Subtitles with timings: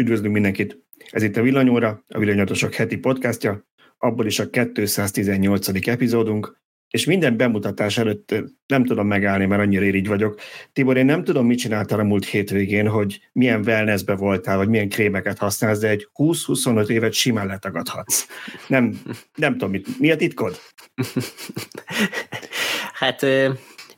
[0.00, 0.78] Üdvözlünk mindenkit!
[1.10, 3.66] Ez itt a Villanyóra, a Villanyatosok heti podcastja,
[3.98, 5.88] abból is a 218.
[5.88, 8.34] epizódunk, és minden bemutatás előtt
[8.66, 10.40] nem tudom megállni, mert annyira irigy vagyok.
[10.72, 14.88] Tibor, én nem tudom, mit csináltál a múlt hétvégén, hogy milyen wellnessbe voltál, vagy milyen
[14.88, 18.26] krémeket használsz, de egy 20-25 évet simán letagadhatsz.
[18.66, 19.00] Nem,
[19.34, 20.56] nem tudom, mit, mi a titkod?
[23.00, 23.26] hát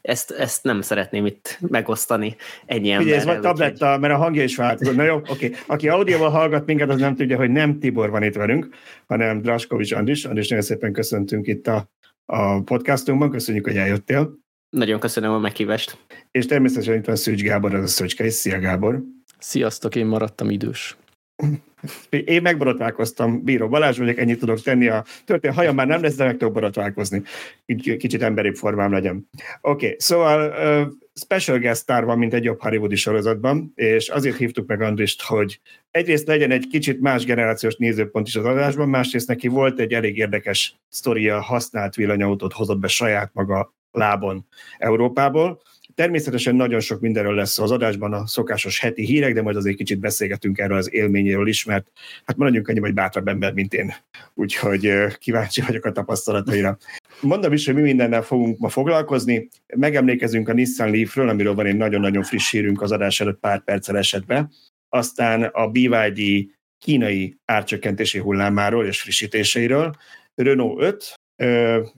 [0.03, 3.19] ezt, ezt nem szeretném itt megosztani ennyi emberrel.
[3.19, 4.96] ez vagy tabletta, mert a hangja is változott.
[4.96, 5.30] Na jó, oké.
[5.30, 5.52] Okay.
[5.66, 8.69] Aki audióval hallgat minket, az nem tudja, hogy nem Tibor van itt velünk,
[9.07, 10.24] hanem Draskovics Andris.
[10.24, 11.91] Andris, nagyon szépen köszöntünk itt a,
[12.24, 13.30] a podcastunkban.
[13.30, 14.41] Köszönjük, hogy eljöttél.
[14.70, 15.98] Nagyon köszönöm a meghívást.
[16.30, 19.02] És természetesen itt van Szűcs Gábor, az a Szöcske, és szia Gábor.
[19.38, 20.96] Sziasztok, én maradtam idős.
[22.10, 24.88] Én megborotválkoztam, Bíró Balázs vagyok, ennyit tudok tenni.
[24.88, 27.23] A történet hajam már nem lesz, de meg tudok borotválkozni.
[27.98, 29.28] Kicsit emberibb formám legyen.
[29.60, 30.54] Oké, okay, szóval
[31.14, 35.60] special guest star van, mint egy jobb hollywoodi sorozatban, és azért hívtuk meg Andrist, hogy
[35.90, 40.16] egyrészt legyen egy kicsit más generációs nézőpont is az adásban, másrészt neki volt egy elég
[40.16, 44.46] érdekes sztoria, használt villanyautót hozott be saját maga lábon
[44.79, 45.62] Európából,
[45.95, 49.98] Természetesen nagyon sok mindenről lesz az adásban, a szokásos heti hírek, de majd azért kicsit
[49.98, 51.90] beszélgetünk erről az élményéről is, mert
[52.24, 53.95] hát maradjunk annyi vagy bátrabb ember, mint én.
[54.35, 56.79] Úgyhogy kíváncsi vagyok a tapasztalataira.
[57.20, 59.48] Mondom is, hogy mi mindennel fogunk ma foglalkozni.
[59.76, 63.96] Megemlékezünk a Nissan Leafről, amiről van egy nagyon-nagyon friss hírünk az adás előtt pár perccel
[63.96, 64.50] esetben.
[64.88, 69.97] Aztán a BYD kínai árcsökkentési hullámáról és frissítéseiről.
[70.34, 71.15] Renault 5,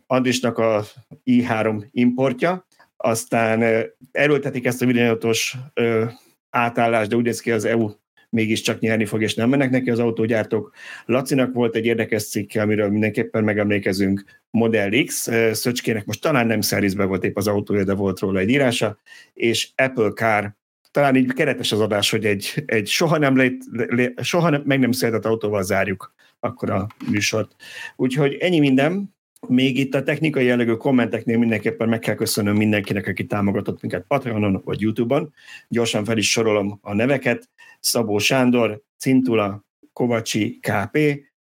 [0.06, 0.84] Andisnak a
[1.25, 2.67] i3 importja,
[3.05, 5.56] aztán erőltetik ezt a villanyautos
[6.50, 7.91] átállást, de úgy néz ki az EU
[8.30, 10.72] mégiscsak nyerni fog, és nem mennek neki az autógyártók.
[11.05, 17.05] Lacinak volt egy érdekes cikke, amiről mindenképpen megemlékezünk, Model X, Szöcskének most talán nem szerizbe
[17.05, 18.98] volt épp az autója, de volt róla egy írása,
[19.32, 20.55] és Apple Car,
[20.91, 23.64] talán így keretes az adás, hogy egy, egy soha nem lét,
[24.22, 27.55] soha nem, meg nem született autóval zárjuk akkor a műsort.
[27.97, 29.14] Úgyhogy ennyi minden,
[29.48, 34.60] még itt a technikai jellegű kommenteknél mindenképpen meg kell köszönnöm mindenkinek, aki támogatott minket Patreonon
[34.65, 35.32] vagy YouTube-on.
[35.69, 37.49] Gyorsan fel is sorolom a neveket.
[37.81, 40.99] Szabó Sándor, Cintula, Kovacsi KP,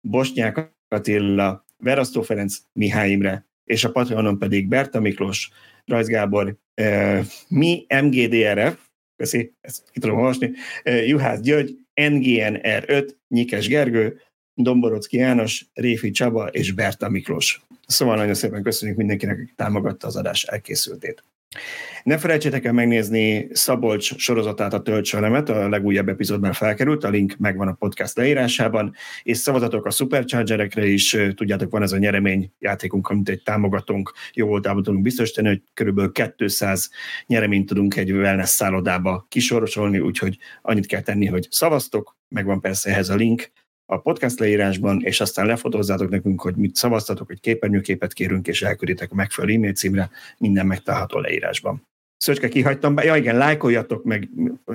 [0.02, 5.50] Bosnyák Attila, Verasztó Ferenc, Mihály Imre, és a Patreonon pedig Berta Miklós,
[5.86, 8.78] Rajz Gábor, eh, mi MGDRF,
[9.16, 10.52] köszi, ezt ki tudom olvasni,
[10.84, 14.22] eh, Juhász György, NGNR5, Nyikes Gergő,
[14.54, 17.67] Domborocki János, Réfi Csaba és Berta Miklós.
[17.88, 21.24] Szóval nagyon szépen köszönjük mindenkinek, aki támogatta az adás elkészültét.
[22.04, 27.68] Ne felejtsétek el megnézni Szabolcs sorozatát, a Töltselemet, a legújabb epizódban felkerült, a link megvan
[27.68, 28.94] a podcast leírásában,
[29.24, 34.48] és szavazatok a Superchargerekre is, tudjátok, van ez a nyeremény játékunk, amit egy támogatónk jó
[34.48, 36.90] voltában tudunk biztosítani, hogy körülbelül 200
[37.26, 43.10] nyereményt tudunk egy wellness szállodába kisorosolni, úgyhogy annyit kell tenni, hogy szavaztok, megvan persze ehhez
[43.10, 43.52] a link,
[43.90, 49.12] a podcast leírásban, és aztán lefotózzátok nekünk, hogy mit szavaztatok, hogy képernyőképet kérünk, és elkülditek
[49.12, 51.88] a megfelelő e-mail címre, minden megtalálható leírásban.
[52.18, 53.04] Szöcske, kihagytam be.
[53.04, 54.30] Ja igen, lájkoljatok meg,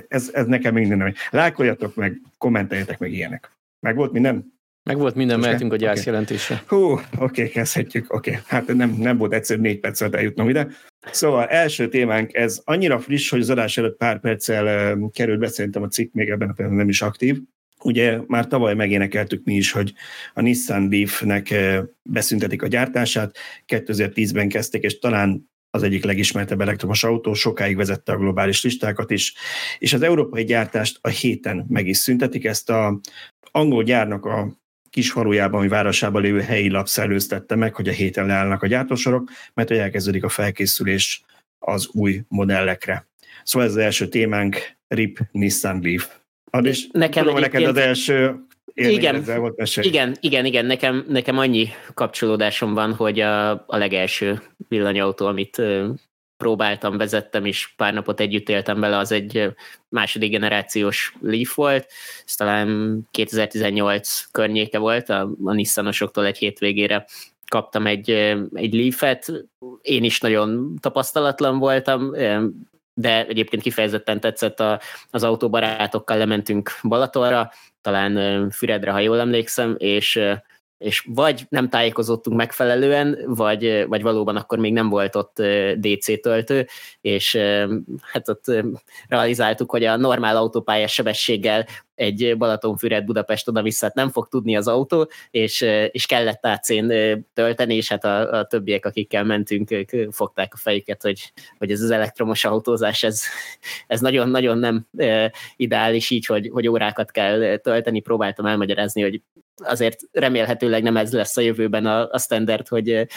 [0.08, 3.52] ez, ez nekem minden, lájkoljatok meg, kommenteljetek meg ilyenek.
[3.80, 4.60] Meg volt minden?
[4.84, 5.50] Meg volt minden, Szöcske?
[5.50, 6.62] mehetünk a gyászjelentésre.
[6.64, 6.78] Okay.
[6.78, 8.30] Hú, oké, okay, kezdhetjük, oké.
[8.30, 8.42] Okay.
[8.46, 10.68] Hát nem, nem volt egyszerű négy percet eljutnom ide.
[11.10, 15.48] Szóval első témánk, ez annyira friss, hogy az adás előtt pár perccel uh, került be,
[15.48, 17.40] szerintem a cikk még ebben a pillanatban nem is aktív,
[17.82, 19.92] Ugye már tavaly megénekeltük mi is, hogy
[20.34, 27.04] a Nissan Leaf-nek eh, beszüntetik a gyártását, 2010-ben kezdték, és talán az egyik legismertebb elektromos
[27.04, 29.34] autó, sokáig vezette a globális listákat is,
[29.78, 32.44] és az európai gyártást a héten meg is szüntetik.
[32.44, 33.00] Ezt a
[33.50, 34.60] angol gyárnak a
[34.90, 39.30] kis falujában, vagy városában lévő helyi lap szellőztette meg, hogy a héten leállnak a gyártósorok,
[39.54, 41.24] mert hogy elkezdődik a felkészülés
[41.58, 43.06] az új modellekre.
[43.42, 46.21] Szóval ez az első témánk, RIP Nissan Leaf.
[46.54, 51.68] Ad is, nekem tudom, neked az első igen, volt igen, igen, igen, nekem, nekem annyi
[51.94, 55.62] kapcsolódásom van, hogy a, a legelső villanyautó, amit
[56.36, 59.54] próbáltam, vezettem, és pár napot együtt éltem vele, az egy
[59.88, 61.86] második generációs Leaf volt,
[62.26, 67.06] ez talán 2018 környéke volt, a, a Nissanosoktól egy hétvégére
[67.48, 68.10] kaptam egy,
[68.54, 69.32] egy Leaf-et,
[69.82, 72.14] én is nagyon tapasztalatlan voltam,
[72.94, 74.80] de egyébként kifejezetten tetszett a,
[75.10, 77.50] az autóbarátokkal lementünk Balatonra,
[77.80, 80.20] talán Füredre, ha jól emlékszem, és
[80.82, 85.42] és vagy nem tájékozottunk megfelelően, vagy, vagy valóban akkor még nem volt ott
[85.76, 86.66] DC töltő,
[87.00, 87.36] és
[88.00, 88.44] hát ott
[89.08, 95.10] realizáltuk, hogy a normál autópályás sebességgel egy Balatonfüred Budapest oda-vissza nem fog tudni az autó,
[95.30, 96.86] és, és kellett átszén
[97.34, 101.80] tölteni, és hát a, a többiek, akikkel mentünk, ők fogták a fejüket, hogy, hogy ez
[101.80, 103.22] az elektromos autózás, ez,
[103.86, 104.86] ez nagyon-nagyon nem
[105.56, 108.00] ideális így, hogy, hogy órákat kell tölteni.
[108.00, 109.22] Próbáltam elmagyarázni, hogy
[109.64, 113.08] azért remélhetőleg nem ez lesz a jövőben a, a standard, hogy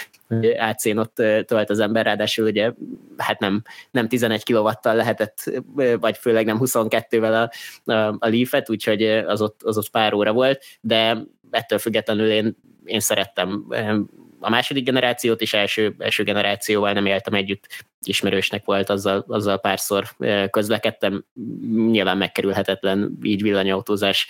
[0.58, 1.16] átszén ott
[1.46, 2.72] tölt az ember, ráadásul ugye
[3.18, 3.62] hát nem,
[3.92, 5.52] nem 11 kilovattal lehetett,
[6.00, 7.50] vagy főleg nem 22-vel
[7.86, 11.18] a, a, a Leaf-et, úgyhogy az ott, az ott pár óra volt, de
[11.52, 13.66] ettől függetlenül én, én szerettem
[14.46, 17.68] a második generációt és első, első generációval nem éltem együtt,
[18.08, 20.08] ismerősnek volt, azzal, azzal párszor
[20.50, 21.26] közlekedtem,
[21.90, 24.28] nyilván megkerülhetetlen így villanyautózás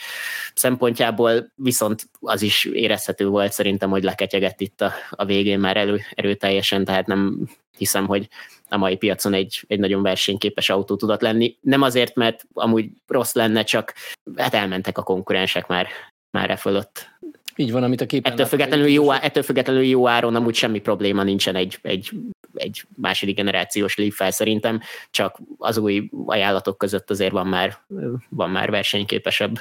[0.54, 6.02] szempontjából, viszont az is érezhető volt szerintem, hogy leketyegett itt a, a végén már elő,
[6.14, 7.48] erőteljesen, tehát nem
[7.78, 8.28] hiszem, hogy
[8.70, 11.58] a mai piacon egy, egy nagyon versenyképes autó tudott lenni.
[11.62, 13.94] Nem azért, mert amúgy rossz lenne, csak
[14.36, 15.88] hát elmentek a konkurensek már,
[16.32, 17.10] már e fölött.
[17.56, 21.24] Így van, amit a képen ettől függetlenül, jó, ettől függetlenül jó áron amúgy semmi probléma
[21.24, 22.10] nincsen egy, egy,
[22.54, 24.82] egy második generációs leaf szerintem,
[25.12, 27.78] csak az új ajánlatok között azért van már,
[28.30, 29.60] van már versenyképesebb.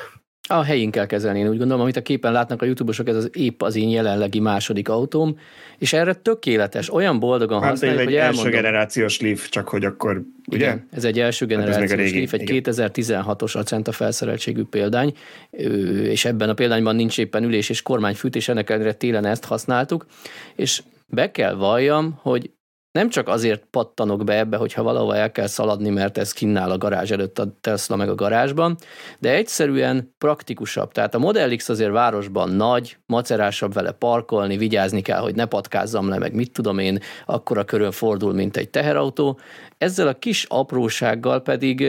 [0.48, 3.30] A helyén kell kezelni, én úgy gondolom, amit a képen látnak a youtubosok, ez az
[3.32, 5.38] épp az én jelenlegi második autóm,
[5.78, 8.44] és erre tökéletes, olyan boldogan hát használjuk, hogy elmondom.
[8.44, 10.66] első generációs Leaf, csak hogy akkor, ugye?
[10.66, 15.12] Igen, ez egy első generációs hát régi, Leaf, egy 2016-os Acenta felszereltségű példány,
[16.02, 20.06] és ebben a példányban nincs éppen ülés és kormányfűtés, ennek ellenére télen ezt használtuk,
[20.56, 22.50] és be kell valljam, hogy
[22.98, 26.78] nem csak azért pattanok be ebbe, hogyha valahova el kell szaladni, mert ez kinnál a
[26.78, 28.76] garázs előtt a Tesla meg a garázsban,
[29.18, 30.92] de egyszerűen praktikusabb.
[30.92, 36.08] Tehát a Model X azért városban nagy, macerásabb vele parkolni, vigyázni kell, hogy ne patkázzam
[36.08, 39.38] le, meg mit tudom én, akkora körön fordul, mint egy teherautó.
[39.78, 41.88] Ezzel a kis aprósággal pedig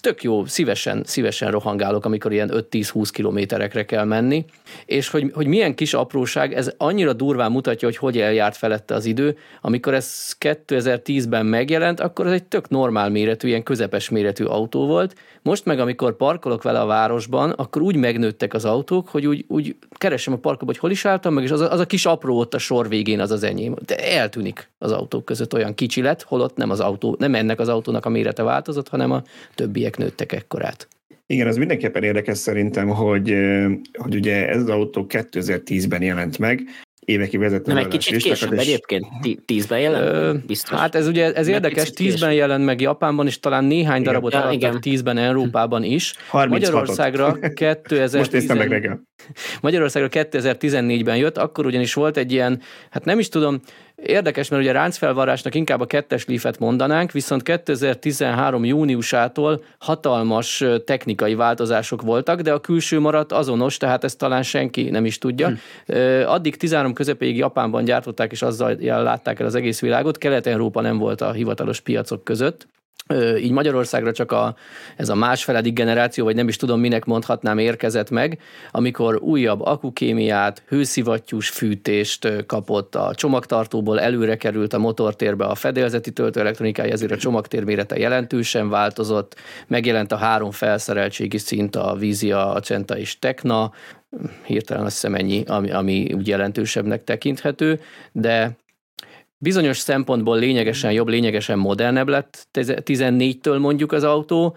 [0.00, 4.44] tök jó, szívesen, szívesen rohangálok, amikor ilyen 5-10-20 kilométerekre kell menni,
[4.86, 9.04] és hogy, hogy milyen kis apróság, ez annyira durván mutatja, hogy hogy eljárt felette az
[9.04, 14.86] idő, amikor ez 2010-ben megjelent, akkor ez egy tök normál méretű, ilyen közepes méretű autó
[14.86, 15.14] volt.
[15.42, 19.76] Most meg, amikor parkolok vele a városban, akkor úgy megnőttek az autók, hogy úgy, úgy
[19.90, 22.38] keresem a parkolóba, hogy hol is álltam meg, és az a, az a kis apró
[22.38, 23.74] ott a sor végén az az enyém.
[23.86, 27.68] De eltűnik az autók között, olyan kicsi lett, holott nem az autó, nem ennek az
[27.68, 29.22] autónak a mérete változott, hanem a
[29.54, 30.88] többiek nőttek ekkorát.
[31.26, 33.34] Igen, az mindenképpen érdekes szerintem, hogy,
[33.92, 36.62] hogy ugye ez az autó 2010-ben jelent meg,
[37.04, 37.72] évekig vezető.
[37.72, 38.60] Nem egy kicsit később és...
[38.60, 39.06] egyébként?
[39.44, 40.46] Tízben jelent?
[40.46, 40.78] Biztos.
[40.78, 44.12] Hát ez ugye ez érdekes, tízben jelent meg Japánban, és talán néhány igen.
[44.12, 46.14] darabot ja, eladtak tízben Európában is.
[46.32, 48.14] Magyarországra 2010...
[48.14, 49.02] Most néztem meg reggel.
[49.60, 52.60] Magyarországra 2014-ben jött, akkor ugyanis volt egy ilyen,
[52.90, 53.60] hát nem is tudom,
[53.96, 62.02] Érdekes, mert ugye ráncfelvarásnak inkább a kettes lífet mondanánk, viszont 2013 júniusától hatalmas technikai változások
[62.02, 65.48] voltak, de a külső maradt azonos, tehát ezt talán senki nem is tudja.
[65.86, 65.94] Hm.
[66.26, 71.20] Addig 13 közepéig Japánban gyártották, és azzal látták el az egész világot, Kelet-Európa nem volt
[71.20, 72.66] a hivatalos piacok között
[73.38, 74.56] így Magyarországra csak a,
[74.96, 78.38] ez a másfeledik generáció, vagy nem is tudom minek mondhatnám, érkezett meg,
[78.70, 86.92] amikor újabb akukémiát, hőszivattyús fűtést kapott a csomagtartóból, előre került a motortérbe a fedélzeti töltőelektronikája,
[86.92, 89.34] ezért a csomagtér mérete jelentősen változott,
[89.66, 93.72] megjelent a három felszereltségi szint, a Vizia, a Centa és Tekna,
[94.44, 97.80] hirtelen azt hiszem ennyi, ami, ami úgy jelentősebbnek tekinthető,
[98.12, 98.56] de
[99.44, 104.56] bizonyos szempontból lényegesen jobb, lényegesen modernebb lett 14-től mondjuk az autó,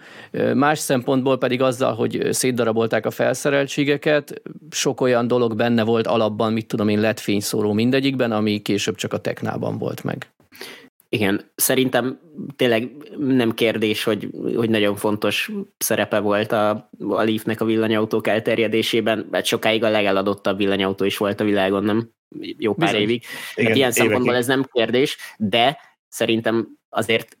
[0.54, 6.66] más szempontból pedig azzal, hogy szétdarabolták a felszereltségeket, sok olyan dolog benne volt alapban, mit
[6.66, 10.30] tudom én, lett fényszóró mindegyikben, ami később csak a Teknában volt meg.
[11.10, 12.20] Igen, szerintem
[12.56, 19.26] tényleg nem kérdés, hogy, hogy nagyon fontos szerepe volt a, a Leafnek a villanyautók elterjedésében,
[19.30, 22.10] mert sokáig a legeladottabb villanyautó is volt a világon, nem?
[22.58, 23.02] jó pár Bizony.
[23.02, 23.22] évig.
[23.54, 27.36] Igen, hát ilyen szempontból ez nem kérdés, de szerintem azért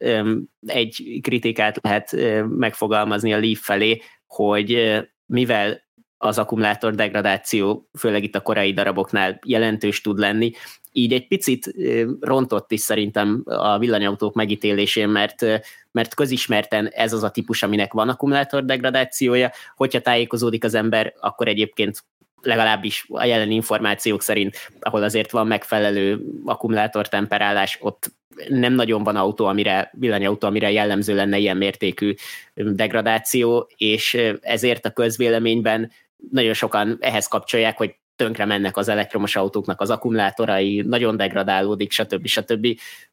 [0.66, 2.16] egy kritikát lehet
[2.48, 5.87] megfogalmazni a Leaf felé, hogy mivel
[6.18, 10.52] az akkumulátor degradáció, főleg itt a korai daraboknál jelentős tud lenni,
[10.92, 11.74] így egy picit
[12.20, 15.44] rontott is szerintem a villanyautók megítélésén, mert,
[15.92, 21.48] mert közismerten ez az a típus, aminek van akkumulátor degradációja, hogyha tájékozódik az ember, akkor
[21.48, 22.04] egyébként
[22.42, 28.12] legalábbis a jelen információk szerint, ahol azért van megfelelő akkumulátor temperálás, ott
[28.48, 32.14] nem nagyon van autó, amire, villanyautó, amire jellemző lenne ilyen mértékű
[32.54, 35.90] degradáció, és ezért a közvéleményben
[36.30, 42.26] nagyon sokan ehhez kapcsolják, hogy tönkre mennek az elektromos autóknak az akkumulátorai, nagyon degradálódik, stb.
[42.26, 42.66] stb.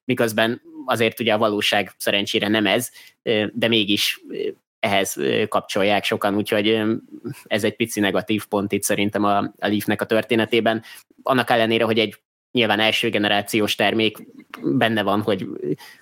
[0.05, 2.89] Miközben azért ugye a valóság szerencsére nem ez,
[3.53, 4.21] de mégis
[4.79, 5.17] ehhez
[5.49, 6.81] kapcsolják sokan, úgyhogy
[7.43, 10.83] ez egy pici negatív pont itt szerintem a, a Leafnek a történetében.
[11.23, 12.15] Annak ellenére, hogy egy
[12.55, 14.17] nyilván első generációs termék
[14.61, 15.47] benne van, hogy,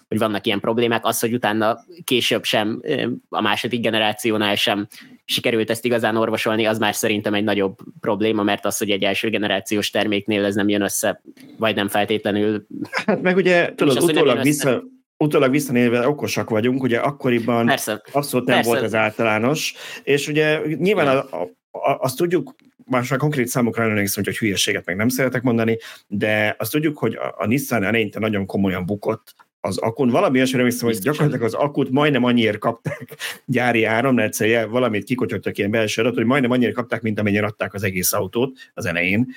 [0.07, 2.81] hogy vannak ilyen problémák, az, hogy utána később sem,
[3.29, 4.87] a második generációnál sem
[5.25, 9.29] sikerült ezt igazán orvosolni, az már szerintem egy nagyobb probléma, mert az, hogy egy első
[9.29, 11.21] generációs terméknél ez nem jön össze,
[11.57, 12.65] vagy nem feltétlenül.
[13.05, 14.83] Hát meg ugye, tudod, az, utólag vissza,
[15.17, 18.71] utólag visszanézve okosak vagyunk, ugye akkoriban persze, abszolút nem persze.
[18.71, 24.23] volt ez általános, és ugye nyilván a, a, a, azt tudjuk, már konkrét számokra emlékszem,
[24.23, 28.45] hogy hülyeséget meg nem szeretek mondani, de azt tudjuk, hogy a, a Nissan eleinte nagyon
[28.45, 29.35] komolyan bukott
[29.65, 30.09] az akun.
[30.09, 35.03] Valami esetre hiszem, hogy gyakorlatilag az akut majdnem annyiért kapták gyári áram, mert egyszer valamit
[35.03, 38.85] kikocsogtak ilyen belső adat, hogy majdnem annyiért kapták, mint amennyire adták az egész autót az
[38.85, 39.27] elején.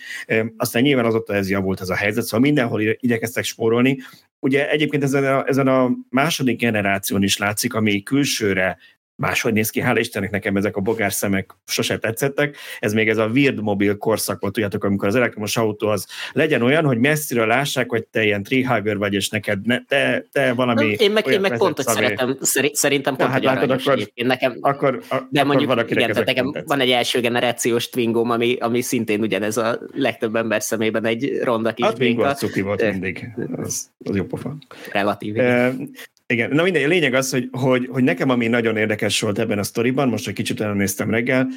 [0.56, 3.98] Aztán nyilván azóta ez javult ez a helyzet, szóval mindenhol igyekeztek spórolni.
[4.40, 8.78] Ugye egyébként ezen a, ezen a második generáción is látszik, ami külsőre
[9.16, 12.56] máshogy néz ki, hála Istennek nekem ezek a bogár szemek sose tetszettek.
[12.78, 16.62] Ez még ez a weird mobil korszak volt, tudjátok, amikor az elektromos autó az legyen
[16.62, 20.96] olyan, hogy messziről lássák, hogy te ilyen treehager vagy, és neked ne, te, te valami...
[20.98, 22.36] Én meg, én meg pont, hogy szeretem,
[22.72, 26.80] szerintem pont, hát látod, akkor, én nekem, akkor, de akkor mondjuk, igen, tehát nekem van
[26.80, 31.86] egy első generációs Twingom, ami, ami szintén ugyanez a legtöbb ember szemében egy ronda kis
[31.86, 34.56] A Twingo a cuki volt mindig, az, az jó pofa.
[34.92, 35.34] Relatív.
[35.34, 35.90] Igen,
[36.26, 39.62] na mindegy, a lényeg az, hogy, hogy, hogy nekem ami nagyon érdekes volt ebben a
[39.62, 41.48] sztoriban, most egy kicsit elnéztem reggel,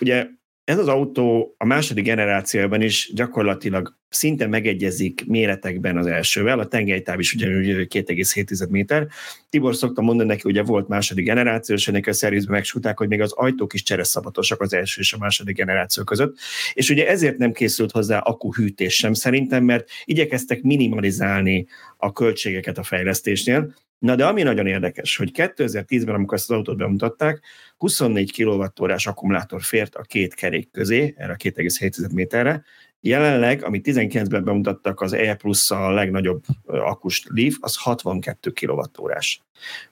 [0.00, 0.26] ugye
[0.66, 7.20] ez az autó a második generációban is gyakorlatilag szinte megegyezik méretekben az elsővel, a tengelytáv
[7.20, 9.06] is ugyanúgy 2,7 méter.
[9.50, 13.20] Tibor szokta mondani neki, ugye volt második generáció, és ennek a szervizben megsúgták, hogy még
[13.20, 16.36] az ajtók is csereszabatosak az első és a második generáció között.
[16.72, 22.82] És ugye ezért nem készült hozzá akkuhűtés sem szerintem, mert igyekeztek minimalizálni a költségeket a
[22.82, 27.42] fejlesztésnél, Na de ami nagyon érdekes, hogy 2010-ben, amikor ezt az autót bemutatták,
[27.76, 32.64] 24 kWh akkumulátor fért a két kerék közé, erre a 2,7 méterre.
[33.00, 38.84] Jelenleg, amit 19-ben bemutattak az E plusz a legnagyobb akkus Leaf, az 62 kWh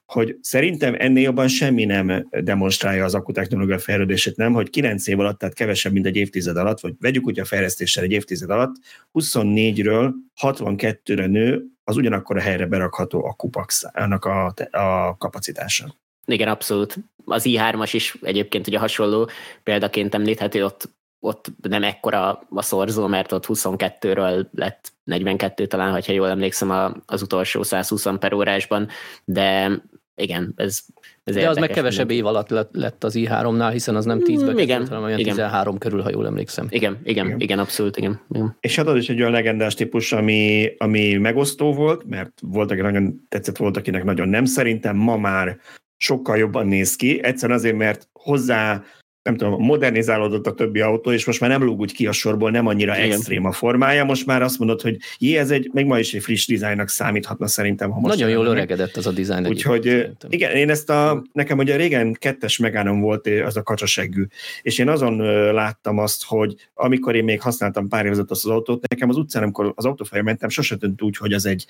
[0.07, 5.39] hogy szerintem ennél jobban semmi nem demonstrálja az akkutechnológia fejlődését, nem, hogy 9 év alatt,
[5.39, 8.75] tehát kevesebb, mint egy évtized alatt, vagy vegyük úgy a fejlesztéssel egy évtized alatt,
[9.15, 15.95] 24-ről 62-re nő az ugyanakkor a helyre berakható akkupaxának a, a kapacitása.
[16.27, 16.97] Igen, abszolút.
[17.25, 19.29] Az i3-as is egyébként ugye hasonló
[19.63, 20.89] példaként említhető, ott,
[21.21, 27.23] ott nem ekkora a szorzó, mert ott 22-ről lett 42 talán, ha jól emlékszem az
[27.23, 28.89] utolsó 120 per órásban,
[29.25, 29.71] de
[30.15, 30.81] igen, ez,
[31.25, 34.59] ez De az meg kevesebb év alatt lett, az i3-nál, hiszen az nem 10-ben mm,
[34.59, 35.35] igen, hanem olyan igen.
[35.35, 36.67] 13 körül, ha jól emlékszem.
[36.71, 38.57] Igen, igen, igen, igen abszolút, igen, igen.
[38.61, 42.81] És hát az is egy olyan legendás típus, ami, ami megosztó volt, mert volt, aki
[42.81, 44.45] nagyon tetszett, volt, akinek nagyon nem.
[44.45, 45.59] Szerintem ma már
[45.97, 48.83] sokkal jobban néz ki, egyszerűen azért, mert hozzá
[49.25, 52.51] nem tudom, modernizálódott a többi autó, és most már nem lóg úgy ki a sorból,
[52.51, 53.11] nem annyira Igen.
[53.11, 56.23] extrém a formája, most már azt mondod, hogy jé, ez egy, még ma is egy
[56.23, 57.91] friss dizájnnak számíthatna szerintem.
[57.91, 59.47] Ha most Nagyon jól öregedett az a dizájn.
[59.47, 64.27] Úgyhogy igen, én ezt a, nekem ugye régen kettes megánom volt az a kacsaseggű,
[64.63, 65.17] és én azon
[65.53, 69.43] láttam azt, hogy amikor én még használtam pár évezet azt az autót, nekem az utcán,
[69.43, 71.67] amikor az autófája mentem, sose tűnt úgy, hogy az egy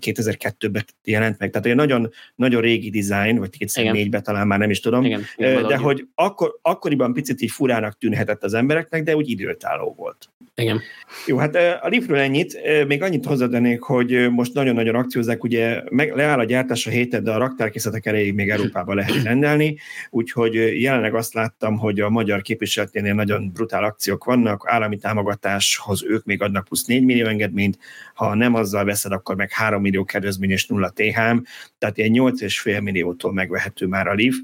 [0.00, 1.50] 2002-ben jelent meg.
[1.50, 5.76] Tehát egy nagyon, nagyon régi dizájn, vagy 2004-ben talán már nem is tudom, Igen, de
[5.76, 10.28] hogy akkor, akkor akkoriban picit így furának tűnhetett az embereknek, de úgy időtálló volt.
[10.56, 10.80] Igen.
[11.26, 12.58] Jó, hát a Leafről ennyit.
[12.86, 17.30] Még annyit hozzátennék, hogy most nagyon-nagyon akciózzák, ugye meg, leáll a gyártás a héten, de
[17.30, 19.78] a raktárkészletek erejéig még Európába lehet rendelni,
[20.10, 26.24] úgyhogy jelenleg azt láttam, hogy a magyar képviseleténél nagyon brutál akciók vannak, állami támogatáshoz ők
[26.24, 27.78] még adnak plusz 4 millió engedményt,
[28.14, 31.36] ha nem azzal veszed, akkor meg 3 millió kedvezmény és nulla THM,
[31.78, 34.34] tehát ilyen 8,5 milliótól megvehető már a Leaf.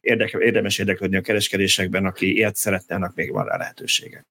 [0.00, 1.20] Érdeke, érdemes érdeklődni a
[1.60, 4.24] kereskedésekben, aki ilyet szeretne, annak még van rá lehetősége.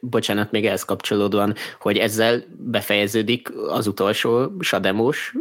[0.00, 5.34] Bocsánat, még ehhez kapcsolódóan, hogy ezzel befejeződik az utolsó sademos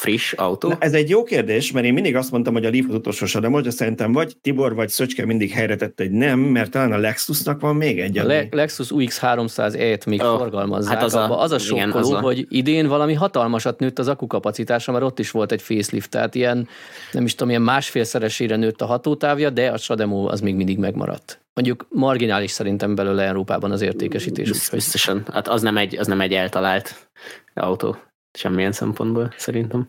[0.00, 0.68] friss autó?
[0.68, 3.26] Na, ez egy jó kérdés, mert én mindig azt mondtam, hogy a Leaf az utolsó
[3.26, 6.96] sademos, de szerintem vagy Tibor, vagy Szöcske mindig helyre tette, hogy nem, mert talán a
[6.96, 8.18] Lexusnak van még egy.
[8.18, 10.94] A Le- Lexus UX300E-t még oh, forgalmazzák.
[10.94, 12.20] Hát az a, az a sokkoló, igen, az a...
[12.20, 16.68] hogy idén valami hatalmasat nőtt az akukapacitása, mert ott is volt egy facelift, tehát ilyen,
[17.12, 21.40] nem is tudom, ilyen másfélszeresére nőtt a hatótávja, de a Sademo az még mindig megmaradt
[21.54, 24.68] mondjuk marginális szerintem belőle Európában az értékesítés.
[24.70, 25.26] Biztosan.
[25.32, 27.08] Hát az nem egy, az nem egy eltalált
[27.54, 27.96] autó
[28.36, 29.88] semmilyen szempontból, szerintem.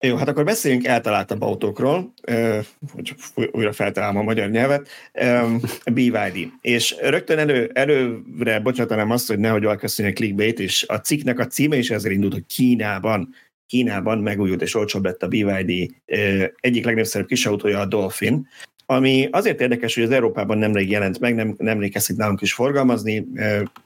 [0.00, 2.14] Jó, hát akkor beszéljünk eltaláltabb autókról,
[2.92, 3.14] hogy
[3.50, 4.88] újra feltalálom a magyar nyelvet,
[5.92, 6.50] BYD.
[6.60, 9.76] És rögtön elő, előre bocsátanám azt, hogy nehogy a
[10.14, 13.34] clickbait, és a cikknek a címe is ezért indult, hogy Kínában
[13.66, 15.90] Kínában megújult és olcsóbb lett a BYD
[16.60, 18.48] egyik legnépszerűbb kisautója a Dolphin,
[18.86, 23.26] ami azért érdekes, hogy az Európában nemrég jelent meg, nem, nemrég kezdték nálunk is forgalmazni,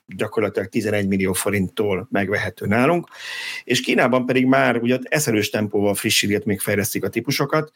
[0.06, 3.08] gyakorlatilag 11 millió forinttól megvehető nálunk,
[3.64, 7.72] és Kínában pedig már ugye eszelős tempóval frissítget, még fejlesztik a típusokat,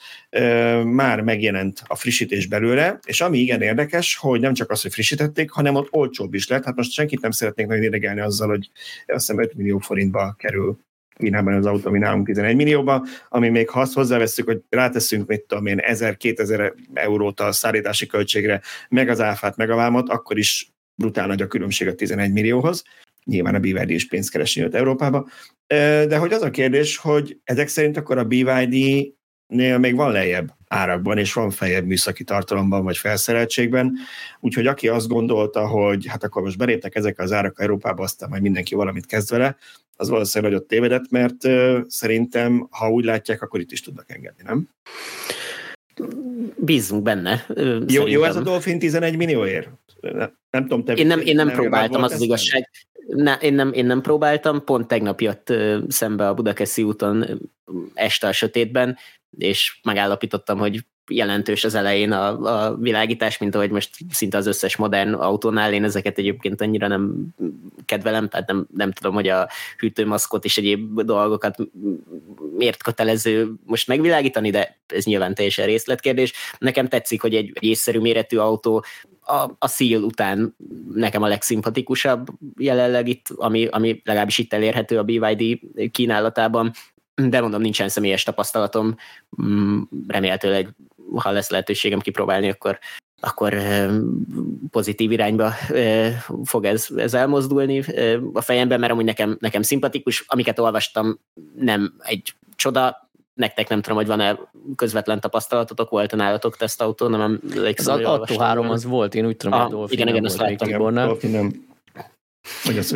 [0.85, 5.51] már megjelent a frissítés belőle, és ami igen érdekes, hogy nem csak az, hogy frissítették,
[5.51, 8.71] hanem ott olcsóbb is lett, hát most senkit nem szeretnék nagyon idegelni azzal, hogy
[9.07, 10.79] azt hiszem 5 millió forintba kerül
[11.17, 15.45] Kínában az autó, ami nálunk 11 millióban, ami még ha azt hozzáveszünk, hogy ráteszünk, mit
[15.47, 20.73] tudom én, 1000-2000 eurót a szállítási költségre, meg az áfát, meg a vámot, akkor is
[20.95, 22.83] brutál nagy a különbség a 11 millióhoz.
[23.25, 25.29] Nyilván a BYD is pénzt keresni jött Európába.
[25.67, 29.07] De hogy az a kérdés, hogy ezek szerint akkor a BYD
[29.47, 33.93] nél még van lejjebb árakban, és van feljebb műszaki tartalomban, vagy felszereltségben.
[34.41, 38.43] Úgyhogy aki azt gondolta, hogy hát akkor most beléptek ezek az árak Európába, aztán majd
[38.43, 39.57] mindenki valamit kezd vele,
[39.97, 41.49] az valószínűleg nagyot tévedett, mert
[41.91, 44.69] szerintem, ha úgy látják, akkor itt is tudnak engedni, nem?
[46.57, 47.47] Bízunk benne.
[47.87, 49.69] Jó, jó ez a Dolphin 11 millióért?
[50.01, 50.93] Nem, nem tudom, te...
[50.93, 52.71] Én nem, én nem, nem próbáltam, az az igazság.
[53.07, 55.53] Ne, én, nem, én nem próbáltam, pont tegnap jött
[55.89, 57.41] szembe a Budakeszi úton
[57.95, 58.97] este a sötétben,
[59.39, 64.77] és megállapítottam, hogy jelentős az elején a, a világítás, mint ahogy most szinte az összes
[64.77, 67.27] modern autónál, én ezeket egyébként annyira nem
[67.87, 71.57] kedvelem, tehát nem, nem tudom, hogy a hűtőmaszkot és egyéb dolgokat
[72.57, 76.33] miért kötelező most megvilágítani, de ez nyilván teljesen részletkérdés.
[76.59, 78.85] Nekem tetszik, hogy egy, egy észszerű méretű autó
[79.25, 80.57] a, a szíl után
[80.95, 82.27] nekem a legszimpatikusabb
[82.59, 86.73] jelenleg itt, ami, ami legalábbis itt elérhető a BYD kínálatában,
[87.15, 88.97] de mondom, nincsen személyes tapasztalatom,
[89.43, 90.69] mm, remélhetőleg,
[91.17, 92.79] ha lesz lehetőségem kipróbálni, akkor,
[93.21, 93.57] akkor
[94.71, 95.53] pozitív irányba
[96.45, 97.85] fog ez, ez elmozdulni
[98.33, 101.19] a fejemben, mert amúgy nekem, nekem szimpatikus, amiket olvastam,
[101.57, 104.39] nem egy csoda, nektek nem tudom, hogy van-e
[104.77, 107.41] közvetlen tapasztalatotok, volt-e nálatok tesztautó, nem
[107.77, 110.69] Az Atto 3 az volt, én úgy tudom, hogy ah, igen, igen, azt láttam.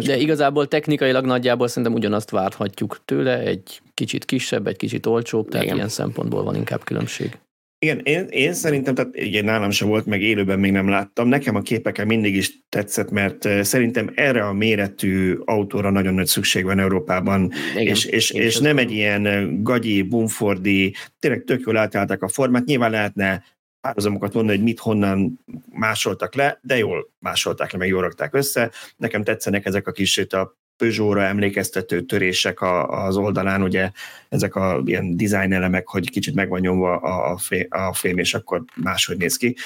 [0.04, 5.64] De igazából technikailag nagyjából szerintem ugyanazt várhatjuk tőle, egy kicsit kisebb, egy kicsit olcsóbb, tehát
[5.64, 5.76] Igen.
[5.76, 7.38] ilyen szempontból van inkább különbség.
[7.78, 11.28] Igen, én, én szerintem, tehát igen, nálam sem volt, meg élőben még nem láttam.
[11.28, 16.64] Nekem a képeken mindig is tetszett, mert szerintem erre a méretű autóra nagyon nagy szükség
[16.64, 22.22] van Európában, igen, és, és, és nem egy ilyen gagyi, bumfordi, tényleg tök jól átállták
[22.22, 22.64] a formát.
[22.64, 23.44] Nyilván lehetne
[23.80, 28.70] párhuzamokat mondani, hogy mit honnan másoltak le, de jól másolták le, meg jól rakták össze.
[28.96, 33.90] Nekem tetszenek ezek a kis a Peugeot-ra emlékeztető törések az oldalán, ugye
[34.28, 38.34] ezek a ilyen design elemek, hogy kicsit meg van nyomva a, fém, a fém, és
[38.34, 39.56] akkor máshogy néz ki.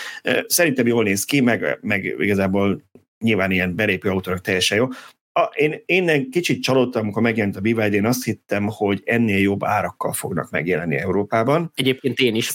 [0.46, 2.82] Szerintem jól néz ki, meg, meg igazából
[3.18, 4.88] nyilván ilyen belépő autónak teljesen jó.
[5.32, 9.64] A, én, én kicsit csalódtam, amikor megjelent a BYD, én azt hittem, hogy ennél jobb
[9.64, 11.72] árakkal fognak megjelenni Európában.
[11.74, 12.50] Egyébként én is.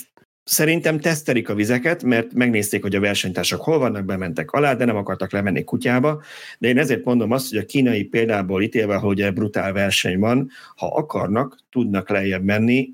[0.45, 4.95] Szerintem tesztelik a vizeket, mert megnézték, hogy a versenytársak hol vannak, bementek alá, de nem
[4.95, 6.21] akartak lemenni kutyába.
[6.57, 10.87] De én ezért mondom azt, hogy a kínai példából ítélve, hogy brutál verseny van, ha
[10.87, 12.89] akarnak, tudnak lejjebb menni,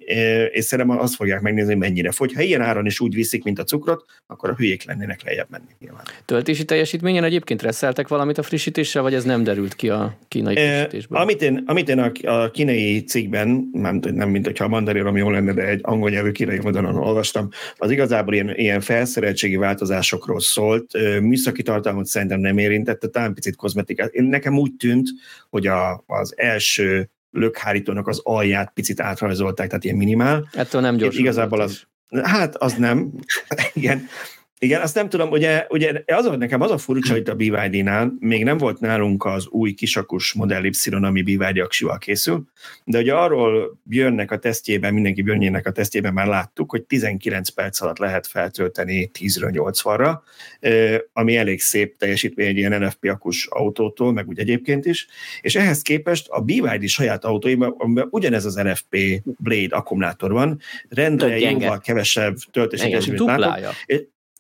[0.52, 2.34] és szerintem azt fogják megnézni, mennyire fogy.
[2.34, 5.70] Ha ilyen áron is úgy viszik, mint a cukrot, akkor a hülyék lennének lejjebb menni
[5.80, 6.04] nyilván.
[6.26, 11.20] Töltési teljesítményen egyébként reszeltek valamit a frissítéssel, vagy ez nem derült ki a kínai frissítésből?
[11.20, 15.30] Amit én, amit én a, a kínai cikkben, nem, nem mint hogyha a mandarin, jó
[15.30, 21.20] lenne, de egy angol nyelvű kínai oldalon olvastam, az igazából ilyen, ilyen felszereltségi változásokról szólt,
[21.22, 24.12] műszaki tartalmat szerintem nem érintette, talán picit kozmetikát.
[24.14, 25.10] Nekem úgy tűnt,
[25.50, 30.50] hogy a, az első lökhárítónak az alját picit átrajzolták, tehát ilyen minimál.
[30.54, 31.18] Ettől nem gyors.
[31.18, 31.82] Igazából az,
[32.24, 33.12] hát az nem.
[33.74, 34.08] Igen.
[34.64, 38.44] Igen, azt nem tudom, ugye, ugye az nekem az a furcsa, hogy a BYD-nál még
[38.44, 42.44] nem volt nálunk az új kisakus Model Y, ami BYD aksival készül,
[42.84, 47.82] de ugye arról jönnek a tesztjében, mindenki jönnének a tesztjében már láttuk, hogy 19 perc
[47.82, 50.20] alatt lehet feltölteni 10-ről 80-ra,
[51.14, 55.08] ami elég szép teljesítmény egy ilyen NFP akus autótól, meg úgy egyébként is,
[55.42, 61.40] és ehhez képest a BYD saját autóiban, amiben ugyanez az NFP Blade akkumulátor van, rendre
[61.40, 63.66] jóval kevesebb töltési látok,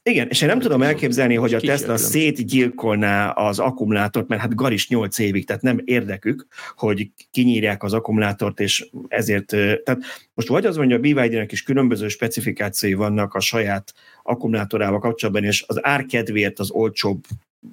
[0.03, 4.89] igen, és én nem tudom elképzelni, hogy a Tesla szétgyilkolná az akkumulátort, mert hát garis
[4.89, 9.99] 8 évig, tehát nem érdekük, hogy kinyírják az akkumulátort, és ezért, tehát
[10.33, 15.63] most vagy az mondja, a BYD-nek is különböző specifikációi vannak a saját akkumulátorával kapcsolatban, és
[15.67, 17.23] az árkedvéért az olcsóbb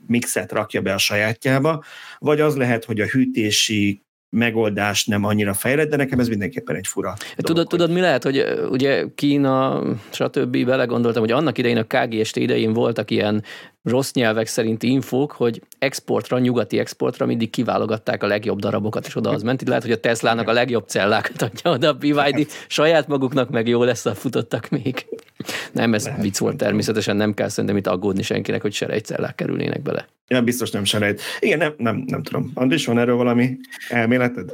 [0.06, 1.84] mixet rakja be a sajátjába,
[2.18, 6.86] vagy az lehet, hogy a hűtési megoldás nem annyira fejlett, de nekem ez mindenképpen egy
[6.86, 7.14] fura.
[7.36, 10.64] Tudod, dolog, tudod mi lehet, hogy ugye Kína, stb.
[10.64, 13.44] belegondoltam, hogy annak idején a KGST idején voltak ilyen
[13.88, 19.30] rossz nyelvek szerinti infók, hogy exportra, nyugati exportra mindig kiválogatták a legjobb darabokat, és oda
[19.30, 19.62] az ment.
[19.62, 23.68] Itt lehet, hogy a Teslának a legjobb cellákat adja oda a BYD, saját maguknak meg
[23.68, 25.06] jó lesz, a futottak még.
[25.72, 26.22] Nem, ez lehet.
[26.22, 30.08] vicc volt természetesen, nem kell szerintem itt aggódni senkinek, hogy serejtcellák kerülnének bele.
[30.28, 31.20] Ja, biztos nem serejt.
[31.40, 32.50] Igen, nem, nem, nem tudom.
[32.54, 33.56] Andris, van erről valami
[33.88, 34.50] elméleted?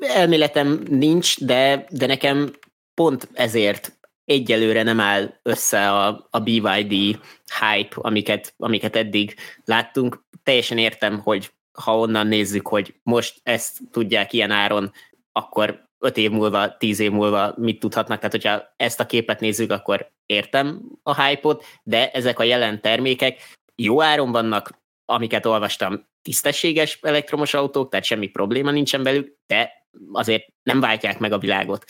[0.00, 2.50] Elméletem nincs, de, de nekem
[2.94, 3.95] pont ezért
[4.26, 7.18] egyelőre nem áll össze a, a BYD
[7.60, 9.34] hype, amiket, amiket eddig
[9.64, 10.24] láttunk.
[10.42, 14.92] Teljesen értem, hogy ha onnan nézzük, hogy most ezt tudják ilyen áron,
[15.32, 18.16] akkor öt év múlva, tíz év múlva mit tudhatnak.
[18.16, 23.58] Tehát, hogyha ezt a képet nézzük, akkor értem a hype-ot, de ezek a jelen termékek
[23.74, 24.70] jó áron vannak,
[25.04, 31.32] amiket olvastam, tisztességes elektromos autók, tehát semmi probléma nincsen belük, de azért nem váltják meg
[31.32, 31.84] a világot.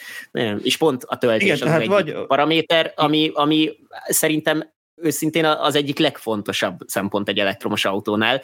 [0.63, 2.27] És pont a töltés Igen, az hát egy vagy...
[2.27, 3.73] paraméter, ami, ami
[4.07, 8.43] szerintem őszintén az egyik legfontosabb szempont egy elektromos autónál.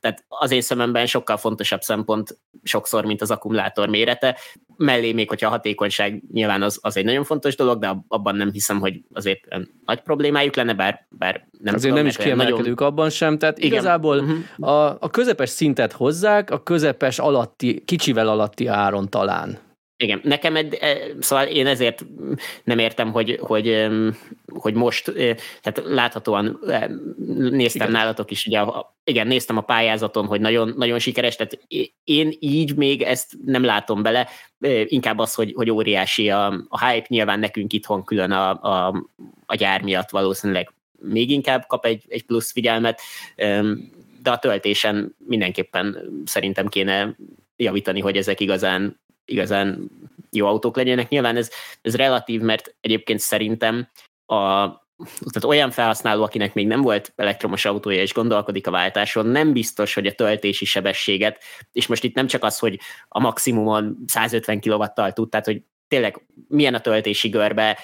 [0.00, 4.38] Tehát az én szememben sokkal fontosabb szempont sokszor, mint az akkumulátor mérete.
[4.76, 8.52] Mellé még, hogyha a hatékonyság nyilván az, az egy nagyon fontos dolog, de abban nem
[8.52, 9.40] hiszem, hogy azért
[9.84, 12.92] nagy problémájuk lenne, bár, bár nem Azért tudom, nem is kiemelkedők nagyon...
[12.92, 13.72] abban sem, tehát Igen.
[13.72, 14.68] igazából uh-huh.
[14.68, 19.58] a, a közepes szintet hozzák, a közepes alatti, kicsivel alatti áron talán.
[20.02, 22.04] Igen, nekem, ed, e, szóval én ezért
[22.64, 23.86] nem értem, hogy, hogy,
[24.46, 26.90] hogy most, e, tehát láthatóan e,
[27.50, 28.00] néztem igen.
[28.00, 28.60] nálatok is, ugye,
[29.04, 31.58] igen, néztem a pályázaton, hogy nagyon, nagyon sikeres, tehát
[32.04, 34.28] én így még ezt nem látom bele,
[34.84, 39.04] inkább az, hogy, hogy óriási a, a hype, nyilván nekünk itthon külön a, a,
[39.46, 43.00] a gyár miatt valószínűleg még inkább kap egy, egy plusz figyelmet,
[44.22, 47.16] de a töltésen mindenképpen szerintem kéne
[47.56, 49.90] javítani, hogy ezek igazán igazán
[50.30, 51.08] jó autók legyenek.
[51.08, 51.50] Nyilván ez,
[51.82, 53.88] ez relatív, mert egyébként szerintem
[54.26, 54.68] a,
[55.18, 59.94] tehát olyan felhasználó, akinek még nem volt elektromos autója és gondolkodik a váltáson, nem biztos,
[59.94, 65.12] hogy a töltési sebességet, és most itt nem csak az, hogy a maximumon 150 kW-tal
[65.12, 67.78] tud, tehát hogy tényleg milyen a töltési görbe,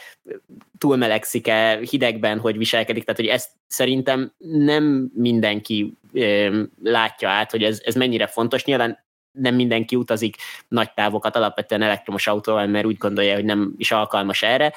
[0.78, 7.80] túlmelegszik-e hidegben, hogy viselkedik, tehát hogy ezt szerintem nem mindenki ö, látja át, hogy ez,
[7.84, 8.64] ez mennyire fontos.
[8.64, 9.05] Nyilván
[9.38, 10.36] nem mindenki utazik
[10.68, 14.72] nagy távokat alapvetően elektromos autóval, mert úgy gondolja, hogy nem is alkalmas erre,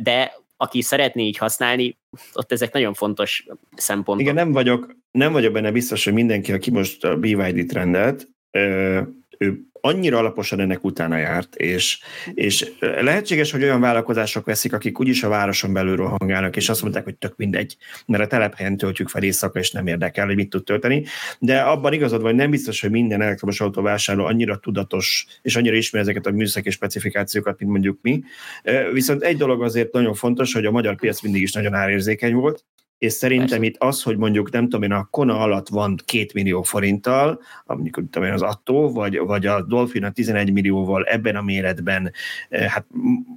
[0.00, 1.98] de aki szeretné így használni,
[2.32, 4.22] ott ezek nagyon fontos szempontok.
[4.22, 8.28] Igen, nem vagyok, nem vagyok benne biztos, hogy mindenki, aki most a BYD trendet,
[9.38, 11.98] ő annyira alaposan ennek utána járt, és,
[12.34, 17.04] és lehetséges, hogy olyan vállalkozások veszik, akik úgyis a városon belül rohangálnak, és azt mondták,
[17.04, 20.64] hogy tök mindegy, mert a telephelyen töltjük fel éjszaka, és nem érdekel, hogy mit tud
[20.64, 21.04] tölteni,
[21.38, 26.02] de abban igazad vagy nem biztos, hogy minden elektromos autóvásárló annyira tudatos, és annyira ismer
[26.02, 28.22] ezeket a műszaki specifikációkat, mint mondjuk mi.
[28.92, 32.64] Viszont egy dolog azért nagyon fontos, hogy a magyar piac mindig is nagyon árérzékeny volt,
[32.98, 33.64] és szerintem Persze.
[33.64, 37.94] itt az, hogy mondjuk nem tudom én, a Kona alatt van két millió forinttal, mondjuk
[37.94, 42.12] tudom én, az Attó, vagy, vagy a Dolphin a 11 millióval ebben a méretben,
[42.48, 42.86] eh, hát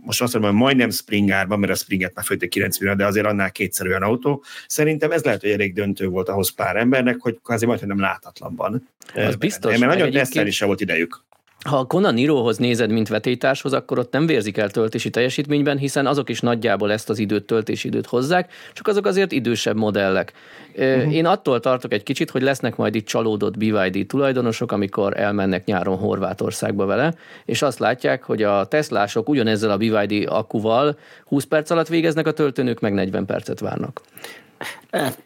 [0.02, 3.26] most azt mondom, hogy majdnem Springárban, mert a Springet már főtte 9 millió, de azért
[3.26, 4.44] annál kétszer olyan autó.
[4.68, 8.88] Szerintem ez lehet, hogy elég döntő volt ahhoz pár embernek, hogy kvázi majdnem nem látatlanban.
[9.14, 9.78] Az eh, biztos.
[9.78, 11.24] Mert nagyon tesztelni is volt idejük.
[11.66, 16.08] Ha a Kona Nirohoz nézed, mint vetétáshoz, akkor ott nem vérzik el töltési teljesítményben, hiszen
[16.08, 20.34] azok is nagyjából ezt az időt, töltési időt hozzák, csak azok azért idősebb modellek.
[20.76, 21.14] Uh-huh.
[21.14, 25.98] Én attól tartok egy kicsit, hogy lesznek majd itt csalódott BYD tulajdonosok, amikor elmennek nyáron
[25.98, 27.14] Horvátországba vele,
[27.46, 32.34] és azt látják, hogy a Teslások ugyanezzel a BYD akkuval 20 perc alatt végeznek a
[32.34, 34.02] töltőnök, meg 40 percet várnak.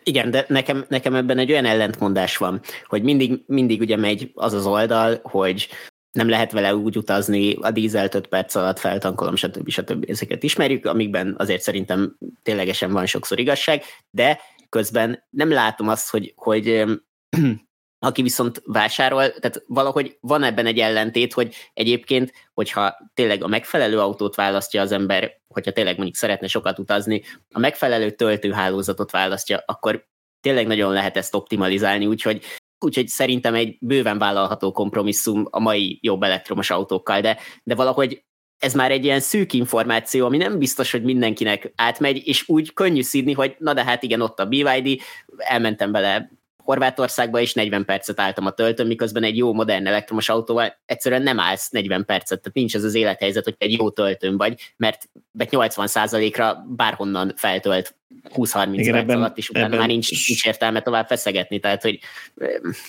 [0.03, 4.53] Igen, de nekem, nekem ebben egy olyan ellentmondás van, hogy mindig, mindig ugye megy az
[4.53, 5.67] az oldal, hogy
[6.15, 9.69] nem lehet vele úgy utazni, a dízelt 5 perc alatt feltankolom, stb.
[9.69, 10.05] stb.
[10.07, 16.33] Ezeket ismerjük, amikben azért szerintem ténylegesen van sokszor igazság, de közben nem látom azt, hogy,
[16.35, 16.83] hogy
[17.99, 23.99] aki viszont vásárol, tehát valahogy van ebben egy ellentét, hogy egyébként, hogyha tényleg a megfelelő
[23.99, 30.07] autót választja az ember, hogyha tényleg mondjuk szeretne sokat utazni, a megfelelő töltőhálózatot választja, akkor
[30.41, 32.43] tényleg nagyon lehet ezt optimalizálni, úgyhogy
[32.85, 38.23] úgyhogy szerintem egy bőven vállalható kompromisszum a mai jobb elektromos autókkal, de, de valahogy
[38.59, 43.01] ez már egy ilyen szűk információ, ami nem biztos, hogy mindenkinek átmegy, és úgy könnyű
[43.01, 45.01] szídni, hogy na de hát igen, ott a BYD,
[45.37, 46.31] elmentem bele
[46.65, 51.39] Horvátországba is 40 percet álltam a töltőn, miközben egy jó modern elektromos autóval egyszerűen nem
[51.39, 56.65] állsz 40 percet, tehát nincs ez az élethelyzet, hogy egy jó töltőn vagy, mert 80%-ra
[56.67, 57.95] bárhonnan feltölt
[58.35, 61.99] 20-30 perc ebben, alatt, és utána már nincs, nincs értelme tovább feszegetni, tehát hogy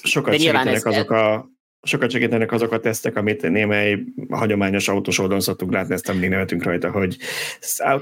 [0.02, 1.50] sokat de nyilván ez, azok a
[1.86, 3.98] sokat segítenek azok a tesztek, amit némely
[4.30, 7.16] hagyományos autós oldalon szoktunk látni, ezt mindig nevetünk rajta, hogy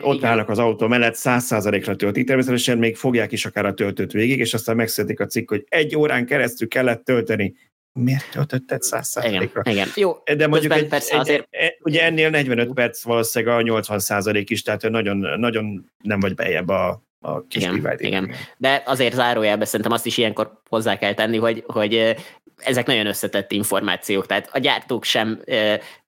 [0.00, 4.12] ott állnak az autó mellett, száz százalékra töltik, természetesen még fogják is akár a töltőt
[4.12, 7.54] végig, és aztán megszületik a cikk, hogy egy órán keresztül kellett tölteni.
[8.00, 9.60] Miért töltötted száz százalékra?
[9.64, 10.12] Igen, igen, jó.
[10.36, 11.46] De mondjuk egy, persze azért...
[11.50, 16.20] egy, egy, ugye ennél 45 perc valószínűleg a 80 százalék is, tehát nagyon, nagyon nem
[16.20, 18.30] vagy bejebb a, a kis igen, igen.
[18.56, 22.16] De azért zárójelben szerintem azt is ilyenkor hozzá kell tenni, hogy, hogy
[22.56, 25.40] ezek nagyon összetett információk, tehát a gyártók sem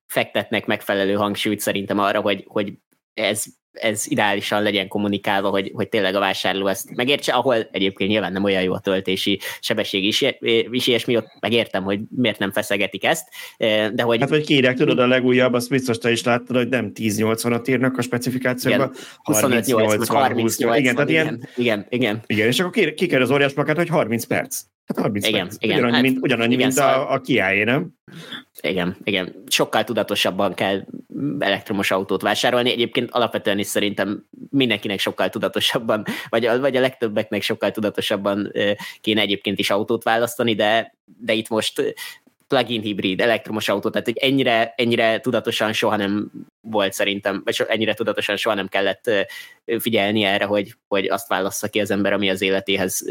[0.05, 2.73] fektetnek megfelelő hangsúlyt szerintem arra, hogy, hogy
[3.13, 3.43] ez
[3.81, 8.43] ez ideálisan legyen kommunikálva, hogy, hogy tényleg a vásárló ezt megértse, ahol egyébként nyilván nem
[8.43, 10.25] olyan jó a töltési sebesség is,
[10.71, 13.27] is ilyesmi, ott megértem, hogy miért nem feszegetik ezt,
[13.93, 14.19] de hogy...
[14.19, 17.97] Hát, vagy kérek, tudod, a legújabb, azt biztos te is láttad, hogy nem 10-80-at írnak
[17.97, 18.91] a specifikációban,
[19.23, 22.21] 25-80, 30 igen, igen, ilyen, igen, igen.
[22.25, 24.61] Igen, és akkor ki, ki kell az óriás plakát, hogy 30 perc.
[24.87, 25.55] Hát 30 igen, perc.
[25.59, 26.93] Igen, ugyanannyi, hát, mint, ugyanannyi, igen, mint szóval...
[26.93, 27.89] a, a kiáé, nem?
[28.61, 29.43] Igen, igen.
[29.47, 30.85] Sokkal tudatosabban kell
[31.39, 32.71] elektromos autót vásárolni.
[32.71, 38.51] Egyébként alapvetően is szerintem mindenkinek sokkal tudatosabban, vagy a, vagy a legtöbbeknek sokkal tudatosabban
[39.01, 41.95] kéne egyébként is autót választani, de, de itt most
[42.47, 47.93] plug-in hibrid, elektromos autó, tehát hogy ennyire, ennyire tudatosan soha nem volt szerintem, vagy ennyire
[47.93, 49.11] tudatosan soha nem kellett
[49.79, 53.05] figyelni erre, hogy, hogy azt válassza ki az ember, ami az életéhez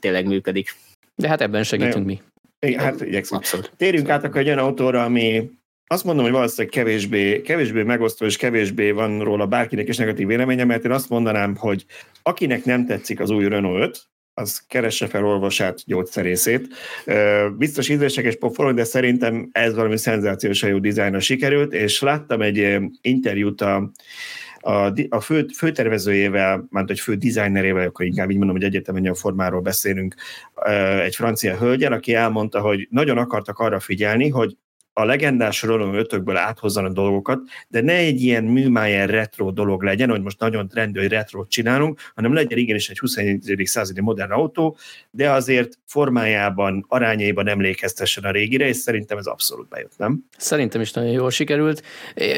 [0.00, 0.74] tényleg működik.
[1.14, 2.20] De hát ebben segítünk mi.
[2.58, 3.40] Igen, hát igyekszünk.
[3.40, 3.72] Abszolút.
[3.76, 5.50] Térjünk át akkor egy olyan autóra, ami
[5.86, 10.64] azt mondom, hogy valószínűleg kevésbé, kevésbé megosztó és kevésbé van róla bárkinek is negatív véleménye,
[10.64, 11.84] mert én azt mondanám, hogy
[12.22, 14.02] akinek nem tetszik az új Renault 5,
[14.34, 16.66] az keresse fel orvosát, gyógyszerészét.
[17.58, 22.76] Biztos ízlések és pofolog, de szerintem ez valami szenzációsan jó dizájnra sikerült, és láttam egy
[23.00, 23.90] interjút a
[24.64, 29.14] a, a fő, főtervezőjével, már egy fő designerével, akkor inkább így mondom, hogy egyetemen a
[29.14, 30.14] formáról beszélünk,
[31.02, 34.56] egy francia hölgyel, aki elmondta, hogy nagyon akartak arra figyelni, hogy
[34.96, 40.22] a legendás Renault 5 áthozzanak dolgokat, de ne egy ilyen műmájer retro dolog legyen, hogy
[40.22, 43.62] most nagyon trendű, hogy retro csinálunk, hanem legyen igenis egy 21.
[43.64, 44.76] századi modern autó,
[45.10, 50.24] de azért formájában, arányaiban emlékeztessen a régire, és szerintem ez abszolút bejött, nem?
[50.36, 51.82] Szerintem is nagyon jól sikerült.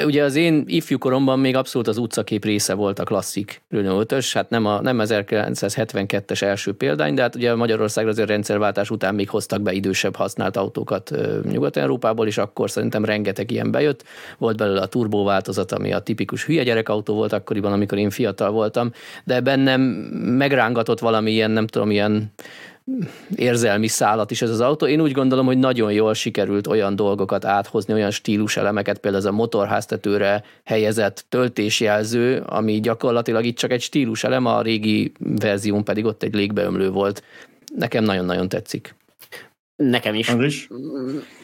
[0.04, 4.30] Ugye az én ifjú koromban még abszolút az utcakép része volt a klasszik Renault 5
[4.30, 9.28] hát nem, a, nem 1972-es első példány, de hát ugye Magyarországra azért rendszerváltás után még
[9.28, 11.10] hoztak be idősebb használt autókat
[11.42, 14.04] Nyugat-Európából, és akkor szerintem rengeteg ilyen bejött.
[14.38, 18.50] Volt belőle a turbó változat, ami a tipikus hülye gyerekautó volt akkoriban, amikor én fiatal
[18.50, 18.90] voltam,
[19.24, 19.80] de bennem
[20.36, 22.32] megrángatott valami ilyen, nem tudom, ilyen
[23.34, 24.86] érzelmi szállat is ez az autó.
[24.86, 29.34] Én úgy gondolom, hogy nagyon jól sikerült olyan dolgokat áthozni, olyan stíluselemeket, például ez a
[29.36, 36.34] motorháztetőre helyezett töltésjelző, ami gyakorlatilag itt csak egy stíluselem, a régi verzión pedig ott egy
[36.34, 37.22] légbeömlő volt.
[37.76, 38.94] Nekem nagyon-nagyon tetszik.
[39.76, 40.28] Nekem is.
[40.28, 40.68] is.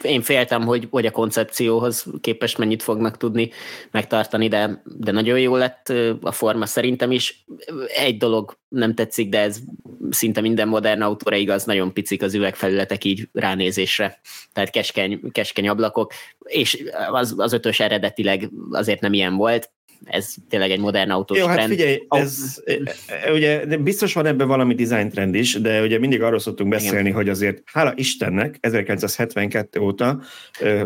[0.01, 3.49] Én féltem, hogy, hogy a koncepcióhoz képest mennyit fognak tudni
[3.91, 7.45] megtartani, de, de nagyon jó lett a forma szerintem is.
[7.95, 9.59] Egy dolog nem tetszik, de ez
[10.09, 14.19] szinte minden modern autóra igaz, nagyon picik az üvegfelületek így ránézésre.
[14.53, 19.71] Tehát keskeny, keskeny ablakok, és az, az ötös eredetileg azért nem ilyen volt,
[20.05, 21.69] ez tényleg egy modern autós Jó, hát trend.
[21.69, 22.73] figyelj, ez, e,
[23.25, 26.99] e, ugye biztos van ebben valami design trend is, de ugye mindig arról szoktunk beszélni,
[26.99, 27.13] Igen.
[27.13, 30.21] hogy azért hála Istennek 1972 óta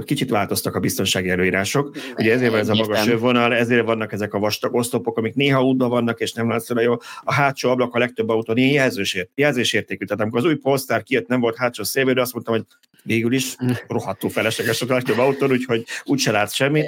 [0.04, 1.98] kicsit változtak a biztonsági előírások.
[2.18, 5.64] Ugye ezért van ez a magas övvonal, ezért vannak ezek a vastag oszlopok, amik néha
[5.64, 6.96] útban vannak, és nem látszólag jó.
[7.24, 10.06] A hátsó ablak a legtöbb autón ilyen jelzősért, jelzésértékű.
[10.06, 12.66] Tehát amikor az új Polestar kijött, nem volt hátsó szélvédő, azt mondtam, hogy
[13.04, 13.56] végül is
[13.88, 16.86] rohadtul felesleges a legtöbb autón, úgyhogy úgyse látsz semmit.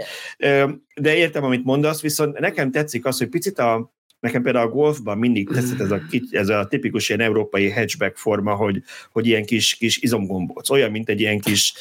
[0.96, 5.18] De értem, amit mondasz, viszont nekem tetszik az, hogy picit a, Nekem például a golfban
[5.18, 6.02] mindig tetszett ez a,
[6.32, 11.10] ez a tipikus ilyen európai hatchback forma, hogy, hogy ilyen kis, kis izomgombóc, olyan, mint
[11.10, 11.74] egy ilyen kis,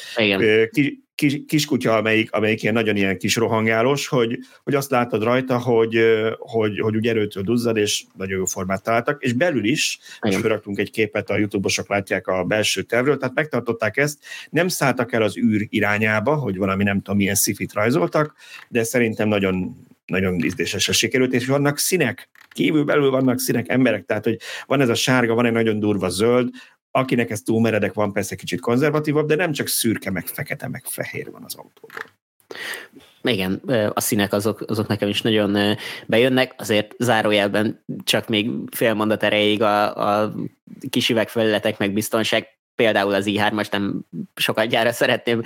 [0.71, 5.57] kis, kis, kiskutya, amelyik, amelyik ilyen nagyon ilyen kis rohangálós, hogy, hogy azt látod rajta,
[5.57, 5.97] hogy,
[6.37, 10.79] hogy, hogy úgy erőtől duzzad, és nagyon jó formát találtak, és belül is, és felraktunk
[10.79, 15.37] egy képet, a youtube-osok látják a belső tervről, tehát megtartották ezt, nem szálltak el az
[15.37, 18.35] űr irányába, hogy valami nem tudom milyen szifit rajzoltak,
[18.67, 24.23] de szerintem nagyon nagyon ízlésesen sikerült, és vannak színek, kívül belül vannak színek, emberek, tehát
[24.23, 26.49] hogy van ez a sárga, van egy nagyon durva zöld,
[26.91, 30.83] akinek ez túl meredek van, persze kicsit konzervatívabb, de nem csak szürke, meg fekete, meg
[30.85, 32.17] fehér van az autóból.
[33.21, 33.53] Igen,
[33.93, 39.61] a színek azok, azok nekem is nagyon bejönnek, azért zárójelben csak még fél mondat erejéig
[39.61, 40.33] a, a
[40.89, 44.01] kis üvegfelületek meg biztonság például az i3-as nem
[44.35, 45.41] sokat gyára szeretném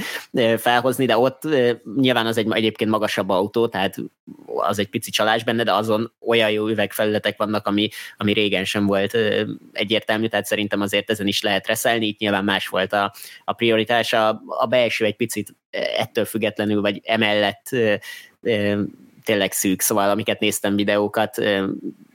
[0.57, 1.47] felhozni, de ott
[1.95, 3.95] nyilván az egy egyébként magasabb autó, tehát
[4.45, 8.85] az egy pici csalás benne, de azon olyan jó üvegfelületek vannak, ami, ami régen sem
[8.85, 9.17] volt
[9.71, 13.13] egyértelmű, tehát szerintem azért ezen is lehet reszelni, itt nyilván más volt a,
[13.45, 15.55] a prioritás, a, a belső egy picit
[15.97, 17.69] ettől függetlenül, vagy emellett
[19.23, 21.37] tényleg szűk, szóval amiket néztem videókat,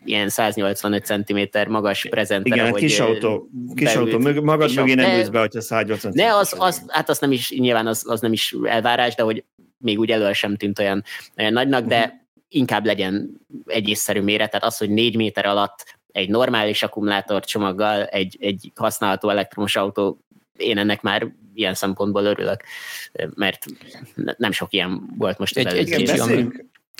[0.04, 2.54] ilyen 185 cm magas prezentere.
[2.54, 6.54] Igen, kis autó, kis beült, autó, magad mögé nem ülsz be, hogyha 180 De az,
[6.58, 9.44] az, hát az nem is, nyilván az, az nem is elvárás, de hogy
[9.78, 11.04] még úgy elől sem tűnt olyan,
[11.36, 12.12] olyan nagynak, de uh-huh.
[12.48, 18.36] inkább legyen egy észszerű méret, tehát az, hogy négy méter alatt egy normális akkumulátorcsomaggal egy,
[18.40, 20.18] egy használható elektromos autó,
[20.56, 22.62] én ennek már ilyen szempontból örülök,
[23.34, 23.64] mert
[24.36, 25.56] nem sok ilyen volt most.
[25.56, 26.46] Egy, egy kicsi, ami,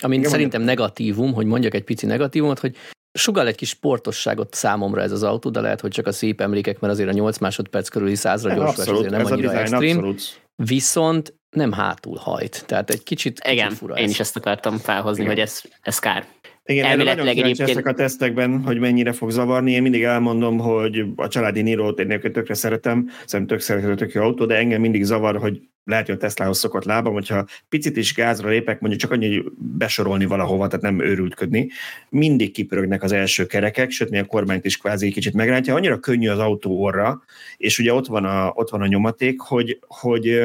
[0.03, 2.75] ami Igen, szerintem negatívum, hogy mondjak egy pici negatívumot, hogy
[3.13, 6.79] sugal egy kis sportosságot számomra ez az autó, de lehet, hogy csak a szép emlékek,
[6.79, 9.97] mert azért a 8 másodperc körüli százra gyorsás azért nem annyira extrém.
[9.97, 10.41] Abszolút.
[10.55, 12.63] Viszont nem hátul hajt.
[12.65, 14.09] Tehát egy kicsit, Igen, kicsit fura én ez.
[14.09, 15.33] is ezt akartam felhozni, Igen.
[15.33, 16.25] hogy ez, ez kár.
[16.63, 17.69] Igen, elméletileg nagyon egyébként...
[17.69, 19.71] ezek a tesztekben, hogy mennyire fog zavarni.
[19.71, 24.21] Én mindig elmondom, hogy a családi Niro-t én tökre szeretem, szerintem tök szeretem tök jó
[24.21, 28.13] autó, de engem mindig zavar, hogy lehet, hogy a Teslahoz szokott lábam, hogyha picit is
[28.13, 31.69] gázra lépek, mondjuk csak annyi, hogy besorolni valahova, tehát nem őrültködni,
[32.09, 35.75] mindig kipörögnek az első kerekek, sőt, mi a kormányt is kvázi kicsit megrántja.
[35.75, 37.21] Annyira könnyű az autó orra,
[37.57, 40.41] és ugye ott van a, ott van a nyomaték, hogy, hogy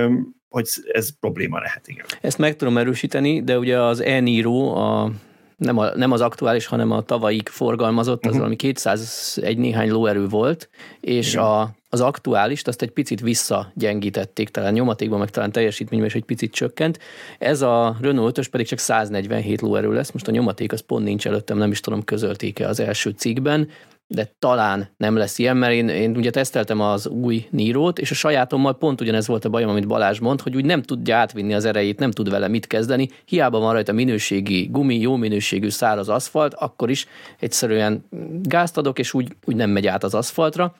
[0.55, 2.05] hogy ez probléma lehet, igen.
[2.21, 5.11] Ezt meg tudom erősíteni, de ugye az e-Niro, a
[5.57, 8.37] nem, a, nem az aktuális, hanem a tavalyig forgalmazott, az uh-huh.
[8.37, 10.69] valami 201 néhány lóerő volt,
[11.01, 16.25] és a, az aktuálist azt egy picit visszagyengítették, talán nyomatékban, meg talán teljesítményben is egy
[16.25, 16.99] picit csökkent.
[17.39, 21.27] Ez a Renault 5 pedig csak 147 lóerő lesz, most a nyomaték az pont nincs
[21.27, 23.69] előttem, nem is tudom, közölték-e az első cikkben,
[24.07, 28.15] de talán nem lesz ilyen, mert én, én ugye teszteltem az új Nírót, és a
[28.15, 31.65] sajátommal pont ugyanez volt a bajom, amit Balázs mond, hogy úgy nem tudja átvinni az
[31.65, 36.55] erejét, nem tud vele mit kezdeni, hiába van rajta minőségi gumi, jó minőségű száraz aszfalt,
[36.55, 37.07] akkor is
[37.41, 38.05] egyszerűen
[38.43, 40.75] gázt adok, és úgy, úgy nem megy át az aszfaltra.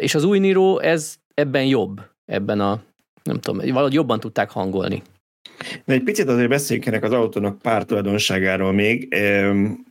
[0.00, 2.80] És az új Niro ez ebben jobb, ebben a,
[3.22, 5.02] nem tudom, valahogy jobban tudták hangolni.
[5.84, 9.14] De egy picit azért beszéljünk ennek az autónak pár tulajdonságáról még,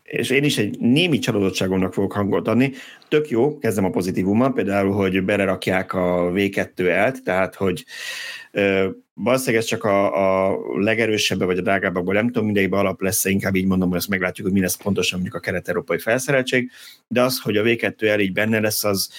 [0.04, 2.72] és én is egy némi csalódottságomnak fogok hangot adni.
[3.08, 7.86] Tök jó, kezdem a pozitívummal, például, hogy belerakják a V2-elt, tehát, hogy
[9.14, 13.56] valószínűleg ez csak a, a legerősebb vagy a drágábbakból nem tudom, mindegyikben alap lesz, inkább
[13.56, 16.72] így mondom, hogy ezt meglátjuk, hogy mi lesz pontosan mondjuk a kelet-európai felszereltség,
[17.08, 19.10] de az, hogy a V2L így benne lesz, az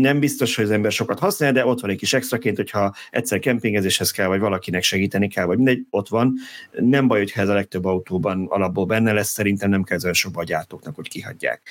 [0.00, 3.38] nem biztos, hogy az ember sokat használja, de ott van egy kis extraként, hogyha egyszer
[3.38, 6.34] kempingezéshez kell, vagy valakinek segíteni kell, vagy mindegy, ott van.
[6.72, 10.40] Nem baj, hogyha ez a legtöbb autóban alapból benne lesz, szerintem nem kell olyan sokba
[10.40, 11.68] a gyártóknak, hogy kihagyják.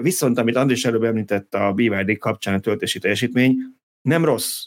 [0.00, 3.56] Viszont, amit Andris előbb említett a BYD kapcsán a töltési teljesítmény,
[4.02, 4.64] nem rossz,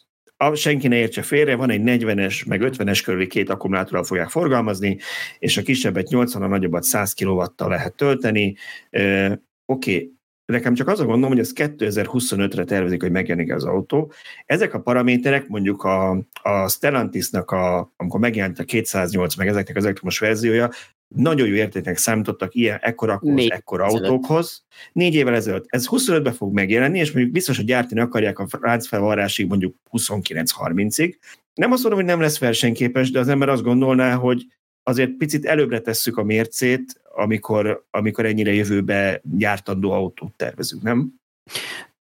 [0.53, 4.97] senki ne értse félre, van egy 40-es, meg 50-es körüli két akkumulátorral fogják forgalmazni,
[5.39, 8.55] és a kisebbet 80, a nagyobbat 100 kw lehet tölteni.
[8.91, 10.11] Oké, okay,
[10.45, 14.11] Nekem csak az a gondom, hogy ez 2025-re tervezik, hogy megjelenik az autó.
[14.45, 16.09] Ezek a paraméterek mondjuk a,
[16.41, 20.69] a Stellantisnak, a, amikor megjelent a 208, meg ezeknek az elektromos verziója,
[21.15, 24.65] nagyon jó értéknek számítottak ilyen ekkorakhoz, ekkora autókhoz.
[24.91, 25.65] Négy évvel ezelőtt.
[25.67, 31.15] Ez 25-ben fog megjelenni, és mondjuk biztos, hogy gyártani akarják a ráncfelvarrásig mondjuk 29-30-ig.
[31.53, 34.45] Nem azt mondom, hogy nem lesz versenyképes, de az ember azt gondolná, hogy
[34.83, 41.13] azért picit előbbre tesszük a mércét, amikor, amikor ennyire jövőbe gyártandó autót tervezünk, nem?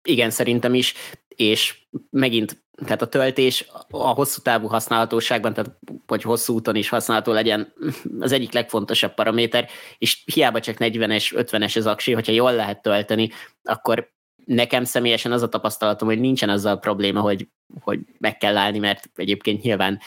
[0.03, 0.95] Igen, szerintem is,
[1.29, 7.33] és megint, tehát a töltés a hosszú távú használhatóságban, tehát hogy hosszú úton is használható
[7.33, 7.73] legyen,
[8.21, 13.31] az egyik legfontosabb paraméter, és hiába csak 40-es, 50-es az aksi, hogyha jól lehet tölteni,
[13.63, 14.11] akkor
[14.45, 17.49] nekem személyesen az a tapasztalatom, hogy nincsen azzal a probléma, hogy,
[17.81, 20.01] hogy meg kell állni, mert egyébként nyilván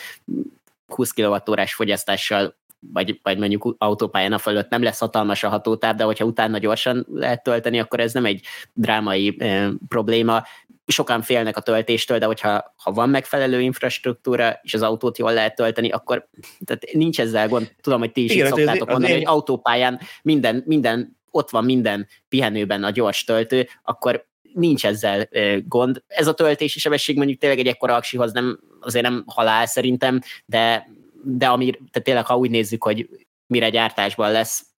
[0.88, 6.04] 20 kWh fogyasztással vagy, vagy mondjuk autópályán a fölött nem lesz hatalmas a hatótáv, de
[6.04, 10.44] hogyha utána gyorsan lehet tölteni, akkor ez nem egy drámai e, probléma.
[10.86, 15.56] Sokan félnek a töltéstől, de hogyha ha van megfelelő infrastruktúra, és az autót jól lehet
[15.56, 16.30] tölteni, akkor
[16.66, 17.74] tehát nincs ezzel gond.
[17.82, 19.18] Tudom, hogy ti is Igen, így szoktátok az mondani, én...
[19.18, 25.30] hogy autópályán minden, minden, ott van minden pihenőben a gyors töltő, akkor nincs ezzel
[25.68, 26.04] gond.
[26.08, 30.88] Ez a töltési sebesség mondjuk tényleg egy ekkora aksihoz nem, azért nem halál szerintem, de
[31.24, 33.10] de ami, tehát tényleg, ha úgy nézzük, hogy
[33.48, 34.70] mire gyártásban lesz,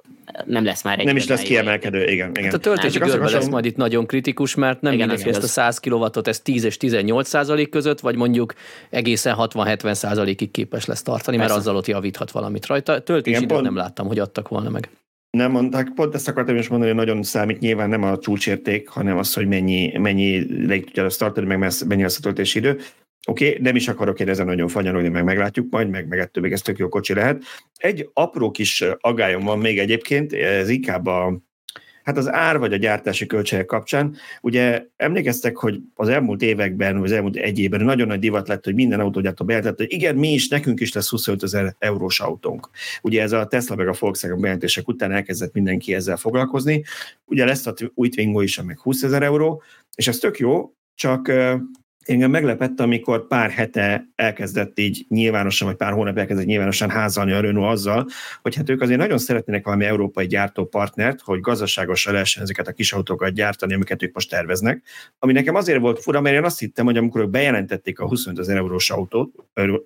[0.46, 1.06] nem lesz már egy.
[1.06, 2.30] Nem is lesz kiemelkedő, igen.
[2.30, 2.44] igen.
[2.44, 5.44] Hát a töltési görbe lesz majd itt nagyon kritikus, mert nem igen, mindegy, hogy ezt
[5.44, 8.54] a 100 kW-ot ez 10 és 18 százalék között, vagy mondjuk
[8.90, 11.52] egészen 60-70 százalékig képes lesz tartani, Persze.
[11.54, 13.02] mert azzal ott javíthat valamit rajta.
[13.02, 14.90] Töltési időt nem láttam, hogy adtak volna meg.
[15.30, 19.18] nem mondták, pont ezt akartam is mondani, hogy nagyon számít nyilván nem a csúcsérték, hanem
[19.18, 22.80] az, hogy mennyi, mennyi leig tudja startolni, meg mennyi lesz a töltési idő.
[23.28, 26.44] Oké, okay, nem is akarok én ezen nagyon fanyarolni, meg meglátjuk majd, meg, meg ettől
[26.44, 27.44] még ez tök jó kocsi lehet.
[27.76, 31.42] Egy apró kis agályom van még egyébként, ez inkább a,
[32.04, 37.10] Hát az ár vagy a gyártási költségek kapcsán, ugye emlékeztek, hogy az elmúlt években, vagy
[37.10, 40.34] az elmúlt egy évben nagyon nagy divat lett, hogy minden autógyártó bejelentett, hogy igen, mi
[40.34, 42.70] is, nekünk is lesz 25 ezer eurós autónk.
[43.02, 46.84] Ugye ez a Tesla meg a Volkswagen bejelentések után elkezdett mindenki ezzel foglalkozni.
[47.26, 49.64] Ugye lesz a új Twingo is, meg 20 ezer euró,
[49.96, 51.32] és ez tök jó, csak
[52.06, 57.40] Engem meglepett, amikor pár hete elkezdett így nyilvánosan, vagy pár hónap elkezdett nyilvánosan házalni a
[57.40, 58.08] Renault azzal,
[58.42, 62.94] hogy hát ők azért nagyon szeretnének valami európai gyártópartnert, hogy gazdaságosan lehessen ezeket a kis
[62.94, 64.84] autókat gyártani, amiket ők most terveznek.
[65.20, 68.40] Ami nekem azért volt fura, mert én azt hittem, hogy amikor ők bejelentették a 25
[68.40, 69.32] ezer eurós autót,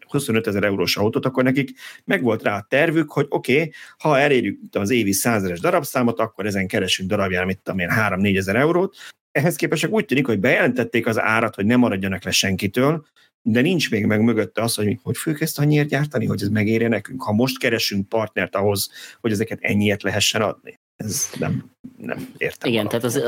[0.07, 1.69] 25 ezer eurós autót, akkor nekik
[2.05, 6.67] megvolt rá a tervük, hogy oké, okay, ha elérjük az évi százeres darabszámot, akkor ezen
[6.67, 8.95] keresünk darabjára, mit tudom én, 3-4 ezer eurót,
[9.35, 13.05] ehhez képest úgy tűnik, hogy bejelentették az árat, hogy ne maradjanak le senkitől,
[13.41, 16.87] de nincs még meg mögötte az, hogy hogy fogjuk ezt annyiért gyártani, hogy ez megérje
[16.87, 18.89] nekünk, ha most keresünk partnert ahhoz,
[19.21, 20.79] hogy ezeket ennyiért lehessen adni.
[20.97, 22.71] Ez nem, nem értem.
[22.71, 23.21] Igen, tehát az,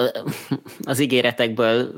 [0.81, 1.93] az ígéretekből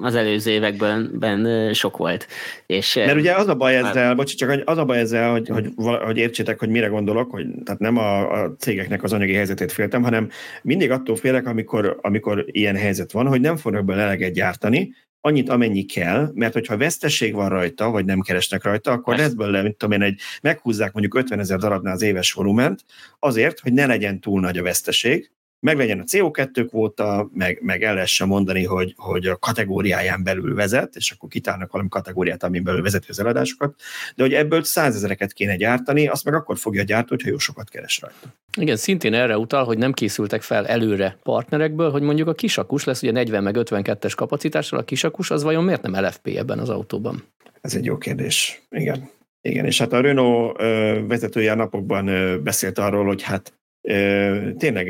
[0.00, 2.26] az előző években ben sok volt.
[2.66, 5.72] És, Mert ugye az a baj ezzel, bocs, csak az a baj ezzel, hogy, hogy,
[6.04, 10.02] hogy értsétek, hogy mire gondolok, hogy tehát nem a, a cégeknek az anyagi helyzetét féltem,
[10.02, 10.28] hanem
[10.62, 14.94] mindig attól félek, amikor, amikor ilyen helyzet van, hogy nem fognak bele eleget gyártani,
[15.26, 19.62] annyit, amennyi kell, mert hogyha veszteség van rajta, vagy nem keresnek rajta, akkor lesz belőle,
[19.62, 22.84] mint tudom én, egy, meghúzzák mondjuk 50 ezer darabnál az éves volument,
[23.18, 25.30] azért, hogy ne legyen túl nagy a veszteség,
[25.60, 30.96] meglegyen a CO2 kvóta, meg, meg el lehessen mondani, hogy, hogy a kategóriáján belül vezet,
[30.96, 33.74] és akkor kitálnak valami kategóriát, amin belül vezeti az eladásokat,
[34.14, 38.00] de hogy ebből százezereket kéne gyártani, azt meg akkor fogja gyártani, hogyha jó sokat keres
[38.00, 38.34] rajta.
[38.58, 43.02] Igen, szintén erre utal, hogy nem készültek fel előre partnerekből, hogy mondjuk a kisakus lesz
[43.02, 47.24] ugye 40 meg 52-es kapacitással, a kisakus az vajon miért nem LFP ebben az autóban?
[47.60, 48.62] Ez egy jó kérdés.
[48.70, 49.10] Igen.
[49.40, 50.56] Igen, és hát a Renault
[51.08, 52.10] vezetője a napokban
[52.42, 53.52] beszélt arról, hogy hát
[54.56, 54.86] tényleg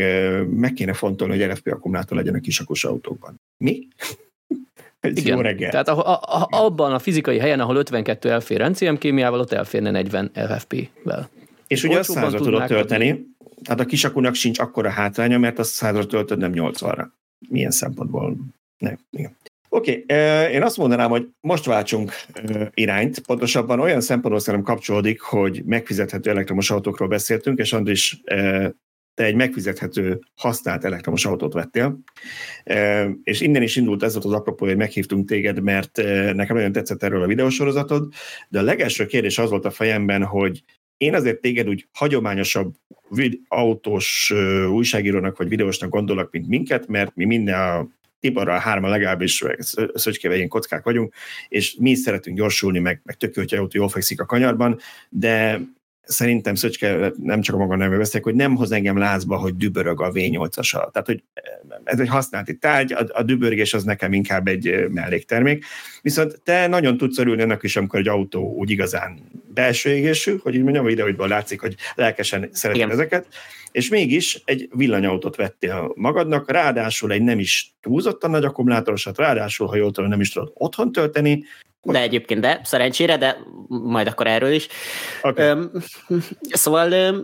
[0.50, 3.40] meg kéne fontolni, hogy LFP akkumulátor legyen a kisakos autókban.
[3.56, 3.88] Mi?
[5.00, 5.36] Ez Igen.
[5.36, 5.70] jó reggel.
[5.70, 9.90] Tehát a, a, a, abban a fizikai helyen, ahol 52 elfér NCM kémiával, ott elférne
[9.90, 11.28] 40 LFP-vel.
[11.66, 13.26] És ugye azt százra tudod tölteni, adni.
[13.62, 17.06] tehát a kisakunak sincs akkora hátránya, mert azt százra töltöd, nem 80-ra.
[17.48, 18.36] Milyen szempontból?
[18.78, 18.98] Nem.
[19.10, 19.36] Igen.
[19.68, 22.12] Oké, okay, én azt mondanám, hogy most váltsunk
[22.74, 28.20] irányt, pontosabban olyan szempontból szerintem kapcsolódik, hogy megfizethető elektromos autókról beszéltünk, és Andris
[29.16, 31.98] te egy megfizethető használt elektromos autót vettél,
[33.22, 35.96] és innen is indult ez az apropó, hogy meghívtunk téged, mert
[36.34, 38.12] nekem nagyon tetszett erről a videósorozatod,
[38.48, 40.62] de a legelső kérdés az volt a fejemben, hogy
[40.96, 42.74] én azért téged úgy hagyományosabb
[43.48, 44.32] autós
[44.70, 47.88] újságírónak vagy videósnak gondolok, mint minket, mert mi minden a
[48.20, 49.44] Tiborral hárman legalábbis
[49.94, 51.14] szöcskével ilyen kockák vagyunk,
[51.48, 54.78] és mi is szeretünk gyorsulni, meg, meg tök jó, hogy autó jól fekszik a kanyarban,
[55.08, 55.60] de
[56.06, 60.00] szerintem Szöcske nem csak a maga nevű beszél, hogy nem hoz engem lázba, hogy dübörög
[60.00, 60.70] a V8-as.
[60.70, 61.22] Tehát, hogy
[61.84, 65.64] ez egy használati tárgy, a, a dübörgés az nekem inkább egy melléktermék.
[66.02, 69.18] Viszont te nagyon tudsz örülni ennek is, amikor egy autó úgy igazán
[69.56, 73.26] belső égésű, hogy így mondjam, a videóidból látszik, hogy lelkesen szereted ezeket,
[73.72, 79.76] és mégis egy villanyautót vettél magadnak, ráadásul egy nem is túlzottan nagy akkumulátorosat, ráadásul, ha
[79.76, 81.44] jól tudom, nem is tudod otthon tölteni,
[81.82, 83.36] de egyébként, de szerencsére, de
[83.68, 84.68] majd akkor erről is.
[85.22, 85.50] Okay.
[85.50, 85.70] Um,
[86.62, 87.16] szóval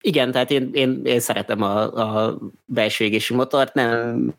[0.00, 4.34] igen, tehát én, én, én szeretem a, a belső égési motort, nem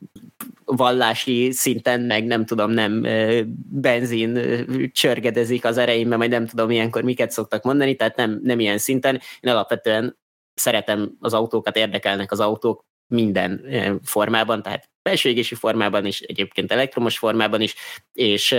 [0.66, 3.06] vallási szinten, meg nem tudom, nem
[3.72, 4.40] benzin
[4.94, 9.22] csörgedezik az ereimben, majd nem tudom ilyenkor miket szoktak mondani, tehát nem, nem ilyen szinten.
[9.40, 10.18] Én alapvetően
[10.54, 13.66] szeretem az autókat, érdekelnek az autók minden
[14.04, 17.76] formában, tehát belső égési formában is, egyébként elektromos formában is,
[18.14, 18.56] és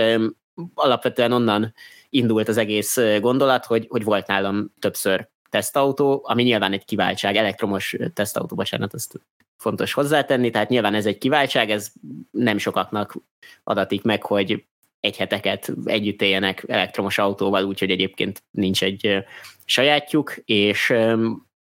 [0.73, 1.73] alapvetően onnan
[2.09, 7.95] indult az egész gondolat, hogy, hogy volt nálam többször tesztautó, ami nyilván egy kiváltság, elektromos
[8.13, 9.19] tesztautó, bocsánat, azt
[9.57, 11.91] fontos hozzátenni, tehát nyilván ez egy kiváltság, ez
[12.31, 13.15] nem sokaknak
[13.63, 14.65] adatik meg, hogy
[14.99, 19.23] egy heteket együtt éljenek elektromos autóval, úgyhogy egyébként nincs egy
[19.65, 20.93] sajátjuk, és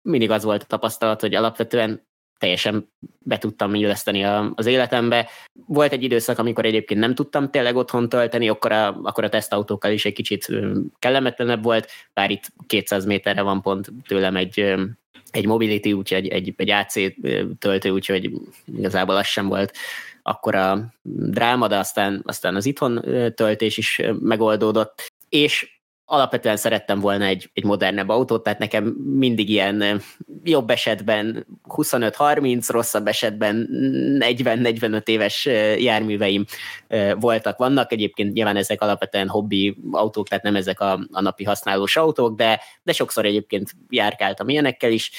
[0.03, 2.08] mindig az volt a tapasztalat, hogy alapvetően
[2.39, 4.25] teljesen be tudtam illeszteni
[4.55, 5.29] az életembe.
[5.67, 9.91] Volt egy időszak, amikor egyébként nem tudtam tényleg otthon tölteni, akkor a, akkor a tesztautókkal
[9.91, 10.49] is egy kicsit
[10.99, 14.75] kellemetlenebb volt, bár itt 200 méterre van pont tőlem egy,
[15.31, 16.95] egy Mobility, úgyhogy egy, egy AC
[17.59, 18.33] töltő, úgyhogy
[18.77, 19.77] igazából az sem volt
[20.23, 25.78] akkor a dráma, de aztán, aztán az itthon töltés is megoldódott, és
[26.11, 28.85] alapvetően szerettem volna egy, egy modernebb autót, tehát nekem
[29.15, 30.03] mindig ilyen
[30.43, 35.45] jobb esetben 25-30, rosszabb esetben 40-45 éves
[35.79, 36.45] járműveim
[37.15, 37.93] voltak, vannak.
[37.93, 42.61] Egyébként nyilván ezek alapvetően hobbi autók, tehát nem ezek a, a napi használós autók, de,
[42.83, 45.11] de sokszor egyébként járkáltam ilyenekkel is,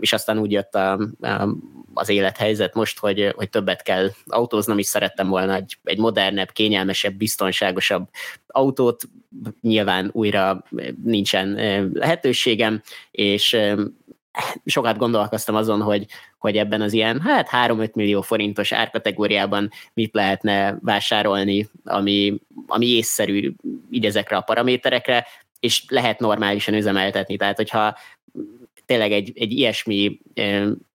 [0.00, 1.48] és aztán úgy jött a, a,
[1.94, 7.14] az élethelyzet most, hogy, hogy többet kell autóznom, és szerettem volna egy, egy modernebb, kényelmesebb,
[7.14, 8.08] biztonságosabb
[8.46, 9.04] autót.
[9.60, 10.64] Nyilván újra
[11.04, 11.54] nincsen
[11.92, 13.56] lehetőségem, és
[14.64, 16.06] sokat gondolkoztam azon, hogy,
[16.38, 23.52] hogy ebben az ilyen, hát 3-5 millió forintos árkategóriában mit lehetne vásárolni, ami, ami észszerű
[23.90, 25.26] így ezekre a paraméterekre,
[25.60, 27.36] és lehet normálisan üzemeltetni.
[27.36, 27.96] Tehát, hogyha
[28.86, 30.20] tényleg egy, egy ilyesmi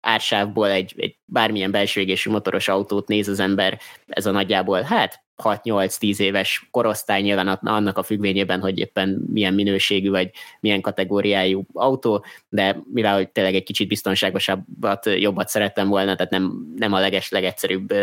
[0.01, 6.19] ársávból egy, egy bármilyen belső motoros autót néz az ember, ez a nagyjából, hát 6-8-10
[6.19, 10.29] éves korosztály nyilván annak a függvényében, hogy éppen milyen minőségű vagy
[10.59, 16.73] milyen kategóriájú autó, de mivel hogy tényleg egy kicsit biztonságosabbat, jobbat szerettem volna, tehát nem,
[16.75, 17.93] nem a leges, legegyszerűbb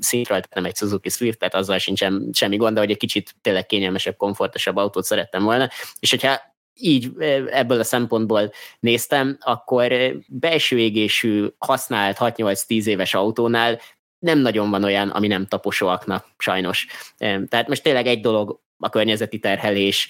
[0.00, 4.16] szintről, nem egy Suzuki Swift, tehát azzal sincsen semmi gond, hogy egy kicsit tényleg kényelmesebb,
[4.16, 5.68] komfortosabb autót szerettem volna,
[6.00, 6.40] és hogyha
[6.80, 7.10] így
[7.50, 9.92] ebből a szempontból néztem, akkor
[10.28, 13.80] belső égésű, használt 6-8-10 éves autónál
[14.18, 16.86] nem nagyon van olyan, ami nem taposóaknak, sajnos.
[17.18, 20.08] Tehát most tényleg egy dolog a környezeti terhelés,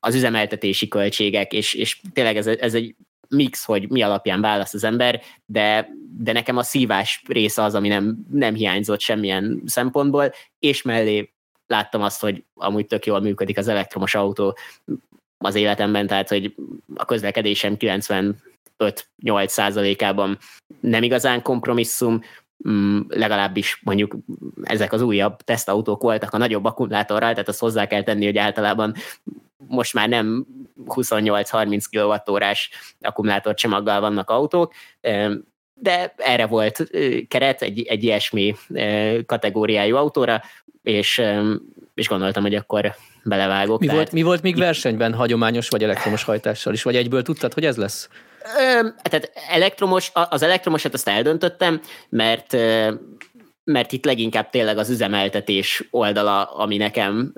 [0.00, 2.94] az üzemeltetési költségek, és, és tényleg ez, ez egy
[3.28, 5.88] mix, hogy mi alapján választ az ember, de,
[6.18, 11.32] de nekem a szívás része az, ami nem, nem hiányzott semmilyen szempontból, és mellé
[11.66, 14.56] láttam azt, hogy amúgy tök jól működik az elektromos autó
[15.38, 16.54] az életemben, tehát hogy
[16.94, 20.38] a közlekedésem 95-8 százalékában
[20.80, 22.22] nem igazán kompromisszum,
[23.08, 24.16] legalábbis mondjuk
[24.62, 28.94] ezek az újabb tesztautók voltak a nagyobb akkumulátorral, tehát azt hozzá kell tenni, hogy általában
[29.56, 30.46] most már nem
[30.86, 34.72] 28-30 kWh-órás akkumulátorcsomaggal vannak autók,
[35.74, 36.90] de erre volt
[37.28, 38.54] keret egy, egy ilyesmi
[39.26, 40.42] kategóriájú autóra,
[40.82, 41.22] és,
[41.94, 42.94] és gondoltam, hogy akkor
[43.24, 43.80] belevágok.
[43.80, 44.00] Mi, tehát...
[44.00, 46.82] volt, mi volt még versenyben hagyományos vagy elektromos hajtással is?
[46.82, 48.08] Vagy egyből tudtad, hogy ez lesz?
[49.02, 52.56] Tehát elektromos, az elektromosat azt eldöntöttem, mert
[53.64, 57.32] mert itt leginkább tényleg az üzemeltetés oldala, ami nekem,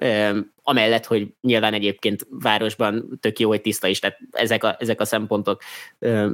[0.63, 5.05] amellett, hogy nyilván egyébként városban tök jó, hogy tiszta is, tehát ezek a, ezek a
[5.05, 5.63] szempontok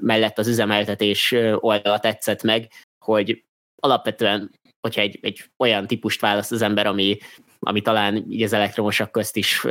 [0.01, 2.69] mellett az üzemeltetés oldala tetszett meg,
[2.99, 3.45] hogy
[3.77, 4.51] alapvetően,
[4.83, 7.19] hogyha egy, egy olyan típust választ az ember, ami,
[7.61, 9.65] ami talán így az elektromosak közt is,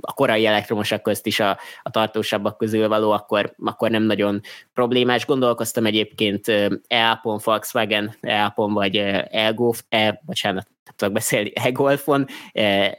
[0.00, 4.40] a korai elektromosak közt is a, a tartósabbak közül való, akkor, akkor nem nagyon
[4.72, 5.26] problémás.
[5.26, 6.48] Gondolkoztam egyébként
[6.86, 8.96] e-Apon, Volkswagen e-Apon, vagy
[9.30, 12.98] e-Golf, e, bocsánat, tudok beszélni, e-Golfon, e,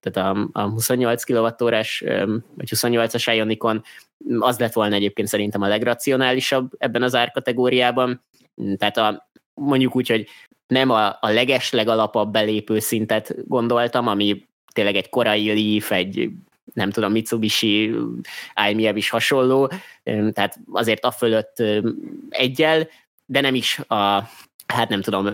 [0.00, 2.04] tehát a, a 28 kWh-órás,
[2.54, 3.82] vagy 28-as Ionicon,
[4.38, 8.24] az lett volna egyébként szerintem a legracionálisabb ebben az árkategóriában.
[8.76, 9.29] Tehát a,
[9.60, 10.26] mondjuk úgy, hogy
[10.66, 16.30] nem a, a leges, legalapabb belépő szintet gondoltam, ami tényleg egy korai Leaf, egy
[16.74, 17.94] nem tudom, Mitsubishi,
[18.70, 19.72] IMF is hasonló,
[20.32, 21.62] tehát azért a fölött
[22.28, 22.88] egyel,
[23.26, 24.28] de nem is a,
[24.66, 25.28] hát nem tudom,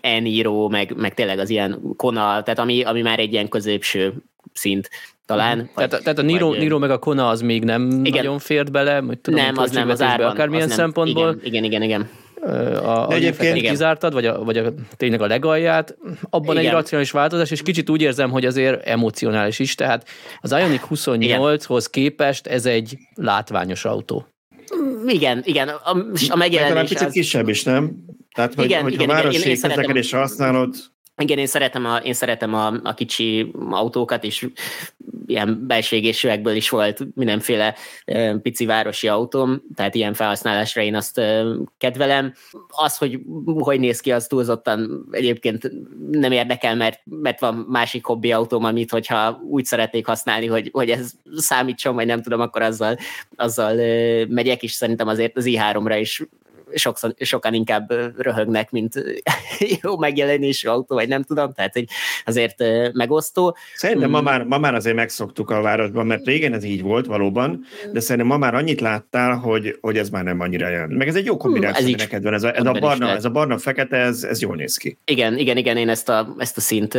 [0.00, 4.14] Eniro, meg, meg tényleg az ilyen Kona, tehát ami, ami már egy ilyen középső
[4.52, 4.90] szint
[5.26, 5.58] talán.
[5.58, 5.66] Mhm.
[5.74, 8.38] Vagy, tehát, tehát a Niro, vagy, Niro meg a Kona az még nem igen, nagyon
[8.38, 11.36] fért bele, hogy tudom, nem, az nem, az árban, akármilyen az nem, szempontból.
[11.42, 11.82] Igen, igen, igen.
[11.82, 15.96] igen a, a egyébként kizártad, vagy, a, vagy a, tényleg a legalját,
[16.30, 16.66] abban Igen.
[16.66, 20.08] egy racionális változás, és kicsit úgy érzem, hogy azért emocionális is, tehát
[20.40, 24.26] az Ioniq 28-hoz képest ez egy látványos autó.
[25.06, 25.96] Igen, igen, a,
[26.28, 27.12] a megjelenés picit az...
[27.12, 27.94] kisebb is, nem?
[28.34, 30.74] Tehát, hogy, igen, hogyha igen, városi közlekedésre használod,
[31.16, 34.48] igen, én szeretem a, én szeretem a, a kicsi autókat, és
[35.26, 41.44] ilyen belségésűekből is volt mindenféle e, pici városi autóm, tehát ilyen felhasználásra én azt e,
[41.78, 42.34] kedvelem.
[42.68, 45.70] Az, hogy hogy néz ki, az túlzottan egyébként
[46.10, 50.90] nem érdekel, mert, mert van másik hobbi autóm, amit hogyha úgy szeretnék használni, hogy, hogy
[50.90, 52.96] ez számítson, vagy nem tudom, akkor azzal,
[53.36, 56.22] azzal e, megyek, és szerintem azért az i3-ra is
[56.74, 58.94] sokszor, sokan inkább röhögnek, mint
[59.82, 61.84] jó megjelenésű autó, vagy nem tudom, tehát hogy
[62.24, 63.56] azért megosztó.
[63.74, 64.24] Szerintem ma mm.
[64.24, 68.26] már, ma már azért megszoktuk a városban, mert régen ez így volt valóban, de szerintem
[68.26, 70.88] ma már annyit láttál, hogy, hogy ez már nem annyira jön.
[70.88, 72.34] Meg ez egy jó kombináció, ez neked van.
[72.34, 74.98] Ez a, ez a barna, ez a barna-fekete, ez, ez jól néz ki.
[75.04, 76.98] Igen, igen, igen, én ezt a, ezt a szint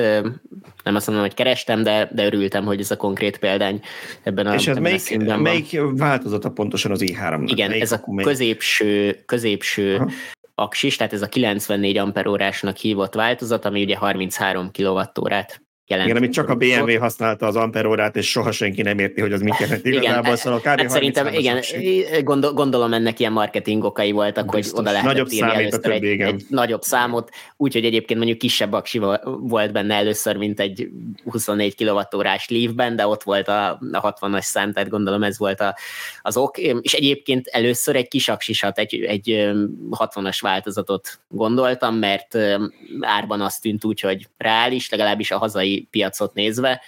[0.83, 3.81] nem azt mondom, hogy kerestem, de, de örültem, hogy ez a konkrét példány
[4.23, 7.43] ebben a És ez melyik, melyik változata pontosan az i3-nak?
[7.45, 10.09] Igen, melyik ez a középső, középső középső Aha.
[10.55, 16.09] aksis, tehát ez a 94 amperórásnak hívott változat, ami ugye 33 kWh-órát jelent.
[16.09, 19.41] Igen, amit csak a BMW használta az amperórát, és soha senki nem érti, hogy az
[19.41, 20.23] mit jelent igazából.
[20.23, 21.61] Igen, szóval hát szerintem, igen,
[22.23, 24.71] gondol, gondolom ennek ilyen marketing okai voltak, Biztos.
[24.71, 29.01] hogy oda lehetett nagyobb írni először egy, egy, nagyobb számot, úgyhogy egyébként mondjuk kisebb aksi
[29.39, 30.89] volt benne először, mint egy
[31.25, 35.75] 24 kWh-órás Leaf-ben, de ott volt a, a 60-as szám, tehát gondolom ez volt a,
[36.21, 39.51] az ok, és egyébként először egy kis aksisat, egy, egy
[39.91, 42.37] 60-as változatot gondoltam, mert
[42.99, 46.81] árban azt tűnt úgy, hogy reális, legalábbis a hazai piacot nézve,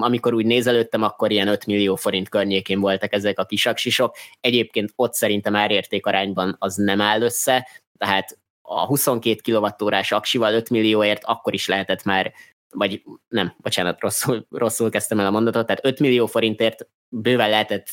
[0.00, 4.16] amikor úgy nézelődtem, akkor ilyen 5 millió forint környékén voltak ezek a kisaksisok.
[4.40, 10.70] Egyébként ott szerintem árérték arányban az nem áll össze, tehát a 22 kWh-órás aksival 5
[10.70, 12.32] millióért akkor is lehetett már,
[12.70, 17.86] vagy nem, bocsánat, rosszul, rosszul kezdtem el a mondatot, tehát 5 millió forintért bőven lehetett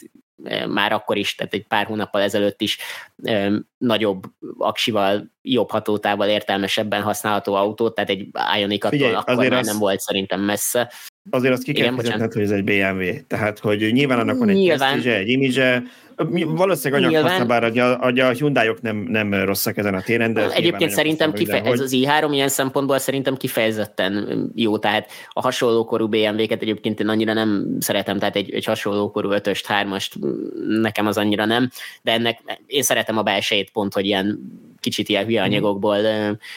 [0.67, 2.77] már akkor is, tehát egy pár hónappal ezelőtt is
[3.77, 4.23] nagyobb
[4.57, 9.65] aksival, jobb hatótával értelmesebben használható autót, tehát egy Ioniq attól akkor már az...
[9.65, 10.91] nem volt szerintem messze.
[11.29, 13.03] Azért azt ki kell fizetned, hogy ez egy BMW.
[13.27, 15.01] Tehát, hogy nyilván annak van egy nyilván.
[15.01, 15.83] egy image
[16.45, 20.51] Valószínűleg anyag bár a, a, a Hyundai-ok nem, nem rosszak ezen a téren, de...
[20.51, 26.61] Egyébként szerintem kife- ez az i3 ilyen szempontból szerintem kifejezetten jó, tehát a hasonlókorú BMW-ket
[26.61, 30.11] egyébként én annyira nem szeretem, tehát egy, egy hasonlókorú 5-öst, 3-ast
[30.81, 31.69] nekem az annyira nem,
[32.01, 34.39] de ennek én szeretem a belsejét pont, hogy ilyen
[34.79, 35.49] kicsit ilyen hülye mhm.
[35.49, 35.97] anyagokból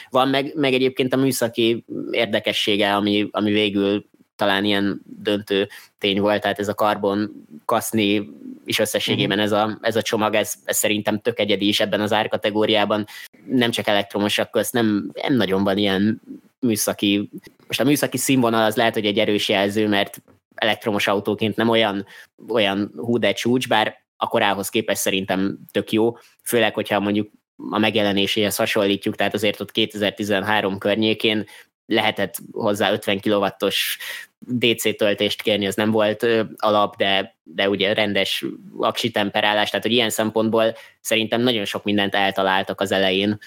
[0.09, 4.05] van, meg, meg egyébként a műszaki érdekessége, ami, ami végül
[4.39, 5.67] talán ilyen döntő
[5.97, 8.29] tény volt, tehát ez a karbon kaszni
[8.65, 9.45] és összességében mhm.
[9.45, 13.05] ez a, ez a csomag, ez, ez szerintem tök egyedi is ebben az árkategóriában.
[13.45, 16.21] Nem csak elektromosak közt, nem, nem nagyon van ilyen
[16.59, 17.29] műszaki,
[17.67, 20.21] most a műszaki színvonal az lehet, hogy egy erős jelző, mert
[20.55, 22.05] elektromos autóként nem olyan,
[22.49, 27.29] olyan hú de csúcs, bár a korához képest szerintem tök jó, főleg, hogyha mondjuk
[27.69, 31.45] a megjelenéséhez hasonlítjuk, tehát azért ott 2013 környékén
[31.89, 33.97] lehetett hozzá 50 kW-os
[34.39, 36.25] DC töltést kérni, az nem volt
[36.57, 38.45] alap, de, de ugye rendes
[38.77, 43.39] aksi temperálás, tehát hogy ilyen szempontból szerintem nagyon sok mindent eltaláltak az elején,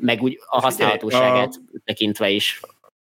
[0.00, 2.60] meg úgy a használhatóságát a, tekintve is.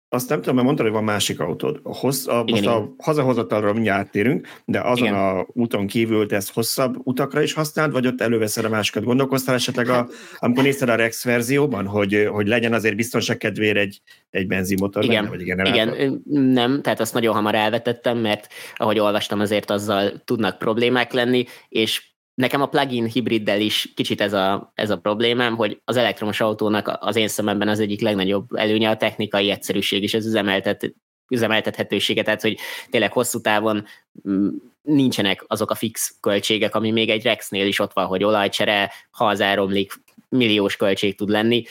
[0.10, 1.80] Azt nem tudom, mert mondtad, hogy van másik autód.
[1.84, 2.74] Hossz, a, igen, most igen.
[2.74, 5.20] a hazahozatalról mindjárt térünk, de azon igen.
[5.20, 9.04] a úton kívül te ezt hosszabb utakra is használd, vagy ott előveszed a másikat?
[9.04, 14.02] Gondolkoztál esetleg, a, amikor nézted a Rex verzióban, hogy, hogy legyen azért biztonság kedvére egy,
[14.30, 15.24] egy benzinmotor igen.
[15.24, 20.58] benne, vagy Igen, nem, tehát azt nagyon hamar elvetettem, mert ahogy olvastam, azért azzal tudnak
[20.58, 25.82] problémák lenni, és Nekem a plug-in hibriddel is kicsit ez a, ez a problémám, hogy
[25.86, 30.26] az elektromos autónak az én szememben az egyik legnagyobb előnye a technikai egyszerűség és az
[30.26, 30.94] üzemeltet,
[31.30, 32.58] üzemeltethetősége, tehát hogy
[32.90, 33.86] tényleg hosszú távon
[34.30, 34.48] mm,
[34.82, 39.26] nincsenek azok a fix költségek, ami még egy Rexnél is ott van, hogy olajcsere, ha
[39.26, 39.94] az elromlik,
[40.30, 41.64] milliós költség tud lenni.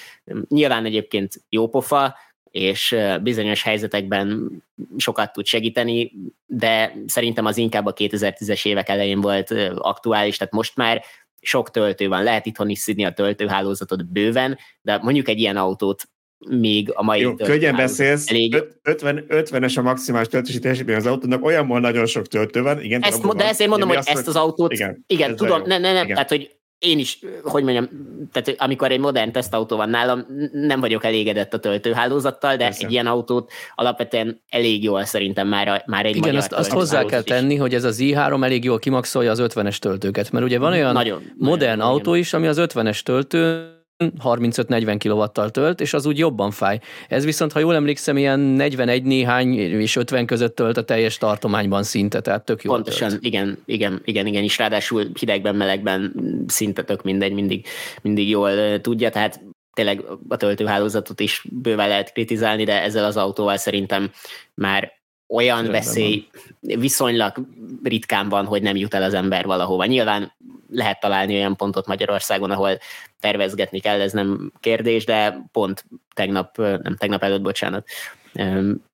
[0.48, 2.14] Nyilván egyébként jó pofa,
[2.54, 4.50] és bizonyos helyzetekben
[4.96, 6.12] sokat tud segíteni,
[6.46, 11.02] de szerintem az inkább a 2010-es évek elején volt aktuális, tehát most már
[11.40, 16.08] sok töltő van, lehet itthon is szidni a töltőhálózatot bőven, de mondjuk egy ilyen autót
[16.48, 18.62] még a mai Jó, könnyen beszélsz, elég...
[18.82, 22.82] 50, 50-es a maximális töltési teljesítmény az autónak, olyanból nagyon sok töltő van.
[22.82, 26.06] Igen, ezt, de ezért mondom, hogy ezt az autót, igen, igen tudom, ne, ne, ne,
[26.06, 27.88] tehát hogy én is, hogy mondjam,
[28.32, 32.84] tehát amikor egy modern tesztautó van nálam, nem vagyok elégedett a töltőhálózattal, de Persze.
[32.84, 37.22] egy ilyen autót alapvetően elég jól szerintem már, már egy Igen, azt, azt hozzá kell
[37.24, 37.30] is.
[37.30, 40.92] tenni, hogy ez az i3 elég jól kimaxolja az 50-es töltőket, mert ugye van olyan
[40.92, 46.18] nagyon, modern nagyon, autó is, ami az 50-es töltő 35-40 kW-tal tölt, és az úgy
[46.18, 46.80] jobban fáj.
[47.08, 51.82] Ez viszont, ha jól emlékszem, ilyen 41 néhány és 50 között tölt a teljes tartományban
[51.82, 52.72] szinte, tehát tök jó.
[52.72, 53.24] Pontosan, tölt.
[53.24, 56.14] igen, igen, igen, igen, és ráadásul hidegben, melegben
[56.46, 57.66] szinte tök mindegy, mindig,
[58.02, 59.40] mindig jól tudja, tehát
[59.72, 64.10] tényleg a töltőhálózatot is bőven lehet kritizálni, de ezzel az autóval szerintem
[64.54, 64.92] már
[65.28, 66.26] olyan Rendben veszély
[66.60, 66.78] van.
[66.80, 67.46] viszonylag
[67.82, 69.84] ritkán van, hogy nem jut el az ember valahova.
[69.84, 70.32] Nyilván
[70.74, 72.78] lehet találni olyan pontot Magyarországon, ahol
[73.20, 77.86] tervezgetni kell, ez nem kérdés, de pont tegnap, nem tegnap előtt, bocsánat,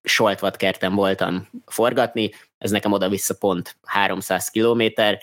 [0.03, 0.57] Soltvat
[0.95, 5.21] voltam forgatni, ez nekem oda-vissza pont 300 kilométer,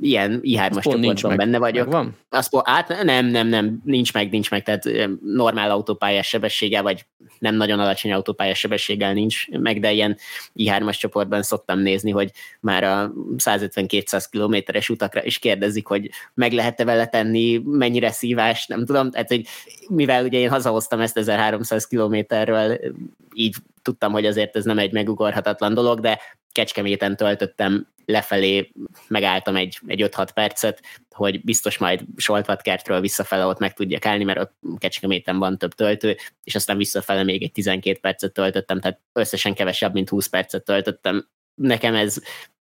[0.00, 1.92] ilyen i3-as csoportban benne vagyok.
[1.92, 2.16] Van?
[2.28, 4.88] Azt, át, nem, nem, nem, nincs meg, nincs meg, tehát
[5.24, 7.06] normál autópályás sebességgel, vagy
[7.38, 10.16] nem nagyon alacsony autópályás sebességgel nincs meg, de ilyen
[10.56, 12.30] i3-as csoportban szoktam nézni, hogy
[12.60, 18.84] már a 150-200 kilométeres utakra is kérdezik, hogy meg lehet-e vele tenni, mennyire szívás, nem
[18.84, 19.46] tudom, tehát hogy
[19.88, 22.80] mivel ugye én hazahoztam ezt 1300 kilométerről,
[23.34, 26.18] így tudtam, hogy azért ez nem egy megugorhatatlan dolog, de
[26.54, 28.72] Kecskeméten töltöttem lefelé
[29.08, 34.40] megálltam egy, egy 5-6 percet, hogy biztos majd Soltvatkertről visszafele ott meg tudjak állni, mert
[34.40, 39.54] ott Kecskeméten van több töltő, és aztán visszafele még egy 12 percet töltöttem, tehát összesen
[39.54, 41.28] kevesebb, mint 20 percet töltöttem.
[41.54, 42.16] Nekem ez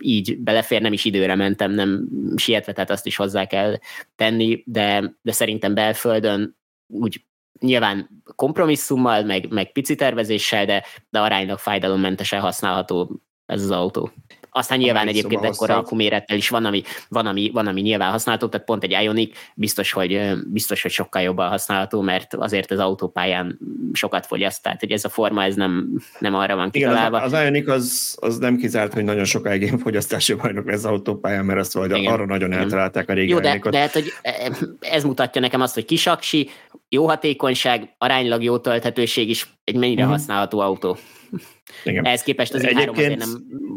[0.04, 3.80] így belefér, nem is időre mentem, nem sietve, tehát azt is hozzá kell
[4.16, 7.26] tenni, de, de szerintem belföldön úgy
[7.60, 13.22] nyilván kompromisszummal, meg, meg pici tervezéssel, de, de aránylag fájdalommentesen használható
[13.52, 14.12] ez az autó.
[14.54, 18.66] Aztán nyilván egyébként ekkora akkumérettel is van ami, van, ami, van, ami nyilván használható, tehát
[18.66, 23.60] pont egy Ionic biztos, hogy, biztos, hogy sokkal jobban használható, mert azért az autópályán
[23.94, 27.18] sokat fogyaszt, tehát hogy ez a forma ez nem, nem arra van kitalálva.
[27.18, 30.76] Igen, az, az Ionic az, az nem kizárt, hogy nagyon sokáig én fogyasztási bajnok lesz
[30.76, 34.14] az autópályán, mert azt vagy arra nagyon eltalálták a régi Jó, de, de hát, hogy
[34.80, 36.50] ez mutatja nekem azt, hogy kisaksi,
[36.94, 40.18] jó hatékonyság, aránylag jó tölthetőség is egy mennyire uh-huh.
[40.18, 40.98] használható autó.
[41.84, 42.06] Igen.
[42.06, 42.98] Ehhez képest az Egyébként...
[42.98, 43.30] azért nem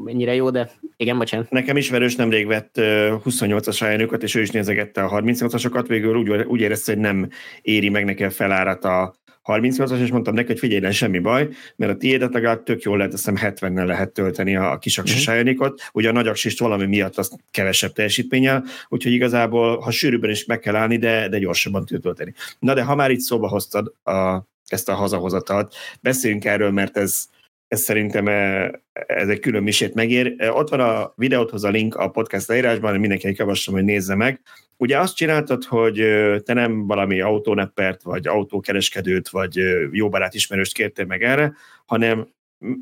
[0.07, 1.51] ennyire jó, de igen, bocsánat.
[1.51, 6.61] Nekem ismerős nemrég vett 28-as ajánlókat, és ő is nézegette a 38-asokat, végül úgy, úgy
[6.61, 7.29] érezte, hogy nem
[7.63, 9.15] éri meg neki a felárat a
[9.45, 12.97] 38-as, és mondtam neki, hogy figyelj, nem semmi baj, mert a tiédet legalább tök jól
[12.97, 15.51] lehet, azt hiszem 70-nel lehet tölteni a, kisaksis uh-huh.
[15.51, 15.73] Mhm.
[15.93, 20.77] ugye a nagyaksist valami miatt az kevesebb teljesítménnyel, úgyhogy igazából, ha sűrűbben is meg kell
[20.77, 22.35] állni, de, de gyorsabban tud tölteni.
[22.59, 27.27] Na de ha már itt szóba hoztad a, ezt a hazahozatalt, beszéljünk erről, mert ez,
[27.69, 30.35] ez szerintem eh, ez egy külön misét megér.
[30.37, 34.41] Eh, ott van a videóthoz a link a podcast leírásban, mindenkinek javaslom, hogy nézze meg.
[34.77, 39.61] Ugye azt csináltad, hogy eh, te nem valami autóneppert, vagy autókereskedőt, vagy
[39.91, 41.53] jó barát ismerőst kértél meg erre,
[41.87, 42.29] hanem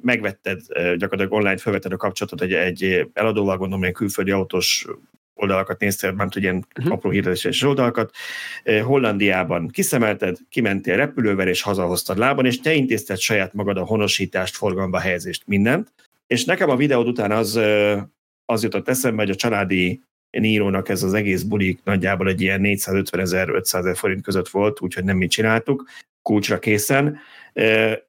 [0.02, 4.86] megvetted, gyakorlatilag online felvetted a kapcsolatot egy, egy eladóval, gondolom, egy külföldi autós
[5.42, 6.92] oldalakat néztél, tudom, ilyen uh-huh.
[6.92, 8.14] apró hirdetéses oldalakat.
[8.82, 14.98] Hollandiában kiszemelted, kimentél repülővel, és hazahoztad lábon, és te intézted saját magad a honosítást, forgalomba
[14.98, 15.92] helyezést, mindent.
[16.26, 17.60] És nekem a videód után az,
[18.44, 23.20] az jutott eszembe, hogy a családi Nírónak ez az egész bulik nagyjából egy ilyen 450
[23.20, 25.84] ezer, 500 ezer forint között volt, úgyhogy nem mit csináltuk,
[26.22, 27.18] kulcsra készen,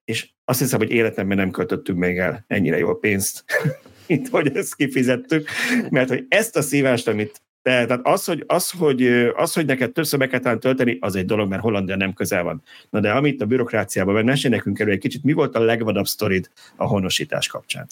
[0.05, 3.43] és azt hiszem, hogy életemben nem költöttünk még el ennyire jó pénzt
[4.07, 5.49] mint hogy ezt kifizettük,
[5.89, 9.91] mert hogy ezt a szívást, amit te, tehát az, hogy, az, hogy, az, hogy neked
[9.91, 12.61] többször be kell tölteni, az egy dolog, mert Hollandia nem közel van.
[12.89, 16.05] Na de amit a bürokráciában, mert mesélj nekünk erről egy kicsit, mi volt a legvadabb
[16.05, 17.87] sztorid a honosítás kapcsán?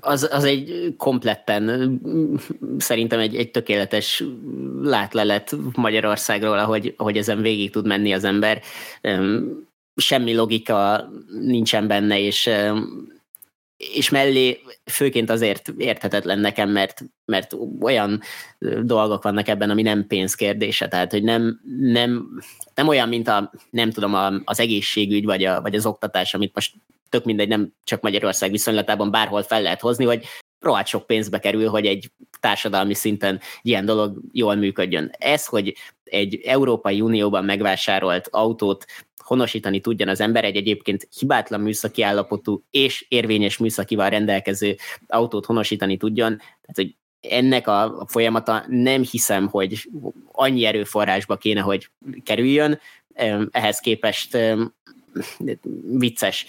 [0.00, 2.00] Az, az egy kompletten,
[2.78, 4.24] szerintem egy, egy tökéletes
[4.82, 8.62] látlelet Magyarországról, ahogy, ahogy ezen végig tud menni az ember.
[9.96, 11.08] Semmi logika
[11.40, 12.50] nincsen benne, és
[13.94, 18.20] és mellé főként azért érthetetlen nekem, mert, mert olyan
[18.82, 22.28] dolgok vannak ebben, ami nem pénzkérdése, tehát hogy nem, nem,
[22.74, 26.54] nem olyan, mint a, nem tudom, a, az egészségügy vagy, a, vagy az oktatás, amit
[26.54, 26.74] most
[27.08, 30.24] tök mindegy, nem csak Magyarország viszonylatában bárhol fel lehet hozni, hogy
[30.60, 32.10] rohadt sok pénzbe kerül, hogy egy
[32.40, 35.10] társadalmi szinten ilyen dolog jól működjön.
[35.18, 38.84] Ez, hogy egy Európai Unióban megvásárolt autót
[39.32, 44.76] honosítani tudjon az ember egy egyébként hibátlan műszaki állapotú és érvényes műszakival rendelkező
[45.06, 49.88] autót honosítani tudjon, tehát hogy ennek a folyamata nem hiszem, hogy
[50.32, 51.90] annyi erőforrásba kéne, hogy
[52.22, 52.80] kerüljön,
[53.50, 54.38] ehhez képest
[55.98, 56.46] vicces.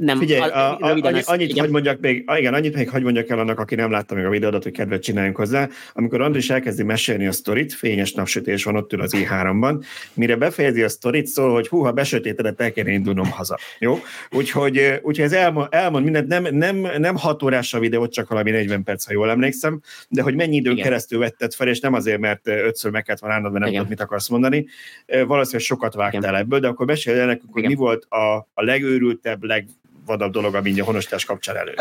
[0.00, 1.64] Nem, Figyelj, a, a, annyi, az, annyit igen.
[1.64, 4.30] hogy mondjak még, igen, annyit még hogy mondjak el annak, aki nem látta még a
[4.30, 5.68] videódat, hogy kedvet csináljunk hozzá.
[5.92, 9.84] Amikor Andris elkezdi mesélni a sztorit, fényes napsütés van ott ül az i3-ban,
[10.14, 13.58] mire befejezi a sztorit, szól, hogy hú, ha besötétedett, el kéne indulnom haza.
[13.78, 13.98] Jó?
[14.30, 18.50] Úgyhogy, úgyhogy ez elmond, elmond mindent, nem, nem, nem hat órás a videó, csak valami
[18.50, 20.84] 40 perc, ha jól emlékszem, de hogy mennyi időn igen.
[20.84, 24.00] keresztül vetted fel, és nem azért, mert ötször meg kellett volna mert nem tudod, mit
[24.00, 24.66] akarsz mondani.
[25.06, 28.62] Valószínűleg sokat vágtál ebből, de akkor mesélj el nekünk, hogy mi volt volt a, a
[28.62, 31.74] legőrültebb, legvadabb dolog, ami a honosítás kapcsán elő?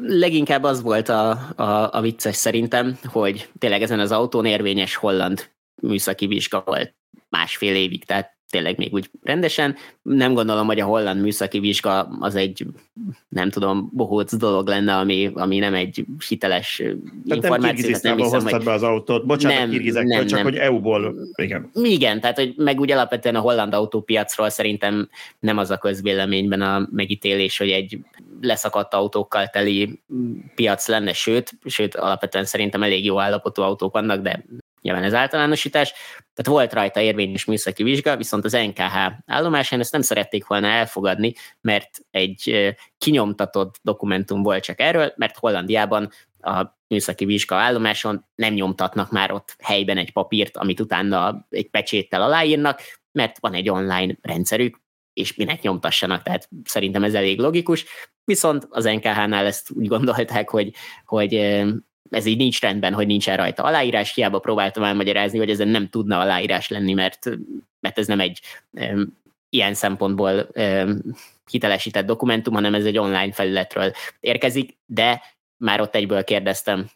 [0.00, 5.50] Leginkább az volt a, a, a vicces szerintem, hogy tényleg ezen az autón érvényes holland
[5.80, 6.94] műszaki vizsga volt
[7.28, 9.76] másfél évig, tehát tényleg még úgy rendesen.
[10.02, 12.66] Nem gondolom, hogy a holland műszaki vizsga az egy,
[13.28, 17.90] nem tudom, bohóc dolog lenne, ami, ami nem egy hiteles tehát információ.
[17.90, 18.64] Nem, nem hiszem, hogy...
[18.64, 20.42] be az autót, bocsánat, nem, nem, csak nem.
[20.42, 21.70] hogy EU-ból, igen.
[21.72, 25.08] Igen, tehát hogy meg úgy alapvetően a holland autópiacról szerintem
[25.38, 27.98] nem az a közvéleményben a megítélés, hogy egy
[28.40, 30.00] leszakadt autókkal teli
[30.54, 34.44] piac lenne, sőt, sőt alapvetően szerintem elég jó állapotú autók vannak, de
[34.88, 35.92] nyilván ez általánosítás,
[36.34, 41.32] tehát volt rajta érvényes műszaki vizsga, viszont az NKH állomásán ezt nem szerették volna elfogadni,
[41.60, 46.10] mert egy kinyomtatott dokumentum volt csak erről, mert Hollandiában
[46.40, 52.22] a műszaki vizsga állomáson nem nyomtatnak már ott helyben egy papírt, amit utána egy pecséttel
[52.22, 52.80] aláírnak,
[53.12, 54.80] mert van egy online rendszerük,
[55.12, 57.84] és minek nyomtassanak, tehát szerintem ez elég logikus.
[58.24, 60.72] viszont az NKH-nál ezt úgy gondolták, hogy,
[61.04, 61.34] hogy
[62.10, 66.20] ez így nincs rendben, hogy nincsen rajta aláírás, hiába próbáltam elmagyarázni, hogy ezen nem tudna
[66.20, 67.30] aláírás lenni, mert,
[67.80, 68.40] mert ez nem egy
[69.48, 70.48] ilyen szempontból
[71.50, 75.22] hitelesített dokumentum, hanem ez egy online felületről érkezik, de
[75.56, 76.90] már ott egyből kérdeztem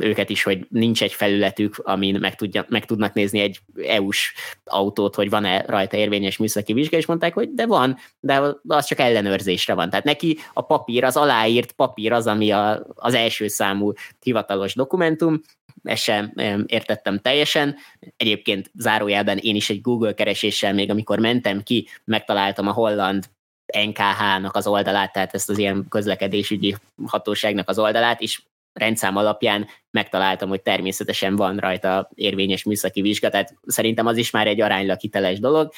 [0.00, 5.14] őket is, hogy nincs egy felületük, amin meg, tudja, meg tudnak nézni egy EU-s autót,
[5.14, 9.74] hogy van-e rajta érvényes műszaki vizsga, és mondták, hogy de van, de az csak ellenőrzésre
[9.74, 9.90] van.
[9.90, 15.40] Tehát neki a papír, az aláírt papír az, ami a, az első számú hivatalos dokumentum,
[15.82, 16.32] ezt sem
[16.66, 17.76] értettem teljesen.
[18.16, 23.24] Egyébként zárójelben én is egy Google kereséssel még amikor mentem ki, megtaláltam a holland
[23.86, 28.42] NKH-nak az oldalát, tehát ezt az ilyen közlekedésügyi hatóságnak az oldalát, és
[28.78, 34.46] rendszám alapján megtaláltam, hogy természetesen van rajta érvényes műszaki vizsga, tehát szerintem az is már
[34.46, 35.72] egy aránylag hiteles dolog.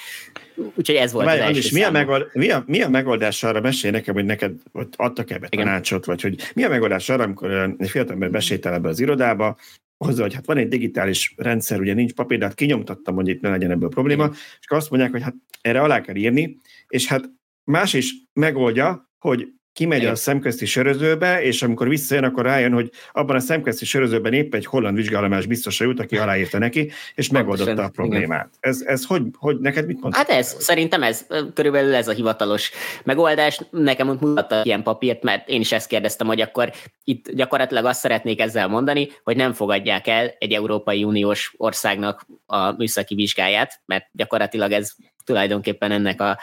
[0.75, 3.61] Úgyhogy ez volt Várj, az első mi a, megold, mi, a, mi a megoldás arra,
[3.61, 7.75] mesélj nekem, hogy neked hogy adtak ebbe tanácsot, vagy hogy mi a megoldás arra, amikor
[7.79, 9.57] egy fiatalember besétel ebbe az irodába,
[10.05, 13.41] hozzá, hogy hát van egy digitális rendszer, ugye nincs papír, de hát kinyomtattam, hogy itt
[13.41, 14.37] ne legyen ebből probléma, Igen.
[14.61, 16.57] és azt mondják, hogy hát erre alá kell írni,
[16.89, 17.25] és hát
[17.65, 23.37] más is megoldja, hogy kimegy a szemközti sörözőbe, és amikor visszajön, akkor rájön, hogy abban
[23.37, 27.89] a szemközti sörözőben épp egy holland vizsgálomás biztosra jut, aki aláírta neki, és megoldotta a
[27.89, 28.51] problémát.
[28.61, 30.27] Ez, ez hogy, hogy neked mit mondtad?
[30.27, 32.71] Hát ez, szerintem ez, körülbelül ez a hivatalos
[33.05, 33.61] megoldás.
[33.71, 36.73] Nekem mutatta ilyen papírt, mert én is ezt kérdeztem, hogy akkor
[37.05, 42.73] itt gyakorlatilag azt szeretnék ezzel mondani, hogy nem fogadják el egy Európai Uniós országnak a
[42.73, 44.93] műszaki vizsgáját, mert gyakorlatilag ez
[45.31, 46.39] tulajdonképpen ennek a,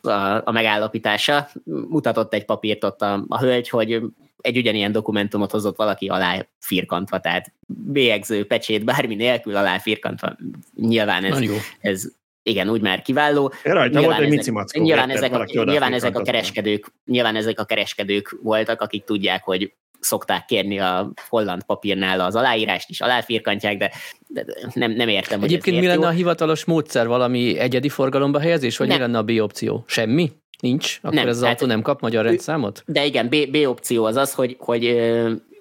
[0.00, 1.48] a, a megállapítása.
[1.64, 4.02] Mutatott egy papírt ott a, a hölgy, hogy
[4.40, 10.36] egy ugyanilyen dokumentumot hozott valaki alá firkantva, tehát bélyegző, pecsét, bármi nélkül alá firkantva.
[10.76, 11.40] Nyilván ez,
[11.80, 12.04] ez
[12.42, 13.52] igen, úgy már kiváló.
[13.62, 17.64] Rajta nyilván volt egy ezek, nyilván ezek, a, nyilván ezek a kereskedők, nyilván ezek a
[17.64, 19.72] kereskedők voltak, akik tudják, hogy
[20.04, 23.90] szokták kérni a holland papírnál az aláírást is, aláfirkantják, de,
[24.28, 26.06] de nem, nem értem, Egyébként mi lenne jó.
[26.06, 27.06] a hivatalos módszer?
[27.06, 28.96] Valami egyedi forgalomba helyezés, vagy nem.
[28.96, 29.84] mi lenne a B opció?
[29.86, 30.32] Semmi?
[30.60, 30.98] Nincs?
[31.02, 32.82] Akkor nem, ez az hát, autó nem kap magyar rendszámot?
[32.86, 34.84] De igen, B, B opció az az, hogy, hogy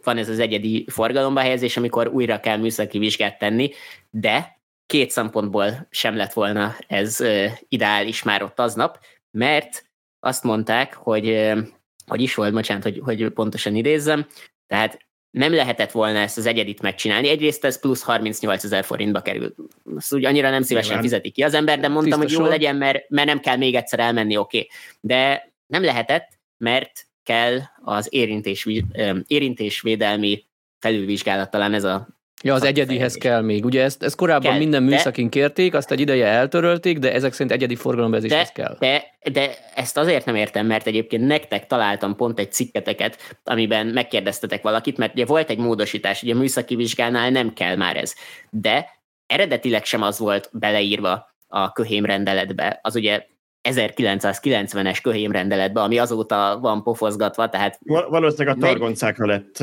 [0.04, 3.72] van ez az egyedi forgalomba helyezés, amikor újra kell műszaki vizsgát tenni,
[4.10, 7.20] de két szempontból sem lett volna ez
[7.68, 9.00] ideális már ott aznap,
[9.32, 9.86] mert
[10.20, 11.52] azt mondták, hogy
[12.12, 14.28] hogy is volt, bocsánat, hogy, hogy pontosan idézzem,
[14.68, 17.30] tehát nem lehetett volna ezt az egyedit megcsinálni.
[17.30, 19.56] Egyrészt ez plusz 38 ezer forintba kerül.
[19.96, 21.10] Azt úgy annyira nem szívesen Nyilván.
[21.10, 23.76] fizeti ki az ember, de mondtam, Tiszta hogy jó legyen, mert, mert nem kell még
[23.76, 24.58] egyszer elmenni, oké.
[24.58, 24.70] Okay.
[25.00, 28.68] De nem lehetett, mert kell az érintés,
[29.28, 30.46] érintésvédelmi
[30.80, 32.08] felülvizsgálat, talán ez a
[32.44, 33.66] Ja, az egyedihez kell még.
[33.66, 37.52] Ugye ezt, ezt korábban kell, minden műszakin kérték, azt egy ideje eltörölték, de ezek szerint
[37.52, 38.76] egyedi forgalomvezéshez kell.
[38.80, 44.62] De, de ezt azért nem értem, mert egyébként nektek találtam pont egy cikketeket, amiben megkérdeztetek
[44.62, 48.16] valakit, mert ugye volt egy módosítás, ugye a műszaki vizsgánál nem kell már ez.
[48.50, 48.90] De
[49.28, 52.80] eredetileg sem az volt beleírva a köhém rendeletbe.
[52.82, 53.26] Az ugye
[53.70, 57.80] 1990-es köhémrendeletbe, ami azóta van pofozgatva, tehát...
[57.84, 59.58] Valószínűleg a targoncákra lett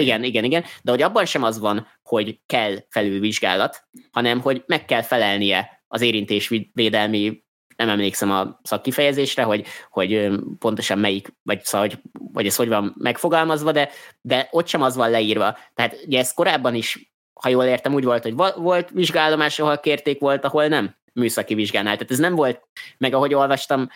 [0.00, 4.84] Igen, igen, igen, de hogy abban sem az van, hogy kell felülvizsgálat, hanem hogy meg
[4.84, 7.42] kell felelnie az érintésvédelmi
[7.80, 11.98] nem emlékszem a szakkifejezésre, hogy, hogy pontosan melyik, vagy, szóval, hogy,
[12.32, 13.90] vagy ez hogy van megfogalmazva, de,
[14.20, 15.58] de ott sem az van leírva.
[15.74, 20.20] Tehát ugye ez korábban is, ha jól értem, úgy volt, hogy volt vizsgálomás, ahol kérték,
[20.20, 21.94] volt, ahol nem műszaki vizsgánál.
[21.94, 22.60] Tehát ez nem volt,
[22.98, 23.88] meg ahogy olvastam,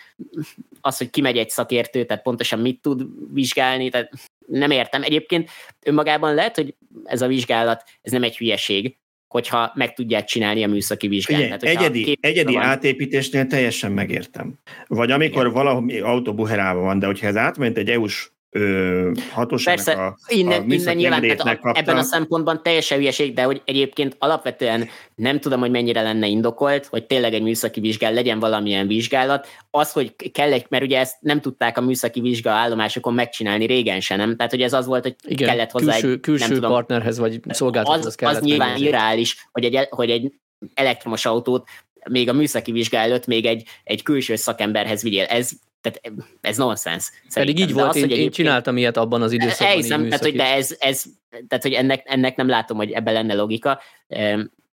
[0.81, 4.11] az, hogy kimegy egy szakértő, tehát pontosan mit tud vizsgálni, tehát
[4.47, 5.03] nem értem.
[5.03, 5.51] Egyébként
[5.85, 8.97] önmagában lehet, hogy ez a vizsgálat, ez nem egy hülyeség,
[9.29, 11.39] hogyha meg tudják csinálni a műszaki vizsgát.
[11.39, 12.63] Ugye, Tehát, egyedi egyedi van...
[12.63, 14.59] átépítésnél teljesen megértem.
[14.87, 15.53] Vagy amikor Igen.
[15.53, 18.31] valahol autóbuherában van, de hogyha ez átment egy EU-s
[19.33, 23.43] hatóságnak Persze, a, innen, a innen nyilván, tehát a, ebben a szempontban teljesen hülyeség, de
[23.43, 28.39] hogy egyébként alapvetően nem tudom, hogy mennyire lenne indokolt, hogy tényleg egy műszaki vizsgál legyen
[28.39, 29.47] valamilyen vizsgálat.
[29.71, 34.01] Az, hogy kell egy, mert ugye ezt nem tudták a műszaki vizsga állomásokon megcsinálni régen
[34.01, 34.37] sem, nem?
[34.37, 37.19] Tehát, hogy ez az volt, hogy Igen, kellett hozzá külső, egy, külső nem tudom, partnerhez
[37.19, 38.37] vagy szolgáltatóhoz az, kellett.
[38.37, 40.33] Az nyilván irreális, hogy egy, hogy egy
[40.75, 41.69] elektromos autót
[42.11, 45.25] még a műszaki vizsgál előtt még egy, egy külső szakemberhez vigyél.
[45.25, 45.51] Ez
[45.85, 47.11] tehát ez nonsens.
[47.35, 49.69] Pedig így volt, az, én, én csináltam ilyet abban az időszakban.
[49.69, 51.05] Elhiszem, tehát, hogy de ez, ez,
[51.49, 53.81] tehát, hogy ennek, ennek nem látom, hogy ebben lenne logika,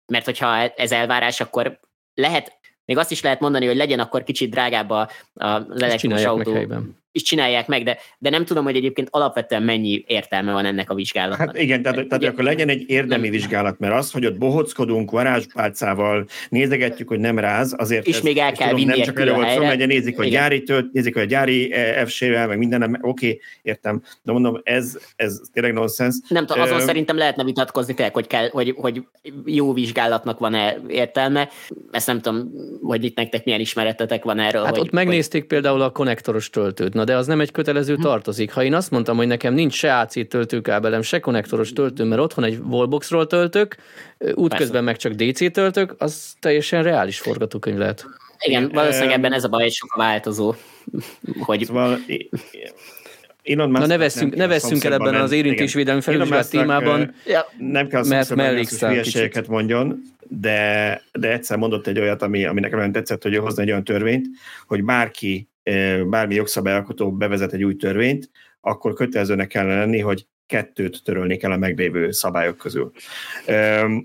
[0.07, 1.79] mert hogyha ez elvárás, akkor
[2.13, 6.57] lehet, még azt is lehet mondani, hogy legyen akkor kicsit drágább az elektromos autó.
[7.18, 10.93] Is csinálják meg, de, de nem tudom, hogy egyébként alapvetően mennyi értelme van ennek a
[10.93, 11.47] vizsgálatnak.
[11.47, 13.32] Hát igen, tehát, tehát akkor legyen egy érdemi nem.
[13.32, 18.38] vizsgálat, mert az, hogy ott bohockodunk varázspálcával, nézegetjük, hogy nem ráz, azért és ez, még
[18.38, 20.41] el kell vinni nem csak erre volt szó, mert nézik, hogy igen.
[20.41, 24.61] gyári tölt, nézik, hogy a gyári eh, FC-vel, meg minden, oké, okay, értem, de mondom,
[24.63, 26.15] ez, ez tényleg nonsens.
[26.28, 29.03] Nem tudom, azon uh, szerintem lehetne vitatkozni tényleg, hogy, kell, hogy, hogy
[29.45, 31.49] jó vizsgálatnak van-e értelme.
[31.91, 32.51] Ezt nem tudom,
[32.82, 34.63] hogy itt nektek milyen ismeretetek van erről.
[34.63, 35.49] Hát hogy, ott megnézték hogy...
[35.49, 38.01] például a konnektoros töltőt, na de az nem egy kötelező hm.
[38.01, 38.51] tartozik.
[38.51, 42.43] Ha én azt mondtam, hogy nekem nincs se AC töltőkábelem, se konnektoros töltő, mert otthon
[42.43, 43.75] egy wallboxról töltök,
[44.33, 48.05] útközben meg csak DC töltök, az teljesen reális forgatókönyv lehet.
[48.39, 50.53] Igen, valószínűleg ebben ez a baj, hogy sok a változó.
[51.39, 51.65] Hogy...
[51.65, 51.99] Szóval
[53.43, 57.13] Elon Musk Na ne veszünk, ne veszünk el ebben az érintésvédelmi felvizsgálat témában,
[57.57, 59.03] nem kell mert mellékszál
[59.47, 63.61] mondjon, de, de egyszer mondott egy olyat, ami, ami nekem nagyon tetszett, hogy ő hozna
[63.61, 64.27] egy olyan törvényt,
[64.67, 65.49] hogy bárki,
[66.09, 68.30] bármi jogszabályalkotó bevezet egy új törvényt,
[68.61, 72.91] akkor kötelezőnek kellene lenni, hogy kettőt törölni kell a meglévő szabályok közül.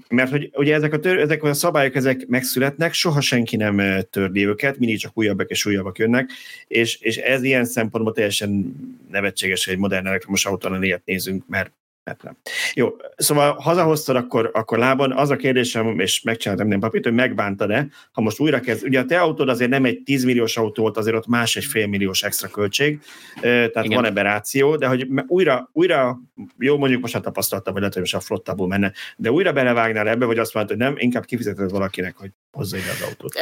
[0.08, 4.46] Mert hogy ugye ezek a, tör, ezek a szabályok ezek megszületnek, soha senki nem törli
[4.46, 6.30] őket, mindig csak újabbak és újabbak jönnek,
[6.66, 8.74] és, és ez ilyen szempontból teljesen
[9.10, 11.72] nevetséges, hogy egy modern elektromos autónál ilyet nézünk, mert
[12.04, 12.36] Hát nem.
[12.74, 17.86] Jó, szóval hazahoztad, akkor, akkor lábon az a kérdésem, és megcsináltam minden papírt, hogy megbántad-e,
[18.12, 18.84] ha most újra kezd.
[18.84, 21.64] Ugye a te autód azért nem egy 10 milliós autó volt, azért ott más egy
[21.64, 23.00] fél milliós extra költség,
[23.40, 23.96] tehát Igen.
[23.96, 26.20] van ebben ráció, de hogy újra, újra,
[26.58, 30.08] jó mondjuk most hát tapasztaltam, vagy lehet, hogy most a flottából menne, de újra belevágnál
[30.08, 33.34] ebbe, vagy azt mondtad, hogy nem, inkább kifizeted valakinek, hogy hozza ide az autót.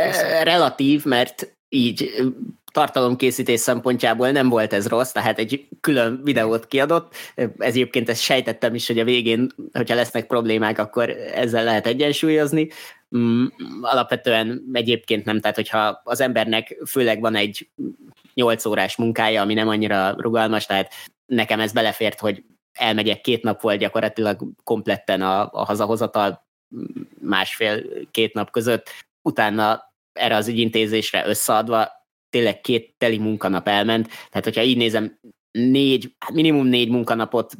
[0.42, 2.10] Relatív, mert így
[2.72, 7.14] tartalomkészítés szempontjából nem volt ez rossz, tehát egy külön videót kiadott.
[7.34, 12.68] Ez egyébként ezt sejtettem is, hogy a végén, hogyha lesznek problémák, akkor ezzel lehet egyensúlyozni.
[13.16, 13.46] Mm,
[13.80, 17.68] alapvetően egyébként nem, tehát hogyha az embernek főleg van egy
[18.34, 20.92] 8 órás munkája, ami nem annyira rugalmas, tehát
[21.26, 26.46] nekem ez belefért, hogy elmegyek, két nap volt gyakorlatilag kompletten a, a hazahozatal
[27.20, 28.88] másfél-két nap között,
[29.22, 31.99] utána erre az ügyintézésre összeadva
[32.30, 35.18] tényleg két teli munkanap elment, tehát hogyha így nézem,
[35.50, 37.54] négy, hát minimum négy munkanapot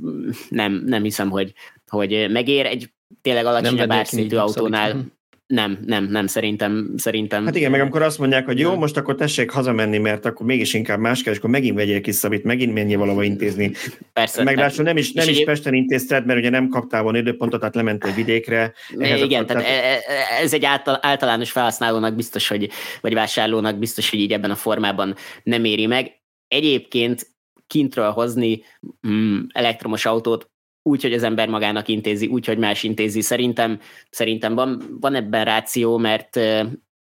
[0.48, 1.52] nem, nem hiszem, hogy,
[1.86, 2.92] hogy megér egy
[3.22, 4.94] tényleg alacsonyabb árszintű autónál.
[5.50, 7.44] Nem, nem, nem, szerintem, szerintem.
[7.44, 10.74] Hát igen, meg amikor azt mondják, hogy jó, most akkor tessék hazamenni, mert akkor mégis
[10.74, 13.72] inkább más kell, és akkor megint vegyél ki szabít, megint menjél valahova intézni.
[14.12, 14.42] Persze.
[14.42, 14.82] Meg persze.
[14.82, 18.72] nem is, nem is Pesten intézted, mert ugye nem kaptál volna időpontot, tehát lementél vidékre.
[18.98, 20.64] Igen, tehát e- e- ez egy
[21.00, 22.70] általános felhasználónak biztos, hogy,
[23.00, 26.12] vagy vásárlónak biztos, hogy így ebben a formában nem éri meg.
[26.48, 27.26] Egyébként
[27.66, 28.62] kintről hozni
[29.08, 30.49] mm, elektromos autót
[30.82, 33.20] úgy, hogy az ember magának intézi, úgy, hogy más intézi.
[33.20, 36.40] Szerintem, szerintem van, van ebben ráció, mert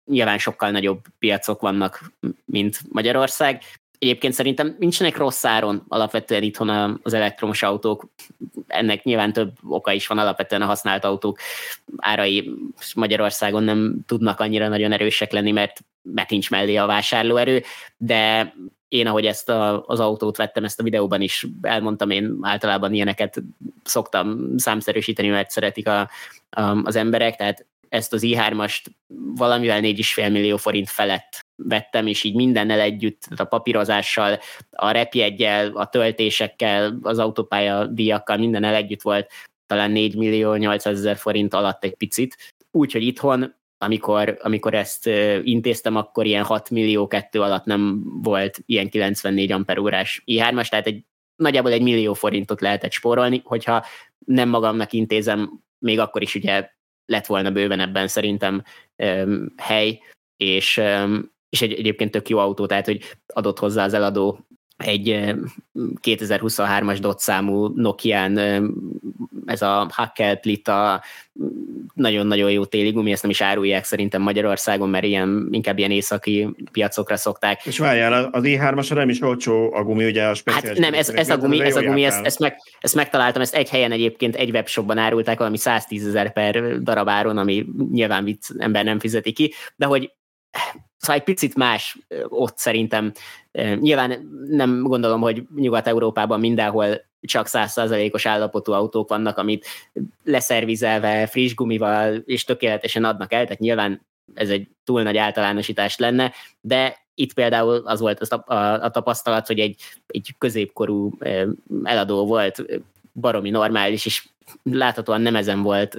[0.05, 2.11] nyilván sokkal nagyobb piacok vannak,
[2.45, 3.61] mint Magyarország.
[3.99, 8.09] Egyébként szerintem nincsenek rossz áron alapvetően itthon az elektromos autók.
[8.67, 11.39] Ennek nyilván több oka is van, alapvetően a használt autók
[11.97, 12.51] árai
[12.95, 17.63] Magyarországon nem tudnak annyira nagyon erősek lenni, mert, mert mellé a vásárlóerő,
[17.97, 18.53] de
[18.87, 23.43] én, ahogy ezt a, az autót vettem, ezt a videóban is elmondtam, én általában ilyeneket
[23.83, 26.09] szoktam számszerűsíteni, mert szeretik a,
[26.49, 28.85] a, az emberek, tehát ezt az i3-ast
[29.35, 34.39] valamivel 4,5 millió forint felett vettem, és így mindennel együtt, a papírozással,
[34.71, 39.31] a repjegyel, a töltésekkel, az autópálya díjakkal, mindennel együtt volt
[39.67, 42.35] talán 4 millió 800 ezer forint alatt egy picit.
[42.71, 45.09] Úgyhogy itthon amikor, amikor ezt
[45.43, 51.05] intéztem, akkor ilyen 6 millió kettő alatt nem volt ilyen 94 amperórás i3-as, tehát egy,
[51.35, 53.85] nagyjából egy millió forintot lehetett spórolni, hogyha
[54.25, 56.69] nem magamnak intézem, még akkor is ugye
[57.05, 58.63] lett volna bőven ebben szerintem
[58.95, 60.01] um, hely,
[60.37, 64.46] és, um, és egy, egyébként tök jó autó, tehát hogy adott hozzá az eladó
[64.77, 65.33] egy
[66.01, 68.39] 2023-as dot számú Nokia-n
[69.45, 71.03] ez a Hackel Plita
[71.93, 76.55] nagyon-nagyon jó téli gumi, ezt nem is árulják szerintem Magyarországon, mert ilyen, inkább ilyen északi
[76.71, 77.65] piacokra szokták.
[77.65, 80.69] És várjál, az i3-as nem is olcsó a gumi, ugye a speciális.
[80.69, 83.55] Hát nem, ez, ez a gumi, ez a gumi, ezt, ezt, meg, ezt megtaláltam, ezt
[83.55, 88.49] egy helyen egyébként egy webshopban árulták, valami 110 ezer per darab áron, ami nyilván vicc,
[88.57, 90.11] ember nem fizeti ki, de hogy
[90.97, 93.11] Szóval egy picit más ott szerintem.
[93.79, 99.65] Nyilván nem gondolom, hogy Nyugat-Európában mindenhol csak százszázalékos állapotú autók vannak, amit
[100.23, 106.33] leszervizelve, friss gumival és tökéletesen adnak el, tehát nyilván ez egy túl nagy általánosítás lenne,
[106.61, 111.17] de itt például az volt a, tapasztalat, hogy egy, egy középkorú
[111.83, 112.65] eladó volt,
[113.13, 114.27] baromi normális, és
[114.63, 115.97] láthatóan nem ezen volt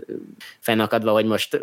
[0.60, 1.60] fennakadva, hogy most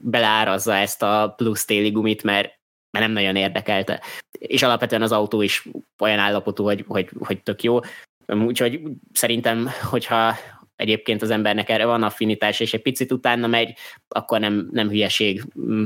[0.00, 2.60] beleárazza ezt a plusz téli gumit, mert
[2.92, 4.00] mert nem nagyon érdekelte.
[4.38, 5.68] És alapvetően az autó is
[5.98, 7.78] olyan állapotú, hogy, hogy, hogy tök jó.
[8.26, 8.80] Úgyhogy
[9.12, 10.36] szerintem, hogyha
[10.76, 13.74] egyébként az embernek erre van affinitás, és egy picit utána megy,
[14.08, 15.44] akkor nem, nem hülyeség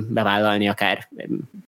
[0.09, 1.09] bevállalni akár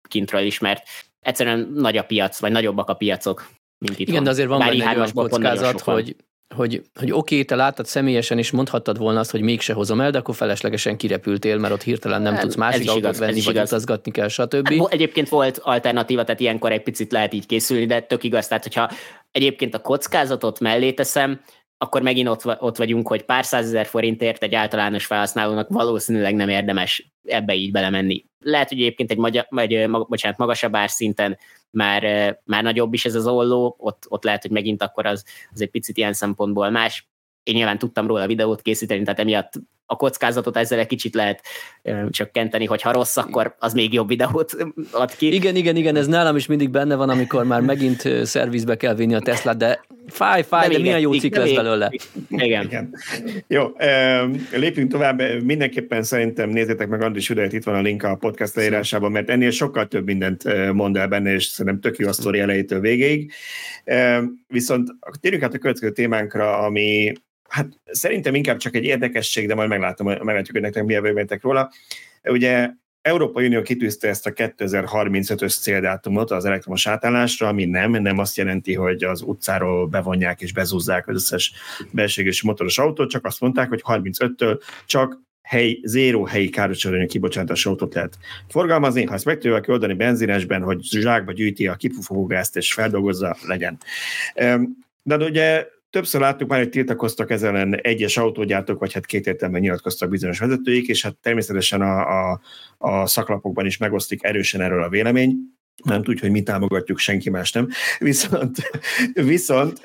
[0.09, 0.89] kintről is, mert
[1.21, 3.49] egyszerűen nagy a piac, vagy nagyobbak a piacok,
[3.79, 4.25] mint itt Igen, van.
[4.25, 6.17] de azért van Bár benne egy olyan kockázat, hogy,
[6.55, 10.11] hogy, hogy oké, okay, te láttad személyesen, és mondhattad volna azt, hogy mégse hozom el,
[10.11, 13.69] de akkor feleslegesen kirepültél, mert ott hirtelen nem tudsz másik autót igaz, venni, vagy igaz.
[13.69, 14.69] utazgatni kell, stb.
[14.69, 18.63] Hát, egyébként volt alternatíva, tehát ilyenkor egy picit lehet így készülni, de tök igaz, tehát
[18.63, 18.91] hogyha
[19.31, 21.41] egyébként a kockázatot mellé teszem,
[21.79, 27.13] akkor megint ott, ott vagyunk, hogy pár százezer forintért egy általános felhasználónak valószínűleg nem érdemes
[27.25, 28.25] ebbe így belemenni.
[28.41, 31.39] Lehet, hogy egyébként egy magyar, vagy, bocsánat, magasabb árszinten
[31.71, 32.03] már,
[32.45, 35.71] már nagyobb is ez az olló, ott, ott lehet, hogy megint akkor az, az egy
[35.71, 37.09] picit ilyen szempontból más.
[37.43, 39.53] Én nyilván tudtam róla videót készíteni, tehát emiatt
[39.91, 41.43] a kockázatot ezzel egy kicsit lehet
[42.11, 44.57] csökkenteni, hogyha rossz, akkor az még jobb videót
[44.91, 45.35] ad ki.
[45.35, 49.15] Igen, igen, igen, ez nálam is mindig benne van, amikor már megint szervizbe kell vinni
[49.15, 51.91] a Teslát, de fáj, fáj, de, de milyen jó cikk lesz belőle.
[52.29, 52.65] Igen.
[52.65, 52.95] igen.
[53.47, 53.67] Jó,
[54.53, 55.43] lépjünk tovább.
[55.43, 59.51] Mindenképpen szerintem nézzétek meg Andris videót, itt van a link a podcast leírásában, mert ennél
[59.51, 63.33] sokkal több mindent mond el benne, és szerintem tök jó a sztori elejétől végéig.
[64.47, 64.89] Viszont
[65.21, 67.13] térjünk át a következő témánkra, ami
[67.49, 71.73] hát szerintem inkább csak egy érdekesség, de majd meglátom, meglátjuk, hogy nektek milyen véleményetek róla.
[72.25, 72.71] Ugye
[73.03, 78.75] Európai Unió kitűzte ezt a 2035-ös céldátumot az elektromos átállásra, ami nem, nem azt jelenti,
[78.75, 81.53] hogy az utcáról bevonják és bezúzzák az összes
[81.91, 87.95] belségési motoros autót, csak azt mondták, hogy 35-től csak hely, zéró helyi károsanyag kibocsátás autót
[87.95, 88.19] lehet
[88.49, 93.79] forgalmazni, ha ezt meg tudják oldani benzinesben, hogy zsákba gyűjti a kipufogógázt és feldolgozza, legyen.
[95.03, 100.09] De ugye Többször láttuk már, hogy tiltakoztak ezen ellen egyes autógyártók, vagy hát kétértelműen nyilatkoztak
[100.09, 102.41] bizonyos vezetőik, és hát természetesen a, a,
[102.79, 105.37] a szaklapokban is megosztik erősen erről a vélemény
[105.85, 107.69] nem tudja, hogy mi támogatjuk, senki más nem.
[107.99, 108.57] Viszont,
[109.13, 109.81] viszont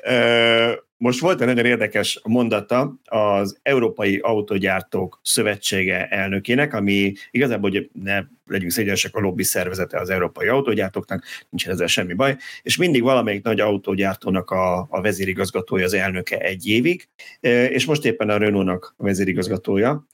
[1.04, 8.22] most volt egy nagyon érdekes mondata az Európai Autogyártók Szövetsége elnökének, ami igazából, hogy ne
[8.46, 13.42] legyünk szégyenesek, a lobby szervezete az európai autógyártóknak, nincs ezzel semmi baj, és mindig valamelyik
[13.42, 17.08] nagy autógyártónak a, a vezérigazgatója az elnöke egy évig,
[17.68, 20.06] és most éppen a Renault-nak a vezérigazgatója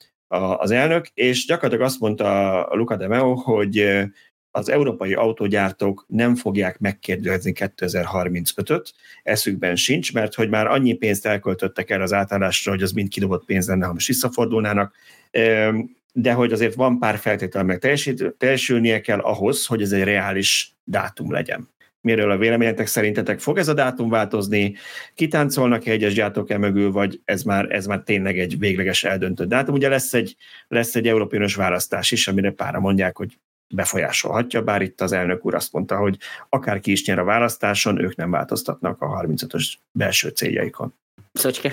[0.56, 3.86] az elnök, és gyakorlatilag azt mondta Luca de Meo, hogy
[4.50, 8.92] az európai autógyártók nem fogják megkérdőzni 2035-öt,
[9.22, 13.44] eszükben sincs, mert hogy már annyi pénzt elköltöttek el az átállásra, hogy az mind kidobott
[13.44, 14.94] pénz lenne, ha most visszafordulnának,
[16.12, 17.78] de hogy azért van pár feltétel meg
[18.38, 21.68] teljesülnie kell ahhoz, hogy ez egy reális dátum legyen.
[22.02, 24.74] Miről a véleményetek szerintetek fog ez a dátum változni?
[25.14, 29.74] Kitáncolnak egyes gyártók e mögül, vagy ez már, ez már tényleg egy végleges eldöntött dátum?
[29.74, 30.36] Ugye lesz egy,
[30.68, 33.38] lesz egy európai választás is, amire pára mondják, hogy
[33.74, 36.18] befolyásolhatja, bár itt az elnök úr azt mondta, hogy
[36.48, 40.94] akárki is nyer a választáson, ők nem változtatnak a 35-ös belső céljaikon.
[41.32, 41.72] Szocske.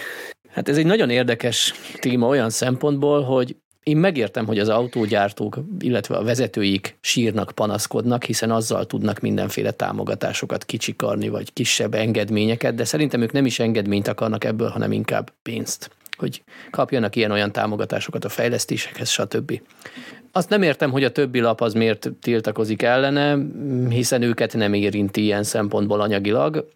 [0.50, 6.16] Hát ez egy nagyon érdekes téma olyan szempontból, hogy én megértem, hogy az autógyártók, illetve
[6.16, 13.22] a vezetőik sírnak, panaszkodnak, hiszen azzal tudnak mindenféle támogatásokat kicsikarni, vagy kisebb engedményeket, de szerintem
[13.22, 19.10] ők nem is engedményt akarnak ebből, hanem inkább pénzt hogy kapjanak ilyen-olyan támogatásokat a fejlesztésekhez,
[19.10, 19.62] stb.
[20.38, 23.38] Azt nem értem, hogy a többi lap az miért tiltakozik ellene,
[23.89, 26.67] hiszen őket nem érinti ilyen szempontból anyagilag.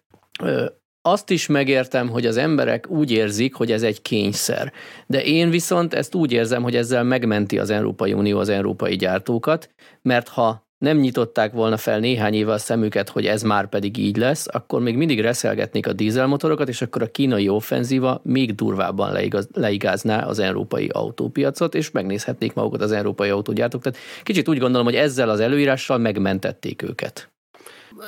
[1.02, 4.72] Azt is megértem, hogy az emberek úgy érzik, hogy ez egy kényszer.
[5.06, 9.70] De én viszont ezt úgy érzem, hogy ezzel megmenti az Európai Unió az európai gyártókat,
[10.02, 14.16] mert ha nem nyitották volna fel néhány éve a szemüket, hogy ez már pedig így
[14.16, 19.48] lesz, akkor még mindig reszelgetnék a dízelmotorokat, és akkor a kínai offenzíva még durvábban leigaz,
[19.52, 23.82] leigázná az európai autópiacot, és megnézhetnék magukat az európai autógyártók.
[23.82, 27.30] Tehát kicsit úgy gondolom, hogy ezzel az előírással megmentették őket.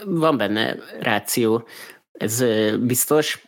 [0.04, 1.66] Van benne ráció,
[2.12, 2.44] ez
[2.80, 3.46] biztos.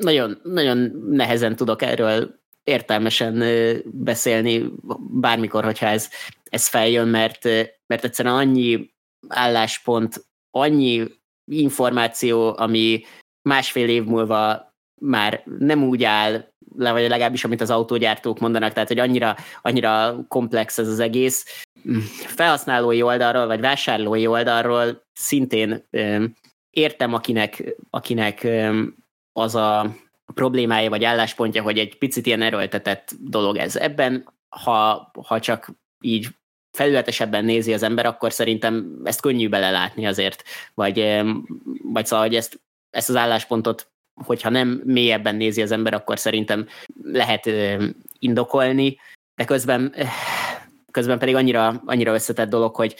[0.00, 2.38] Nagyon, nagyon nehezen tudok erről
[2.68, 3.44] értelmesen
[3.84, 4.64] beszélni
[5.10, 6.08] bármikor, hogyha ez
[6.48, 7.44] ez feljön, mert,
[7.86, 8.90] mert egyszerűen annyi
[9.28, 11.04] álláspont, annyi
[11.50, 13.04] információ, ami
[13.48, 18.88] másfél év múlva már nem úgy áll le, vagy legalábbis amit az autógyártók mondanak, tehát
[18.88, 21.64] hogy annyira, annyira komplex ez az egész.
[22.26, 25.88] Felhasználói oldalról, vagy vásárlói oldalról szintén
[26.70, 28.46] értem, akinek, akinek
[29.32, 29.96] az a
[30.34, 33.76] problémája vagy álláspontja, hogy egy picit ilyen erőltetett dolog ez.
[33.76, 35.70] Ebben, ha, ha csak
[36.00, 36.28] így
[36.72, 40.42] felületesebben nézi az ember, akkor szerintem ezt könnyű belelátni azért,
[40.74, 41.22] vagy,
[41.82, 42.60] vagy szóval, hogy ezt,
[42.90, 46.66] ezt az álláspontot, hogyha nem mélyebben nézi az ember, akkor szerintem
[47.02, 47.50] lehet
[48.18, 48.98] indokolni,
[49.34, 49.94] de közben,
[50.90, 52.94] közben pedig annyira, annyira összetett dolog, hogy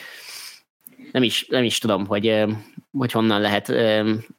[1.13, 2.45] nem is, nem is tudom, hogy,
[2.99, 3.73] hogy honnan lehet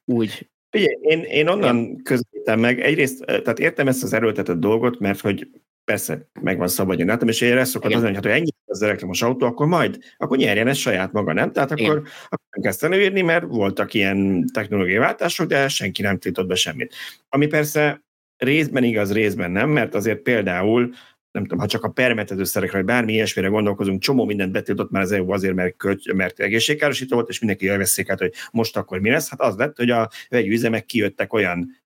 [0.06, 2.80] úgy Figyelj, én, én onnan közelítem meg.
[2.80, 5.48] Egyrészt, tehát értem ezt az erőltetett dolgot, mert hogy
[5.84, 9.22] persze megvan szabadjon látom, és én ezt szokott az, hogy hát, hogy ennyi az elektromos
[9.22, 11.52] autó, akkor majd, akkor nyerjen ez saját maga, nem?
[11.52, 16.48] Tehát akkor, akkor nem kezd előírni, mert voltak ilyen technológiai váltások, de senki nem tiltott
[16.48, 16.96] be semmit.
[17.30, 18.04] Ami persze
[18.38, 20.94] részben igaz, részben nem, mert azért például
[21.32, 25.12] nem tudom, ha csak a permetezőszerekre, vagy bármi ilyesmire gondolkozunk, csomó mindent betiltott már az
[25.12, 29.10] EU azért, mert, köt, mert egészségkárosító volt, és mindenki elveszik át, hogy most akkor mi
[29.10, 29.30] lesz.
[29.30, 31.78] Hát az lett, hogy a vegyi üzemek kijöttek olyan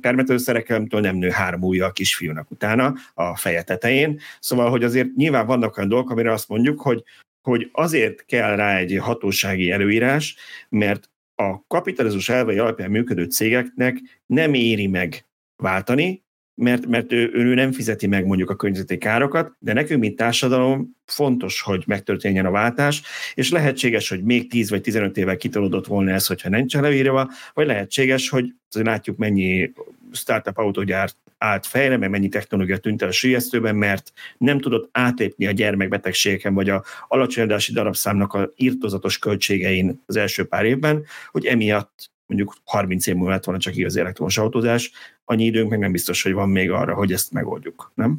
[0.00, 4.20] permetőszerekkel, amitől nem nő három ujja a kisfiúnak utána a feje tetején.
[4.40, 7.02] Szóval, hogy azért nyilván vannak olyan dolgok, amire azt mondjuk, hogy,
[7.48, 10.36] hogy azért kell rá egy hatósági előírás,
[10.68, 15.26] mert a kapitalizmus elvei alapján működő cégeknek nem éri meg
[15.62, 16.22] váltani,
[16.54, 20.96] mert, mert ő, ő nem fizeti meg mondjuk a környezeti károkat, de nekünk, mint társadalom
[21.04, 23.02] fontos, hogy megtörténjen a váltás,
[23.34, 27.66] és lehetséges, hogy még 10 vagy 15 évvel kitolódott volna ez, hogyha nincs leírva, vagy
[27.66, 29.72] lehetséges, hogy látjuk mennyi
[30.12, 35.46] startup autógyár állt fejre, meg mennyi technológia tűnt el a sülyeztőben, mert nem tudott átépni
[35.46, 42.10] a gyermekbetegségeken, vagy a alacsony darabszámnak a írtozatos költségein az első pár évben, hogy emiatt
[42.32, 44.90] mondjuk 30 év múlva lett volna csak igazi elektromos autózás,
[45.24, 48.18] annyi időnk meg nem biztos, hogy van még arra, hogy ezt megoldjuk, nem?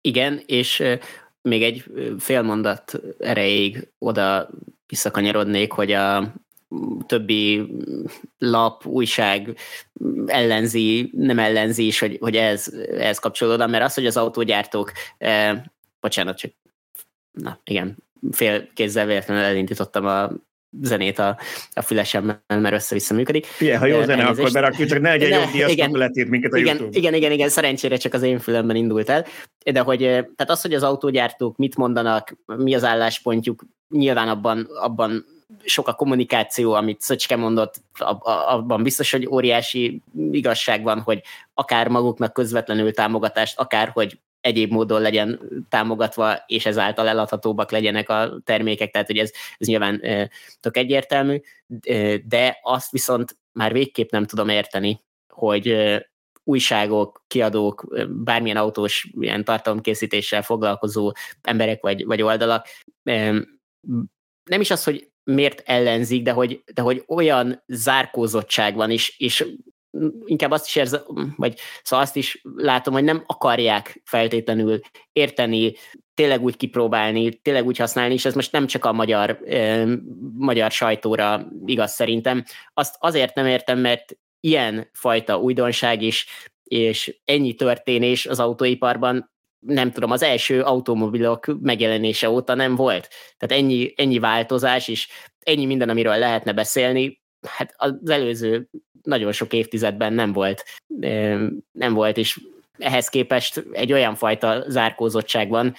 [0.00, 0.82] Igen, és
[1.42, 1.84] még egy
[2.18, 4.50] fél mondat erejéig oda
[4.86, 6.34] visszakanyarodnék, hogy a
[7.06, 7.66] többi
[8.38, 9.56] lap, újság
[10.26, 12.68] ellenzi, nem ellenzi is, hogy, hogy ez,
[12.98, 15.62] ez kapcsolódom, mert az, hogy az autógyártók, eh,
[16.00, 16.52] bocsánat, csak
[17.32, 17.96] na igen,
[18.30, 20.30] fél kézzel véletlenül elindítottam a
[20.80, 21.38] zenét a,
[21.72, 23.46] a fülesemmel, mert össze-vissza működik.
[23.58, 26.56] Igen, ha jó zene, akkor berakjuk, csak ne egy jobb díjas, igen, letét minket a
[26.56, 26.98] igen, YouTube.
[26.98, 29.26] Igen, igen, igen, szerencsére csak az én fülemben indult el.
[29.72, 35.24] De hogy, tehát az, hogy az autógyártók mit mondanak, mi az álláspontjuk, nyilván abban, abban
[35.64, 37.74] sok a kommunikáció, amit Szöcske mondott,
[38.22, 41.22] abban biztos, hogy óriási igazság van, hogy
[41.54, 48.40] akár maguknak közvetlenül támogatást, akár hogy egyéb módon legyen támogatva, és ezáltal eladhatóbbak legyenek a
[48.44, 50.02] termékek, tehát hogy ez, ez nyilván
[50.60, 51.40] tök egyértelmű,
[52.24, 55.76] de azt viszont már végképp nem tudom érteni, hogy
[56.44, 61.12] újságok, kiadók, bármilyen autós ilyen tartalomkészítéssel foglalkozó
[61.42, 62.66] emberek vagy, vagy oldalak,
[64.44, 69.46] nem is az, hogy miért ellenzik, de hogy, de hogy olyan zárkózottság van, és, és
[70.24, 71.00] inkább azt is érzem,
[71.36, 74.80] vagy szóval azt is látom, hogy nem akarják feltétlenül
[75.12, 75.74] érteni,
[76.14, 79.86] tényleg úgy kipróbálni, tényleg úgy használni, és ez most nem csak a magyar, eh,
[80.36, 82.44] magyar sajtóra igaz szerintem.
[82.74, 86.26] Azt azért nem értem, mert ilyen fajta újdonság is,
[86.64, 89.30] és ennyi történés az autóiparban
[89.66, 93.08] nem tudom, az első automobilok megjelenése óta nem volt.
[93.36, 95.08] Tehát ennyi, ennyi változás, és
[95.38, 98.68] ennyi minden, amiről lehetne beszélni, hát az előző
[99.02, 100.64] nagyon sok évtizedben nem volt,
[101.72, 102.40] nem volt, és
[102.78, 105.74] ehhez képest egy olyan fajta zárkózottság van,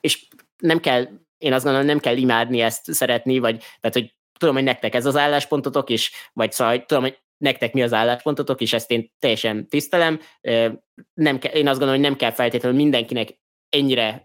[0.00, 0.26] és
[0.58, 1.08] nem kell,
[1.38, 5.06] én azt gondolom, nem kell imádni ezt, szeretni, vagy tehát, hogy tudom, hogy nektek ez
[5.06, 9.68] az álláspontotok is, vagy szóval, tudom, hogy nektek mi az álláspontotok, és ezt én teljesen
[9.68, 10.20] tisztelem.
[11.14, 13.38] Nem ke, én azt gondolom, hogy nem kell feltétlenül mindenkinek
[13.68, 14.24] ennyire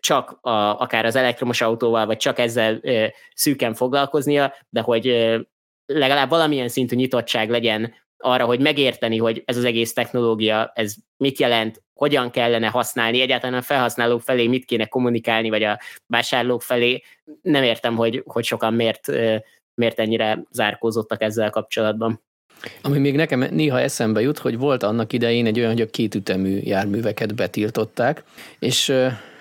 [0.00, 2.80] csak a, akár az elektromos autóval, vagy csak ezzel
[3.34, 5.06] szűken foglalkoznia, de hogy
[5.92, 11.38] legalább valamilyen szintű nyitottság legyen arra, hogy megérteni, hogy ez az egész technológia, ez mit
[11.38, 17.02] jelent, hogyan kellene használni, egyáltalán a felhasználók felé mit kéne kommunikálni, vagy a vásárlók felé.
[17.42, 19.06] Nem értem, hogy, hogy sokan miért,
[19.74, 22.22] miért ennyire zárkózottak ezzel kapcsolatban.
[22.82, 26.58] Ami még nekem néha eszembe jut, hogy volt annak idején egy olyan, hogy a kétütemű
[26.62, 28.24] járműveket betiltották,
[28.58, 28.92] és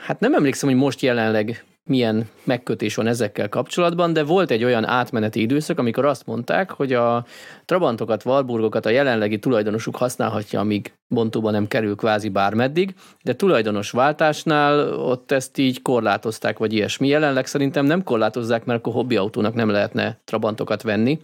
[0.05, 4.85] hát nem emlékszem, hogy most jelenleg milyen megkötés van ezekkel kapcsolatban, de volt egy olyan
[4.85, 7.25] átmeneti időszak, amikor azt mondták, hogy a
[7.65, 12.93] Trabantokat, Walburgokat a jelenlegi tulajdonosuk használhatja, amíg bontóba nem kerül kvázi bármeddig,
[13.23, 17.07] de tulajdonos váltásnál ott ezt így korlátozták, vagy ilyesmi.
[17.07, 21.21] Jelenleg szerintem nem korlátozzák, mert akkor hobbiautónak nem lehetne Trabantokat venni,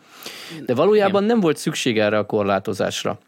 [0.66, 3.20] de valójában nem volt szükség erre a korlátozásra.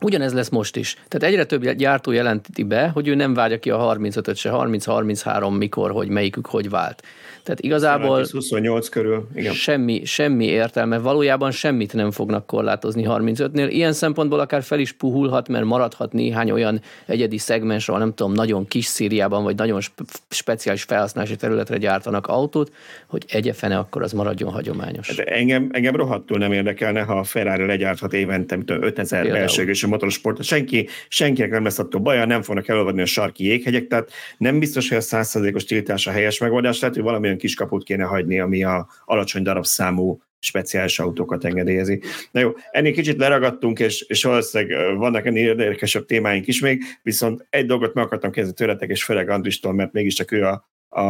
[0.00, 0.94] Ugyanez lesz most is.
[1.08, 5.58] Tehát egyre több gyártó jelenti be, hogy ő nem várja ki a 35-öt se, 30-33
[5.58, 7.02] mikor, hogy melyikük hogy vált.
[7.42, 9.52] Tehát igazából 28 körül, igen.
[9.52, 13.68] Semmi, semmi értelme, valójában semmit nem fognak korlátozni 35-nél.
[13.70, 18.32] Ilyen szempontból akár fel is puhulhat, mert maradhat néhány olyan egyedi szegmens, ahol nem tudom,
[18.32, 19.80] nagyon kis Szíriában, vagy nagyon
[20.28, 22.72] speciális felhasználási területre gyártanak autót,
[23.06, 25.14] hogy egyefene akkor az maradjon hagyományos.
[25.14, 30.88] De engem, engem rohadtul nem érdekelne, ha a Ferrari legyárthat évente 5000 belsőgős motorsport, senki,
[31.08, 34.98] senkinek nem lesz attól baja, nem fognak elolvadni a sarki jéghegyek, tehát nem biztos, hogy
[34.98, 38.88] a százszerzékos tiltás a helyes megoldás, lehet, hogy valamilyen kis kaput kéne hagyni, ami a
[39.04, 42.02] alacsony darabszámú speciális autókat engedélyezi.
[42.30, 47.46] Na jó, ennél kicsit leragadtunk, és, és valószínűleg vannak ennél érdekesebb témáink is még, viszont
[47.50, 50.68] egy dolgot meg akartam kezdeni tőletek, és főleg Andristól, mert mégiscsak ő a,
[51.00, 51.04] a,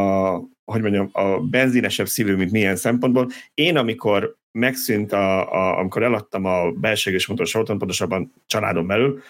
[0.65, 3.29] hogy mondjam, a benzinesebb szívű, mint milyen szempontból.
[3.55, 9.23] Én, amikor megszűnt, a, a, amikor eladtam a belséges motoros autót, pontosabban családon belül,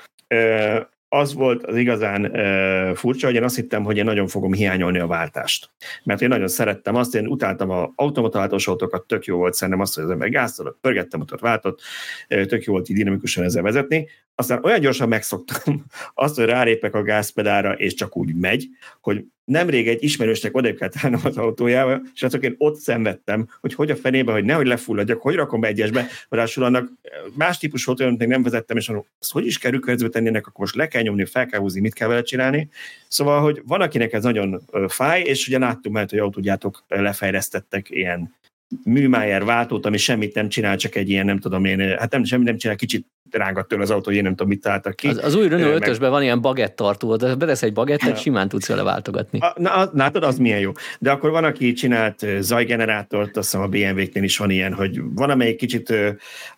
[1.12, 4.98] az volt az igazán uh, furcsa, hogy én azt hittem, hogy én nagyon fogom hiányolni
[4.98, 5.70] a váltást.
[6.04, 9.94] Mert én nagyon szerettem azt, én utáltam az automataváltós autókat, tök jó volt szerintem azt,
[9.94, 11.80] hogy az ember gáztolott, pörgettem, utat váltott,
[12.28, 14.08] tök jó volt így dinamikusan ezzel vezetni.
[14.40, 15.84] Aztán olyan gyorsan megszoktam
[16.14, 18.68] azt, hogy rálépek a gázpedára, és csak úgy megy,
[19.00, 23.90] hogy nemrég egy ismerősnek odébb kellett az autójába, és azok én ott szenvedtem, hogy hogy
[23.90, 26.90] a fenébe, hogy nehogy lefulladjak, hogy rakom be egyesbe, ráadásul annak
[27.34, 30.28] más típus volt olyan, még nem vezettem, és mondom, azt hogy is kell rükörözbe tenni
[30.28, 32.68] ennek, akkor most le kell nyomni, fel kell húzni, mit kell vele csinálni.
[33.08, 38.38] Szóval, hogy van, akinek ez nagyon fáj, és ugye láttuk mert hogy autógyártók lefejlesztettek ilyen
[38.84, 42.46] műmájer váltót, ami semmit nem csinál, csak egy ilyen, nem tudom én, hát nem, semmit
[42.46, 45.08] nem csinál, kicsit rángat tőle az autó, hogy én nem tudom, mit találtak ki.
[45.08, 48.68] Az, az új Renault 5 van ilyen bagett tartó, de bedesz egy bagettet, simán tudsz
[48.68, 49.38] vele váltogatni.
[49.38, 50.72] A, na, látod, az milyen jó.
[50.98, 55.30] De akkor van, aki csinált zajgenerátort, azt hiszem a BMW-knél is van ilyen, hogy van,
[55.30, 55.94] amelyik kicsit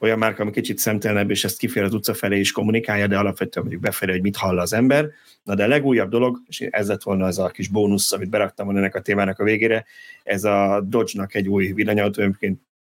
[0.01, 3.67] olyan márka, ami kicsit szemtelenebb, és ezt kifér az utca felé is kommunikálja, de alapvetően
[3.67, 5.09] mondjuk befelé, hogy mit hall az ember.
[5.43, 8.65] Na de a legújabb dolog, és ez lett volna az a kis bónusz, amit beraktam
[8.65, 9.85] volna ennek a témának a végére,
[10.23, 12.23] ez a Dodge-nak egy új villanyautó,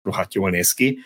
[0.03, 0.99] rohadt jól néz ki.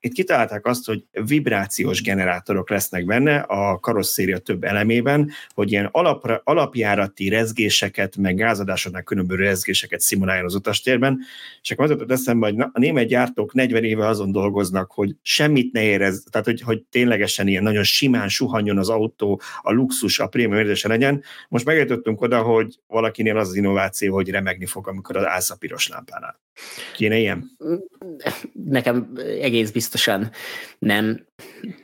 [0.00, 6.40] Itt kitalálták azt, hogy vibrációs generátorok lesznek benne a karosszéria több elemében, hogy ilyen alap,
[6.44, 11.18] alapjárati rezgéseket, meg gázadásoknál különböző rezgéseket szimuláljon az utastérben,
[11.62, 15.72] és akkor az jutott eszembe, hogy a német gyártók 40 éve azon dolgoznak, hogy semmit
[15.72, 20.26] ne érez, tehát hogy, hogy ténylegesen ilyen nagyon simán suhanjon az autó, a luxus, a
[20.26, 21.22] prémium érzése legyen.
[21.48, 25.56] Most megjutottunk oda, hogy valakinél az az innováció, hogy remegni fog, amikor az állsz a
[25.56, 26.40] piros lámpánál.
[26.94, 27.50] Kéne ilyen?
[28.64, 30.30] Nekem egész biztosan
[30.78, 31.26] nem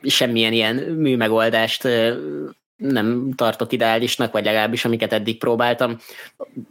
[0.03, 1.89] semmilyen ilyen műmegoldást
[2.77, 5.99] nem tartok ideálisnak, vagy legalábbis amiket eddig próbáltam.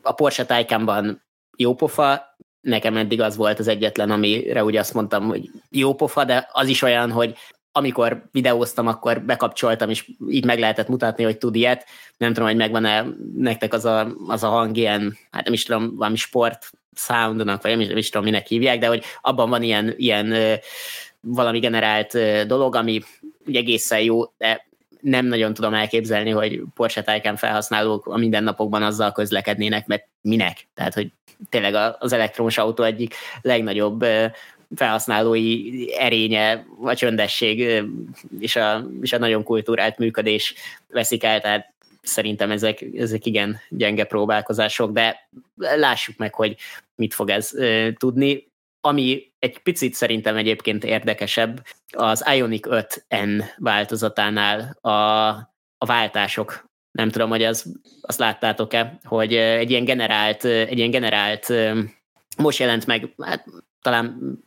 [0.01, 1.23] A Porsche Taycanban
[1.57, 6.25] jó pofa, nekem eddig az volt az egyetlen, amire úgy azt mondtam, hogy jó pofa,
[6.25, 7.35] de az is olyan, hogy
[7.75, 11.85] amikor videóztam, akkor bekapcsoltam, és így meg lehetett mutatni, hogy tud ilyet.
[12.17, 13.05] Nem tudom, hogy megvan-e
[13.35, 17.71] nektek az a, az a hang ilyen, hát nem is tudom, valami sport soundnak, vagy
[17.71, 20.35] nem is, nem is tudom, minek hívják, de hogy abban van ilyen, ilyen
[21.21, 22.17] valami generált
[22.47, 23.01] dolog, ami
[23.45, 24.65] ugye egészen jó, de
[24.99, 30.67] nem nagyon tudom elképzelni, hogy Porsche Taycan felhasználók a mindennapokban azzal közlekednének, mert minek?
[30.73, 31.11] Tehát, hogy
[31.49, 34.05] tényleg az elektromos autó egyik legnagyobb
[34.75, 37.83] felhasználói erénye, a csöndesség
[38.39, 40.53] és a, és a nagyon kultúrált működés
[40.87, 46.55] veszik el, tehát szerintem ezek, ezek igen gyenge próbálkozások, de lássuk meg, hogy
[46.95, 47.51] mit fog ez
[47.97, 48.51] tudni.
[48.81, 54.89] Ami egy picit szerintem egyébként érdekesebb, az Ionic 5N változatánál a,
[55.77, 56.65] a váltások.
[56.91, 57.65] Nem tudom, hogy az,
[58.01, 61.53] azt láttátok-e, hogy egy ilyen generált, egy ilyen generált
[62.37, 63.45] most jelent meg, hát
[63.83, 64.37] talán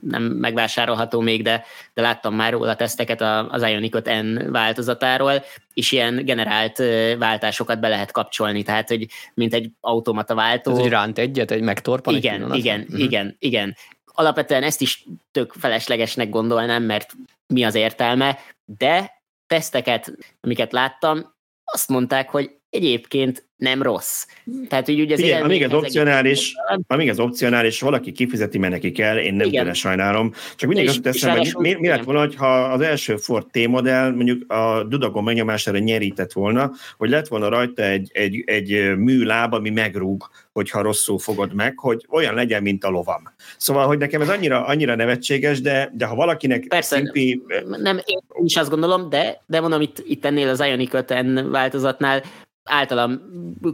[0.00, 1.64] nem megvásárolható még, de,
[1.94, 3.20] de láttam már róla teszteket
[3.50, 5.44] az Ionic 5N változatáról,
[5.74, 6.82] és ilyen generált
[7.18, 10.70] váltásokat be lehet kapcsolni, tehát hogy mint egy automata váltó.
[10.70, 12.14] Ez egy ránt egyet, egy megtorpan?
[12.14, 13.00] Igen, egy igen, uh-huh.
[13.00, 13.76] igen, igen.
[14.04, 17.12] Alapvetően ezt is tök feleslegesnek gondolnám, mert
[17.46, 24.26] mi az értelme, de teszteket, amiket láttam, azt mondták, hogy egyébként nem rossz.
[24.68, 26.54] Tehát, hogy ugye az Igen, amíg az opcionális,
[26.86, 30.32] amíg az opcionális, valaki kifizeti, mert neki kell, én nem tőle sajnálom.
[30.56, 34.52] Csak mindig azt teszem, hogy mi, mi lett volna, ha az első Ford T-modell mondjuk
[34.52, 40.30] a dudagon megnyomására nyerített volna, hogy lett volna rajta egy, egy, egy műláb, ami megrúg,
[40.52, 43.22] hogyha rosszul fogod meg, hogy olyan legyen, mint a lovam.
[43.56, 47.42] Szóval, hogy nekem ez annyira, annyira nevetséges, de, de ha valakinek Persze, szimpi...
[47.66, 52.22] nem, én is azt gondolom, de, de mondom, itt, itt ennél az Ionic 5 változatnál
[52.64, 53.20] általam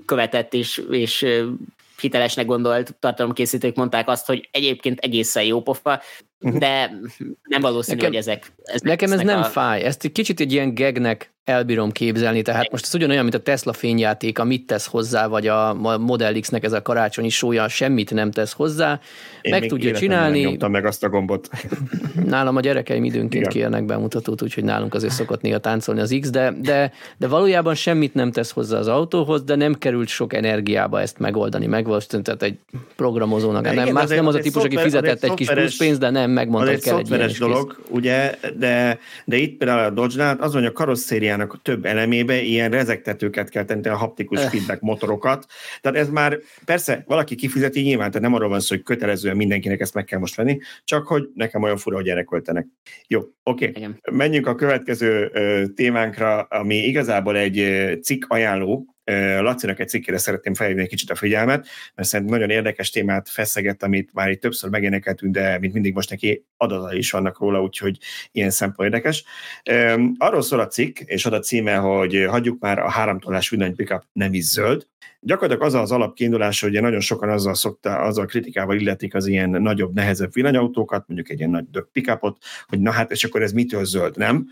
[0.04, 1.26] követett és, és
[2.00, 6.00] hitelesnek gondolt tartalomkészítők mondták azt, hogy egyébként egészen jó pofa.
[6.38, 6.90] De
[7.42, 8.52] nem valószínű, nekem, hogy ezek...
[8.62, 9.44] ezek nekem ez nem a...
[9.44, 13.40] fáj, ezt egy kicsit egy ilyen gegnek elbírom képzelni, tehát most ez ugyanolyan, mint a
[13.40, 18.30] Tesla fényjáték, mit tesz hozzá, vagy a Model X-nek ez a karácsonyi sója semmit nem
[18.30, 19.00] tesz hozzá,
[19.40, 20.40] Én meg tudja csinálni.
[20.40, 21.48] Nem nyomtam meg azt a gombot.
[22.24, 23.48] Nálam a gyerekeim időnként Igen.
[23.48, 28.14] kérnek bemutatót, úgyhogy nálunk azért szokott néha táncolni az X, de, de, de valójában semmit
[28.14, 32.58] nem tesz hozzá az autóhoz, de nem került sok energiába ezt megoldani, meg tehát egy
[32.96, 33.62] programozónak.
[33.62, 36.27] Nem, igen, más, nem az a típufus, aki fizetett egy kis plusz pénzt, de nem,
[36.28, 37.86] nem megmondta, hogy kell egy ilyen dolog, kész.
[37.90, 42.70] ugye, de, de itt például a Dodge-nál az, hogy a karosszériának a több elemébe ilyen
[42.70, 44.50] rezegtetőket kell tenni, a haptikus öh.
[44.50, 45.46] feedback motorokat.
[45.80, 49.80] Tehát ez már, persze, valaki kifizeti nyilván, tehát nem arról van szó, hogy kötelezően mindenkinek
[49.80, 52.66] ezt meg kell most venni, csak hogy nekem olyan fura, hogy erre költenek.
[53.06, 53.68] Jó, oké.
[53.68, 53.86] Okay.
[54.10, 55.30] Menjünk a következő
[55.74, 58.96] témánkra, ami igazából egy cikk ajánló,
[59.40, 63.82] Lacinak egy cikkére szeretném felhívni egy kicsit a figyelmet, mert szerintem nagyon érdekes témát feszegett,
[63.82, 67.98] amit már itt többször megénekeltünk, de mint mindig most neki adatai is vannak róla, úgyhogy
[68.32, 69.24] ilyen szempont érdekes.
[70.18, 74.34] Arról szól a cikk, és ad címe, hogy hagyjuk már a háromtolás villany pickup nem
[74.34, 74.86] is zöld.
[75.20, 79.94] Gyakorlatilag az az alapkiindulás, hogy nagyon sokan azzal szokta, azzal kritikával illetik az ilyen nagyobb,
[79.94, 84.16] nehezebb villanyautókat, mondjuk egy ilyen nagy pickupot, hogy na hát, és akkor ez mitől zöld,
[84.16, 84.48] nem?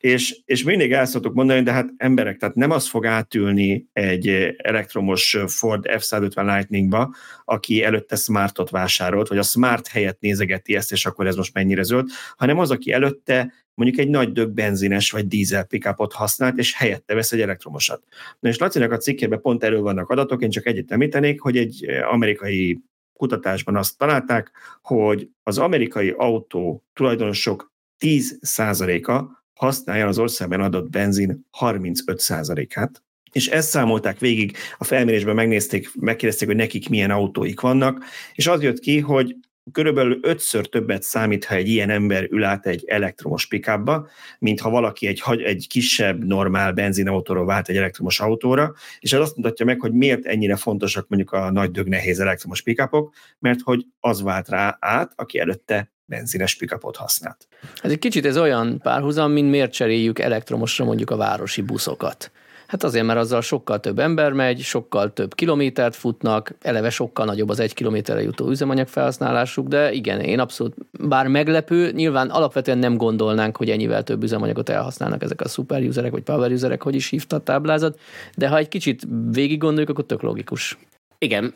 [0.00, 4.28] És, és mindig el szoktuk mondani, de hát emberek, tehát nem az fog átülni egy
[4.56, 7.14] elektromos Ford F-150 Lightningba,
[7.44, 11.82] aki előtte Smartot vásárolt, vagy a Smart helyett nézegeti ezt, és akkor ez most mennyire
[11.82, 16.74] zöld, hanem az, aki előtte mondjuk egy nagy dög benzines vagy dízel pickupot használt, és
[16.74, 18.02] helyette vesz egy elektromosat.
[18.38, 21.86] Na és Lacinak a cikkében pont erről vannak adatok, én csak egyet említenék, hogy egy
[22.10, 22.80] amerikai
[23.12, 24.50] kutatásban azt találták,
[24.82, 34.18] hogy az amerikai autó tulajdonosok 10%-a használja az országban adott benzin 35%-át, és ezt számolták
[34.18, 38.04] végig, a felmérésben megnézték, megkérdezték, hogy nekik milyen autóik vannak,
[38.34, 39.36] és az jött ki, hogy
[39.72, 44.08] körülbelül ötször többet számít, ha egy ilyen ember ül át egy elektromos pikába,
[44.38, 49.36] mint ha valaki egy, egy kisebb, normál benzinautóról vált egy elektromos autóra, és ez azt
[49.36, 53.86] mutatja meg, hogy miért ennyire fontosak mondjuk a nagy dög nehéz elektromos pikápok, mert hogy
[54.00, 57.46] az vált rá át, aki előtte benzines pikapot használt.
[57.82, 62.30] Ez egy kicsit ez olyan párhuzam, mint miért cseréljük elektromosra mondjuk a városi buszokat.
[62.66, 67.48] Hát azért, mert azzal sokkal több ember megy, sokkal több kilométert futnak, eleve sokkal nagyobb
[67.48, 72.96] az egy kilométerre jutó üzemanyag felhasználásuk, de igen, én abszolút, bár meglepő, nyilván alapvetően nem
[72.96, 77.08] gondolnánk, hogy ennyivel több üzemanyagot elhasználnak ezek a super userek, vagy power userek, hogy is
[77.08, 77.98] hívta a táblázat,
[78.36, 80.78] de ha egy kicsit végig gondoljuk, akkor tök logikus.
[81.18, 81.54] Igen,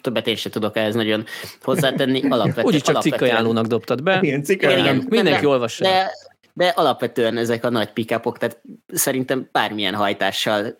[0.00, 1.24] többet én sem tudok ehhez nagyon
[1.62, 2.22] hozzátenni.
[2.28, 4.18] Alapvetően, Úgyis csak cikkajánlónak dobtad be.
[4.22, 5.08] Igen, cikkajánlónak.
[5.08, 5.84] Mindenki olvassa.
[5.84, 6.10] De,
[6.52, 10.76] de alapvetően ezek a nagy pikapok, tehát szerintem bármilyen hajtással,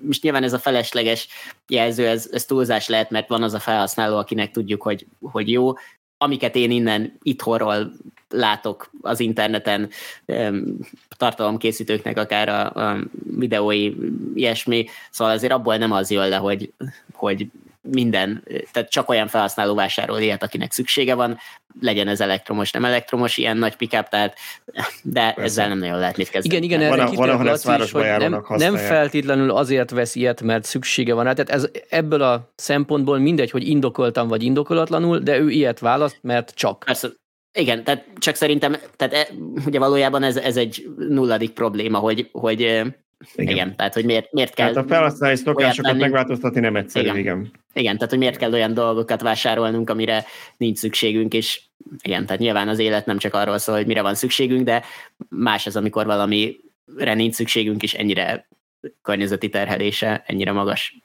[0.00, 1.28] most nyilván ez a felesleges
[1.68, 5.72] jelző, ez, ez túlzás lehet, mert van az a felhasználó, akinek tudjuk, hogy, hogy jó,
[6.18, 7.92] amiket én innen itthonról
[8.28, 9.90] látok az interneten
[11.16, 12.98] tartalomkészítőknek akár a, a
[13.36, 13.92] videói,
[14.34, 16.72] ilyesmi, szóval azért abból nem az jön le, hogy,
[17.12, 17.46] hogy
[17.90, 21.38] minden, tehát csak olyan felhasználó vásárol ilyet, akinek szüksége van,
[21.80, 24.36] legyen ez elektromos, nem elektromos, ilyen nagy pickup, tehát,
[25.02, 25.42] de Persze.
[25.42, 26.54] ezzel nem nagyon lehet mit kezdeni.
[26.54, 30.64] Igen, igen, erre van, van, ezt is, hogy nem, nem feltétlenül azért vesz ilyet, mert
[30.64, 35.50] szüksége van rá, tehát ez ebből a szempontból mindegy, hogy indokoltan vagy indokolatlanul, de ő
[35.50, 36.82] ilyet választ, mert csak.
[36.84, 37.08] Persze,
[37.58, 39.28] igen, tehát csak szerintem, tehát e,
[39.66, 42.82] ugye valójában ez, ez egy nulladik probléma, hogy, hogy
[43.34, 43.54] igen.
[43.54, 44.70] igen, tehát hogy miért, miért kell...
[44.70, 47.18] Tehát a felhasználói szokásokat megváltoztatni nem egyszerű, igen.
[47.18, 47.50] igen.
[47.72, 50.24] Igen, tehát hogy miért kell olyan dolgokat vásárolnunk, amire
[50.56, 51.60] nincs szükségünk, és
[52.02, 54.82] igen, tehát nyilván az élet nem csak arról szól, hogy mire van szükségünk, de
[55.28, 58.48] más az, amikor valamire nincs szükségünk, és ennyire
[59.02, 60.98] környezeti terhelése ennyire magas.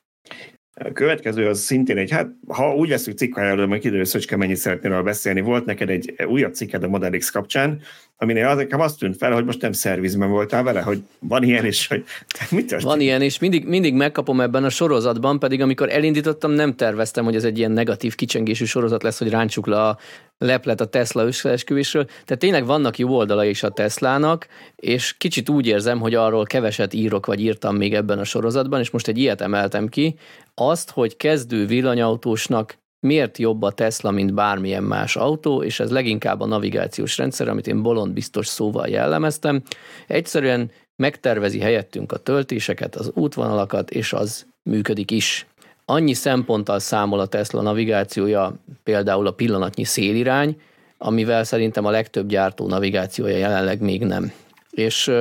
[0.74, 5.04] A következő az szintén egy, hát ha úgy veszünk cikkájáról, majd kiderül, hogy mennyit szeretnél
[5.04, 5.42] beszélni.
[5.42, 7.82] Volt neked egy újabb cikked a Model X kapcsán,
[8.22, 11.66] aminél az, nekem azt tűnt fel, hogy most nem szervizben voltál vele, hogy van ilyen
[11.66, 12.04] is, hogy
[12.52, 12.82] mit történt?
[12.92, 17.36] Van ilyen, és mindig, mindig megkapom ebben a sorozatban, pedig amikor elindítottam, nem terveztem, hogy
[17.36, 19.98] ez egy ilyen negatív kicsengésű sorozat lesz, hogy ráncsuk le a
[20.38, 22.06] leplet a Tesla összeesküvésről.
[22.06, 26.94] Tehát tényleg vannak jó oldalai is a Teslának, és kicsit úgy érzem, hogy arról keveset
[26.94, 30.16] írok, vagy írtam még ebben a sorozatban, és most egy ilyet emeltem ki,
[30.56, 36.42] azt, hogy kezdő villanyautósnak miért jobb a Tesla, mint bármilyen más autó, és ez leginkább
[36.42, 39.62] a navigációs rendszer, amit én bolond biztos szóval jellemeztem.
[40.08, 45.48] Egyszerűen megtervezi helyettünk a töltéseket, az útvonalakat, és az működik is.
[45.86, 50.62] Annyi szemponttal számol a Tesla navigációja, például a pillanatnyi szélirány,
[50.98, 54.32] amivel szerintem a legtöbb gyártó navigációja jelenleg még nem.
[54.70, 55.12] És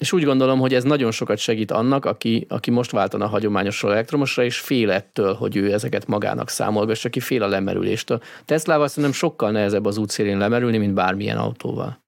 [0.00, 3.92] és úgy gondolom, hogy ez nagyon sokat segít annak, aki, aki most váltana a hagyományosról
[3.92, 8.22] elektromosra, és fél ettől, hogy ő ezeket magának számolgassa ki, fél a lemerüléstől.
[8.44, 12.04] Teslával szerintem sokkal nehezebb az útszélén lemerülni, mint bármilyen autóval.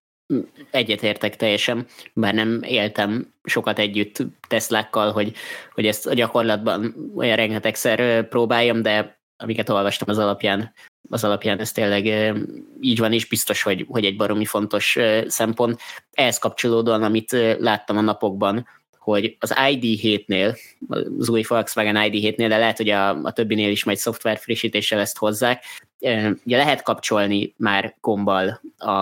[0.70, 5.32] Egyetértek teljesen, bár nem éltem sokat együtt Teslákkal, hogy,
[5.74, 10.72] hogy ezt a gyakorlatban olyan rengetegszer próbáljam, de amiket olvastam az alapján,
[11.10, 12.34] az alapján ez tényleg
[12.80, 15.80] így van, és biztos, hogy, hogy egy baromi fontos szempont.
[16.12, 18.66] Ehhez kapcsolódóan, amit láttam a napokban,
[18.98, 20.58] hogy az ID7-nél,
[21.18, 25.18] az új Volkswagen ID7-nél, de lehet, hogy a, a többinél is majd szoftver frissítéssel ezt
[25.18, 25.64] hozzák,
[26.44, 28.92] ugye lehet kapcsolni már gombbal a,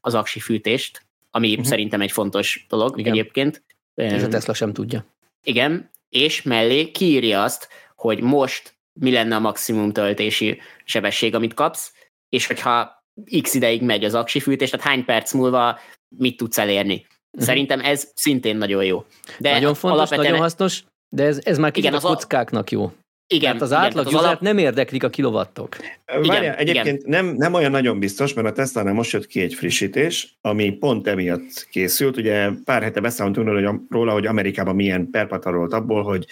[0.00, 1.64] az aksi fűtést, ami uh-huh.
[1.64, 3.12] szerintem egy fontos dolog Igen.
[3.12, 3.62] egyébként.
[3.94, 5.04] És a Tesla sem tudja.
[5.42, 11.92] Igen, és mellé kiírja azt, hogy most mi lenne a maximum töltési sebesség, amit kapsz,
[12.28, 13.04] és hogyha
[13.40, 15.78] x ideig megy az aksi fűtés, tehát hány perc múlva
[16.16, 16.94] mit tudsz elérni.
[16.94, 17.46] Uh-huh.
[17.46, 19.04] Szerintem ez szintén nagyon jó.
[19.38, 20.28] De nagyon fontos, alapvetően...
[20.28, 22.92] nagyon hasznos, de ez, ez már kicsit igen, a kockáknak jó.
[23.26, 24.40] Igen, Mert az átlag igen, az alap...
[24.40, 25.76] nem érdeklik a kilovattok.
[26.06, 27.24] Várjál, egyébként igen.
[27.24, 31.06] Nem, nem olyan nagyon biztos, mert a tesla most jött ki egy frissítés, ami pont
[31.06, 32.16] emiatt készült.
[32.16, 36.26] Ugye pár hete beszámoltunk róla, hogy Amerikában milyen perpatarolt abból, hogy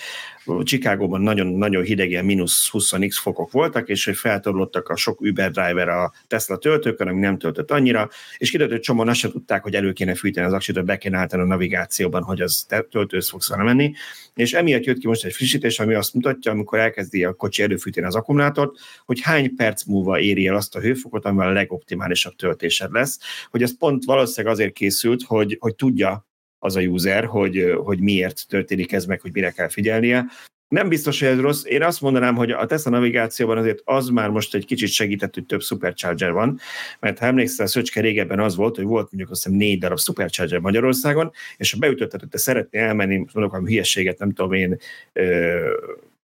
[0.63, 5.89] Csikágóban nagyon-nagyon hideg, ilyen mínusz 20x fokok voltak, és hogy feltorlottak a sok Uber driver
[5.89, 9.75] a Tesla töltőkön, ami nem töltött annyira, és kiderült, hogy csomóan azt se tudták, hogy
[9.75, 13.93] elő kéne fűteni az aksit, hogy be kéne a navigációban, hogy az töltőhöz fogsz menni,
[14.35, 18.07] és emiatt jött ki most egy frissítés, ami azt mutatja, amikor elkezdi a kocsi előfűteni
[18.07, 22.93] az akkumulátort, hogy hány perc múlva éri el azt a hőfokot, amivel a legoptimálisabb töltésed
[22.93, 23.19] lesz,
[23.51, 26.27] hogy ez pont valószínűleg azért készült, hogy, hogy tudja
[26.59, 30.27] az a user, hogy, hogy miért történik ez meg, hogy mire kell figyelnie.
[30.69, 31.65] Nem biztos, hogy ez rossz.
[31.65, 35.47] Én azt mondanám, hogy a Tesla navigációban azért az már most egy kicsit segített, hogy
[35.47, 36.59] több supercharger van,
[37.01, 40.59] mert ha emlékszel, Szöcske régebben az volt, hogy volt mondjuk azt hiszem négy darab supercharger
[40.59, 44.79] Magyarországon, és ha beütötted, hogy te szeretnél elmenni, mondok a hülyeséget, nem tudom én,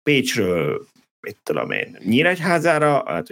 [0.06, 0.86] Pécsről,
[1.20, 3.28] mit tudom én, Nyíregyházára, hát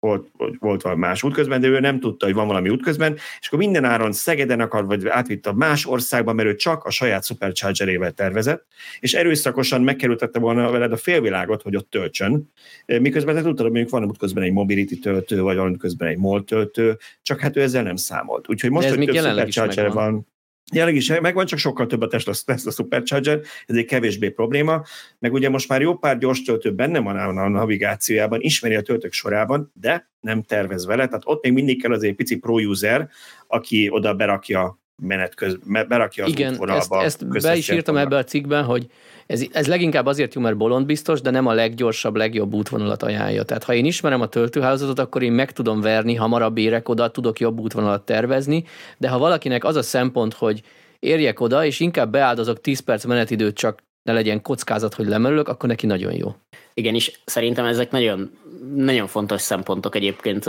[0.00, 0.26] volt,
[0.58, 3.84] volt valami más útközben, de ő nem tudta, hogy van valami útközben, és akkor minden
[3.84, 8.66] áron Szegeden akar, vagy átvitt a más országba, mert ő csak a saját superchargerével tervezett,
[9.00, 12.52] és erőszakosan megkerültette volna veled a félvilágot, hogy ott töltsön,
[12.86, 16.44] miközben te tudtad, hogy mondjuk van útközben egy mobility töltő, vagy van útközben egy MOL
[16.44, 18.48] töltő, csak hát ő ezzel nem számolt.
[18.48, 20.26] Úgyhogy most, hogy több supercharger van,
[20.72, 24.82] Jelenleg is megvan, csak sokkal több a Tesla, Tesla Supercharger, ez egy kevésbé probléma,
[25.18, 29.12] meg ugye most már jó pár gyors töltő benne van a navigációjában, ismeri a töltők
[29.12, 33.08] sorában, de nem tervez vele, tehát ott még mindig kell az egy pici pro-user,
[33.46, 35.56] aki oda berakja menet köz,
[35.88, 38.86] berakja az Igen, ezt, ezt be is írtam ebbe a cikkben, hogy
[39.26, 43.42] ez, ez leginkább azért jó, mert bolond biztos, de nem a leggyorsabb, legjobb útvonalat ajánlja.
[43.42, 47.40] Tehát ha én ismerem a töltőhálózatot, akkor én meg tudom verni, hamarabb érek oda, tudok
[47.40, 48.64] jobb útvonalat tervezni,
[48.98, 50.62] de ha valakinek az a szempont, hogy
[50.98, 55.68] érjek oda, és inkább beáldozok 10 perc menetidőt, csak ne legyen kockázat, hogy lemerülök, akkor
[55.68, 56.34] neki nagyon jó.
[56.78, 58.38] Igen, és szerintem ezek nagyon,
[58.74, 60.46] nagyon fontos szempontok egyébként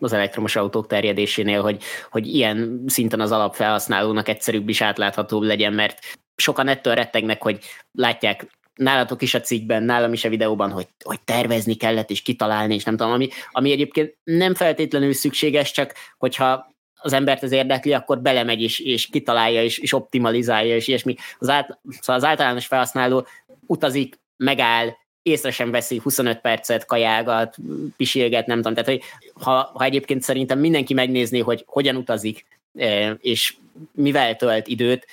[0.00, 5.98] az elektromos autók terjedésénél, hogy, hogy ilyen szinten az alapfelhasználónak egyszerűbb is átláthatóbb legyen, mert
[6.36, 7.58] sokan ettől rettegnek, hogy
[7.92, 12.74] látják nálatok is a cikkben, nálam is a videóban, hogy, hogy tervezni kellett és kitalálni,
[12.74, 17.92] és nem tudom, ami, ami egyébként nem feltétlenül szükséges, csak hogyha az embert ez érdekli,
[17.92, 21.14] akkor belemegy és, és kitalálja, és, és optimalizálja, és ilyesmi.
[21.38, 23.26] Az, át, szóval az általános felhasználó
[23.66, 24.96] utazik, megáll,
[25.28, 27.56] észre sem veszi, 25 percet kajágat,
[27.96, 28.74] pisilget, nem tudom.
[28.74, 29.02] Tehát, hogy
[29.42, 33.54] ha, ha egyébként szerintem mindenki megnézni, hogy hogyan utazik, eh, és
[33.92, 35.06] mivel tölt időt,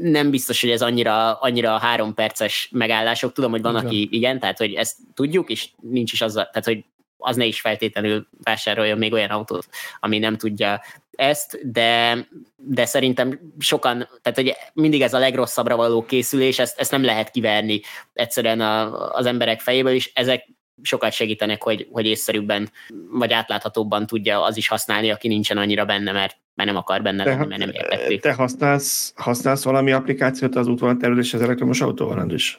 [0.00, 3.32] nem biztos, hogy ez annyira, annyira három perces megállások.
[3.32, 3.86] Tudom, hogy van, igen.
[3.86, 6.84] aki igen, tehát hogy ezt tudjuk, és nincs is az, tehát hogy
[7.26, 9.68] az ne is feltétlenül vásároljon még olyan autót,
[10.00, 12.18] ami nem tudja ezt, de,
[12.56, 17.30] de szerintem sokan, tehát hogy mindig ez a legrosszabbra való készülés, ezt, ezt nem lehet
[17.30, 17.80] kiverni
[18.12, 20.48] egyszerűen a, az emberek fejéből, és ezek
[20.82, 22.70] sokat segítenek, hogy, hogy észszerűbben
[23.10, 27.24] vagy átláthatóbban tudja az is használni, aki nincsen annyira benne, mert, mert nem akar benne
[27.24, 28.20] te, lenni, mert nem értették.
[28.20, 32.58] Te használsz, használsz valami applikációt az útvonaltervezés az elektromos autóval is?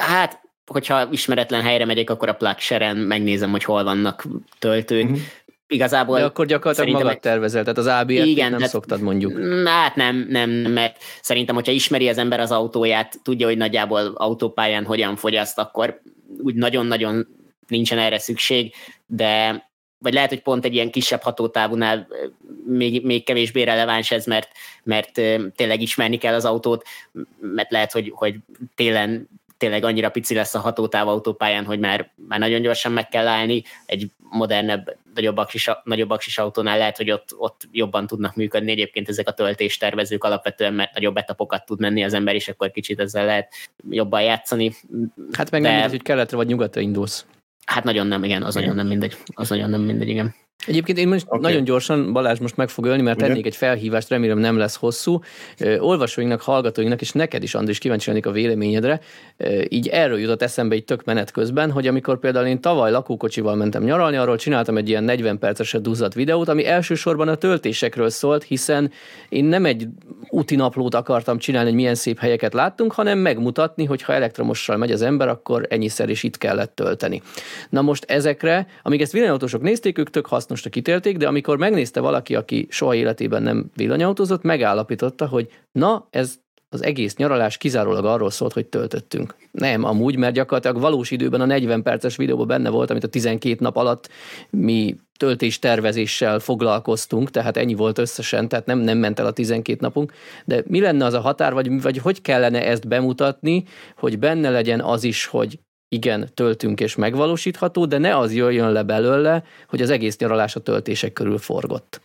[0.00, 2.56] Hát, hogyha ismeretlen helyre megyek, akkor a plug
[2.96, 4.26] megnézem, hogy hol vannak
[4.58, 5.04] töltők.
[5.04, 5.18] Uh-huh.
[5.66, 9.38] Igazából De akkor gyakorlatilag magad tervezel, tehát az ABS igen, nem tehát, szoktad mondjuk.
[9.66, 14.84] Hát nem, nem, mert szerintem, hogyha ismeri az ember az autóját, tudja, hogy nagyjából autópályán
[14.84, 16.00] hogyan fogyaszt, akkor
[16.42, 17.28] úgy nagyon-nagyon
[17.68, 18.74] nincsen erre szükség,
[19.06, 19.64] de
[19.98, 22.08] vagy lehet, hogy pont egy ilyen kisebb hatótávúnál
[22.66, 24.48] még, még kevésbé releváns ez, mert,
[24.82, 25.12] mert
[25.56, 26.86] tényleg ismerni kell az autót,
[27.40, 28.34] mert lehet, hogy, hogy
[28.74, 29.28] télen
[29.60, 33.62] tényleg annyira pici lesz a hatótáv autópályán, hogy már, már nagyon gyorsan meg kell állni.
[33.86, 38.70] Egy modernebb, nagyobb aksis, nagyobb aksis autónál lehet, hogy ott, ott jobban tudnak működni.
[38.70, 43.00] Egyébként ezek a töltéstervezők alapvetően, mert nagyobb etapokat tud menni az ember, és akkor kicsit
[43.00, 43.54] ezzel lehet
[43.90, 44.72] jobban játszani.
[45.32, 45.66] Hát meg De...
[45.66, 47.26] nem mindegy, hogy keletre vagy nyugatra indulsz.
[47.64, 49.16] Hát nagyon nem, igen, az nagyon nem mindegy.
[49.34, 50.34] Az nagyon nem mindegy, igen.
[50.66, 51.40] Egyébként én most okay.
[51.40, 53.26] nagyon gyorsan, Balázs most meg fog ölni, mert Ugye?
[53.26, 55.20] tennék egy felhívást, remélem nem lesz hosszú.
[55.78, 59.00] Olvasóinknak, hallgatóinknak, és neked is, Andris, kíváncsi lennék a véleményedre.
[59.68, 63.82] Így erről jutott eszembe egy tök menet közben, hogy amikor például én tavaly lakókocsival mentem
[63.82, 68.92] nyaralni, arról csináltam egy ilyen 40 perceset duzzadt videót, ami elsősorban a töltésekről szólt, hiszen
[69.28, 69.86] én nem egy
[70.28, 74.92] úti naplót akartam csinálni, hogy milyen szép helyeket láttunk, hanem megmutatni, hogy ha elektromossal megy
[74.92, 77.22] az ember, akkor ennyiszer is itt kellett tölteni.
[77.70, 82.34] Na most ezekre, amíg ezt villanyautósok nézték, ők tök hasznosnak ítélték, de amikor megnézte valaki,
[82.34, 88.52] aki soha életében nem villanyautózott, megállapította, hogy na, ez az egész nyaralás kizárólag arról szólt,
[88.52, 89.34] hogy töltöttünk.
[89.50, 93.56] Nem, amúgy, mert gyakorlatilag valós időben a 40 perces videóban benne volt, amit a 12
[93.60, 94.08] nap alatt
[94.50, 99.78] mi töltés tervezéssel foglalkoztunk, tehát ennyi volt összesen, tehát nem, nem ment el a 12
[99.80, 100.12] napunk.
[100.44, 103.64] De mi lenne az a határ, vagy, vagy hogy kellene ezt bemutatni,
[103.96, 105.58] hogy benne legyen az is, hogy
[105.92, 110.60] igen, töltünk és megvalósítható, de ne az jöjjön le belőle, hogy az egész nyaralás a
[110.60, 112.00] töltések körül forgott.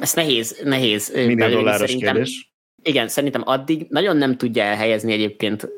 [0.00, 1.12] Ez nehéz, nehéz.
[1.14, 2.50] Minden dolláros szerintem, kérdés.
[2.82, 5.68] Igen, szerintem addig nagyon nem tudja elhelyezni egyébként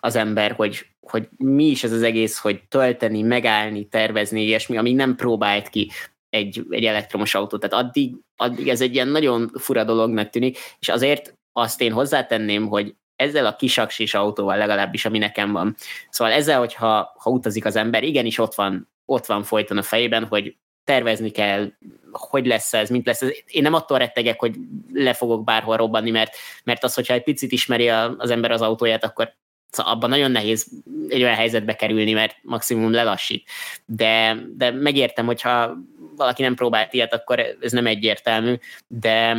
[0.00, 4.94] az ember, hogy, hogy mi is ez az egész, hogy tölteni, megállni, tervezni, ilyesmi, amíg
[4.94, 5.90] nem próbált ki
[6.28, 7.60] egy, egy elektromos autót.
[7.60, 12.66] Tehát addig, addig ez egy ilyen nagyon fura dolognak tűnik, és azért azt én hozzátenném,
[12.66, 15.76] hogy ezzel a kisaksis autóval legalábbis, ami nekem van.
[16.10, 20.24] Szóval ezzel, hogyha ha utazik az ember, igenis ott van, ott van folyton a fejében,
[20.24, 21.72] hogy tervezni kell,
[22.12, 23.30] hogy lesz ez, mint lesz ez.
[23.46, 24.54] Én nem attól rettegek, hogy
[24.92, 29.04] le fogok bárhol robbanni, mert, mert az, hogyha egy picit ismeri az ember az autóját,
[29.04, 29.34] akkor
[29.70, 30.66] szóval abban nagyon nehéz
[31.08, 33.48] egy olyan helyzetbe kerülni, mert maximum lelassít.
[33.84, 35.76] De, de megértem, hogyha
[36.16, 38.54] valaki nem próbált ilyet, akkor ez nem egyértelmű,
[38.86, 39.36] de,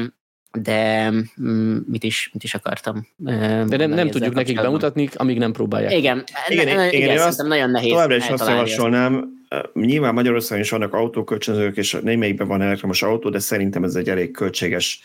[0.62, 1.12] de
[1.42, 3.08] mm, mit is, mit is akartam.
[3.18, 5.92] De nem, nem tudjuk nekik bemutatni, amíg nem próbálják.
[5.92, 7.92] Igen, igen, ne, igen, igen, igen azt, nagyon nehéz.
[7.92, 9.36] Továbbra is azt javasolnám,
[9.74, 14.32] nyilván Magyarországon is vannak autókölcsönzők, és némelyikben van elektromos autó, de szerintem ez egy elég
[14.32, 15.02] költséges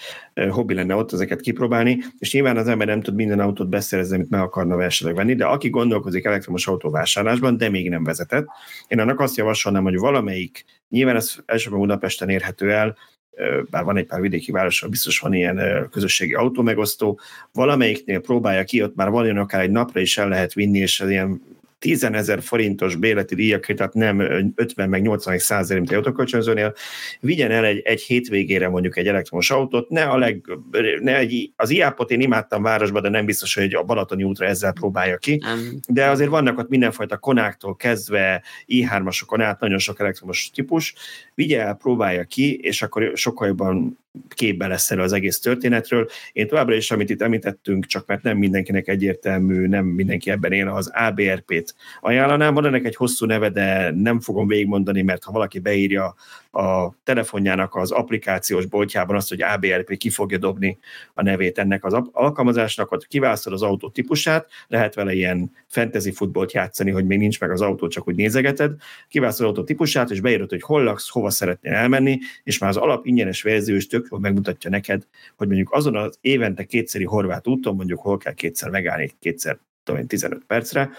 [0.51, 4.31] hobbi lenne ott ezeket kipróbálni, és nyilván az ember nem tud minden autót beszerezni, amit
[4.31, 8.47] meg akarna esetleg venni, de aki gondolkozik elektromos autó vásárlásban, de még nem vezetett,
[8.89, 12.97] én annak azt javasolnám, hogy valamelyik, nyilván ez elsősorban Budapesten érhető el,
[13.71, 17.21] bár van egy pár vidéki városban, biztos van ilyen közösségi autómegosztó,
[17.53, 21.01] valamelyiknél próbálja ki, ott már van olyan akár egy napra is el lehet vinni, és
[21.01, 21.43] ilyen
[21.83, 24.21] 10 ezer forintos béleti díjakért, tehát nem
[24.55, 26.75] 50 meg 80 százalék, mint autókölcsönzőnél,
[27.21, 30.45] vigyen el egy, egy hétvégére mondjuk egy elektromos autót, ne, a leg,
[31.01, 34.73] ne egy, az iápot én imádtam városba, de nem biztos, hogy a Balatoni útra ezzel
[34.73, 35.43] próbálja ki,
[35.89, 40.95] de azért vannak ott mindenfajta konáktól kezdve, i3-asokon át nagyon sok elektromos típus,
[41.35, 43.99] vigye el, próbálja ki, és akkor sokkal jobban
[44.29, 46.09] képbe lesz erről az egész történetről.
[46.33, 50.69] Én továbbra is, amit itt említettünk, csak mert nem mindenkinek egyértelmű, nem mindenki ebben él,
[50.69, 52.55] az ABRP-t ajánlanám.
[52.55, 56.15] Van ennek egy hosszú neve, de nem fogom végigmondani, mert ha valaki beírja
[56.53, 60.79] a telefonjának az applikációs boltjában azt, hogy ABRP ki fogja dobni
[61.15, 66.53] a nevét ennek az alkalmazásnak, ott kiválasztod az autó típusát, lehet vele ilyen fantasy futballt
[66.53, 68.75] játszani, hogy még nincs meg az autó, csak úgy nézegeted,
[69.09, 72.77] kiválasztod az autó típusát, és beírod, hogy hol laksz, hova szeretnél elmenni, és már az
[72.77, 75.07] alap ingyenes verzió is tök jól megmutatja neked,
[75.37, 80.07] hogy mondjuk azon az évente kétszeri horvát úton, mondjuk hol kell kétszer megállni, kétszer tudom
[80.07, 80.91] 15 percre,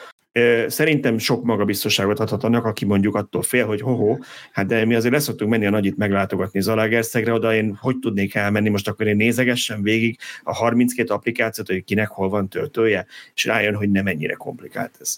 [0.67, 4.17] Szerintem sok magabiztosságot adhat annak, aki mondjuk attól fél, hogy hoho,
[4.51, 8.69] hát de mi azért leszoktunk menni a nagyit meglátogatni Zalagerszegre, oda én hogy tudnék elmenni,
[8.69, 13.75] most akkor én nézegessem végig a 32 applikációt, hogy kinek hol van töltője, és rájön,
[13.75, 15.15] hogy nem ennyire komplikált ez.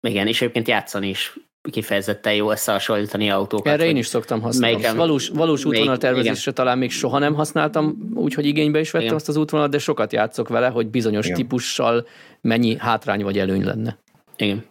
[0.00, 1.34] Igen, és egyébként játszani is
[1.70, 3.72] kifejezetten jó összehasonlítani autókat.
[3.72, 4.74] Erre én is szoktam használni.
[4.74, 9.18] Melyiken, valós, valós útvonal tervezésre talán még soha nem használtam, úgyhogy igénybe is vettem igen.
[9.18, 11.36] azt az útvonalat, de sokat játszok vele, hogy bizonyos igen.
[11.38, 12.06] típussal
[12.40, 13.98] mennyi hátrány vagy előny lenne.
[14.36, 14.64] Igen.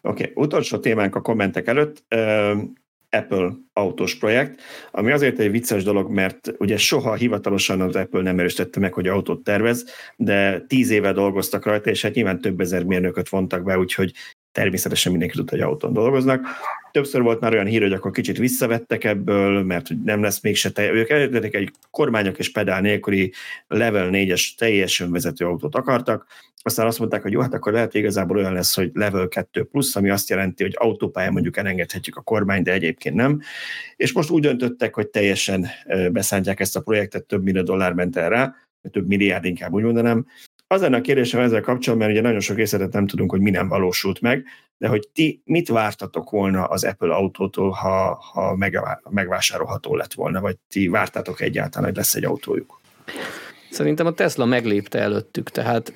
[0.00, 0.32] Oké, okay.
[0.34, 2.04] utolsó témánk a kommentek előtt.
[3.10, 8.38] Apple autós projekt, ami azért egy vicces dolog, mert ugye soha hivatalosan az Apple nem
[8.38, 9.84] erősítette meg, hogy autót tervez,
[10.16, 14.12] de tíz éve dolgoztak rajta, és hát nyilván több ezer mérnököt vontak be, úgyhogy
[14.52, 16.46] természetesen mindenki tudta, hogy autón dolgoznak.
[16.90, 20.70] Többször volt már olyan hír, hogy akkor kicsit visszavettek ebből, mert hogy nem lesz mégse
[20.70, 20.92] te.
[20.92, 23.32] Ők eredetileg egy kormányok és pedál nélküli
[23.68, 26.26] level 4-es teljesen vezető autót akartak,
[26.64, 29.96] aztán azt mondták, hogy jó, hát akkor lehet igazából olyan lesz, hogy level 2 plusz,
[29.96, 33.40] ami azt jelenti, hogy autópályán mondjuk elengedhetjük a kormány, de egyébként nem.
[33.96, 35.66] És most úgy döntöttek, hogy teljesen
[36.12, 38.54] beszántják ezt a projektet, több millió dollár ment el rá,
[38.90, 40.26] több milliárd inkább úgy mondanám,
[40.72, 43.50] az lenne a kérdésem ezzel kapcsolatban, mert ugye nagyon sok részletet nem tudunk, hogy mi
[43.50, 44.44] nem valósult meg,
[44.78, 48.56] de hogy ti mit vártatok volna az Apple autótól, ha, ha
[49.10, 52.80] megvásárolható lett volna, vagy ti vártátok egyáltalán, hogy lesz egy autójuk?
[53.70, 55.92] Szerintem a Tesla meglépte előttük, tehát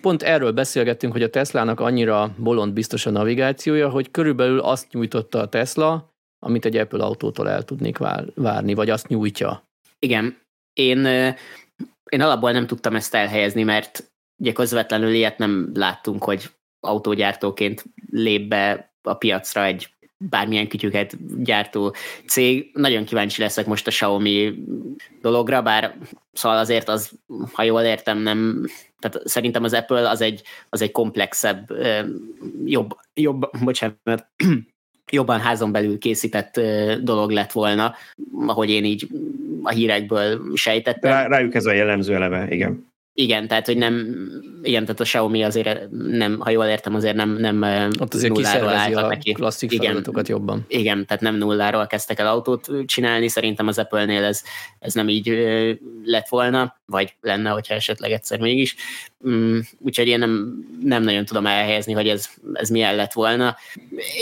[0.00, 5.40] pont erről beszélgettünk, hogy a Teslának annyira bolond biztos a navigációja, hogy körülbelül azt nyújtotta
[5.40, 9.62] a Tesla, amit egy Apple autótól el tudnék vár, várni, vagy azt nyújtja.
[9.98, 10.36] Igen,
[10.72, 11.06] én,
[12.08, 18.48] én alapból nem tudtam ezt elhelyezni, mert ugye közvetlenül ilyet nem láttunk, hogy autógyártóként lép
[18.48, 21.94] be a piacra egy bármilyen kütyüket gyártó
[22.26, 22.70] cég.
[22.72, 24.54] Nagyon kíváncsi leszek most a Xiaomi
[25.20, 25.98] dologra, bár
[26.32, 27.10] szóval azért az,
[27.52, 28.66] ha jól értem, nem,
[28.98, 31.72] tehát szerintem az Apple az egy, az egy komplexebb,
[32.64, 34.26] jobb, jobb, bocsánat,
[35.10, 36.60] jobban házon belül készített
[37.02, 37.94] dolog lett volna,
[38.46, 39.08] ahogy én így
[39.68, 41.10] a hírekből sejtettem.
[41.10, 42.87] Rá, rájuk ez a jellemző eleme, igen.
[43.20, 44.16] Igen, tehát hogy nem,
[44.62, 47.62] igen, tehát a Xiaomi azért nem, ha jól értem, azért nem, nem
[48.00, 49.32] Ott azért nulláról álltak neki.
[49.32, 50.64] klasszik igen, jobban.
[50.68, 54.42] Igen, tehát nem nulláról kezdtek el autót csinálni, szerintem az Apple-nél ez,
[54.78, 55.28] ez nem így
[56.04, 58.76] lett volna, vagy lenne, hogyha esetleg egyszer mégis.
[59.28, 63.56] Mm, úgyhogy én nem, nem nagyon tudom elhelyezni, hogy ez, ez milyen lett volna.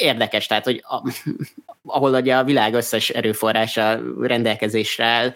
[0.01, 1.13] Érdekes, tehát, hogy a,
[1.97, 5.35] ahol ugye a világ összes erőforrása rendelkezésre áll,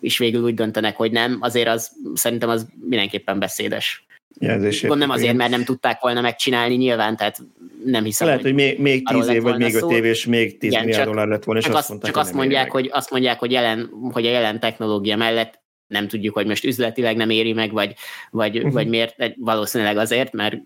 [0.00, 4.06] és végül úgy döntenek, hogy nem, azért az szerintem az mindenképpen beszédes.
[4.38, 4.94] Jelzésért.
[4.94, 7.38] Nem azért, mert nem tudták volna megcsinálni nyilván, tehát
[7.84, 10.58] nem hiszem, Lehet, hogy, hogy még, még tíz év, vagy még öt év, és még
[10.58, 13.38] tíz milliárd dollár lett volna, és csak azt, mondták, csak azt mondják, hogy, azt mondják,
[13.38, 15.61] hogy, jelen, hogy a jelen technológia mellett
[15.92, 17.94] nem tudjuk, hogy most üzletileg nem éri meg, vagy,
[18.30, 18.72] vagy, uh-huh.
[18.72, 20.56] vagy miért, valószínűleg azért, mert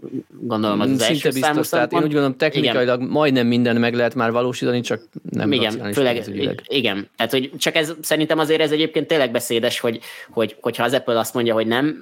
[0.40, 3.12] gondolom az az Szinte első biztos, számú tehát én úgy gondolom technikailag igen.
[3.12, 6.24] majdnem minden meg lehet már valósítani, csak nem igen, főleg,
[6.66, 10.00] igen, tehát hogy csak ez szerintem azért ez egyébként tényleg beszédes, hogy,
[10.30, 11.96] hogy, hogyha az Apple azt mondja, hogy nem,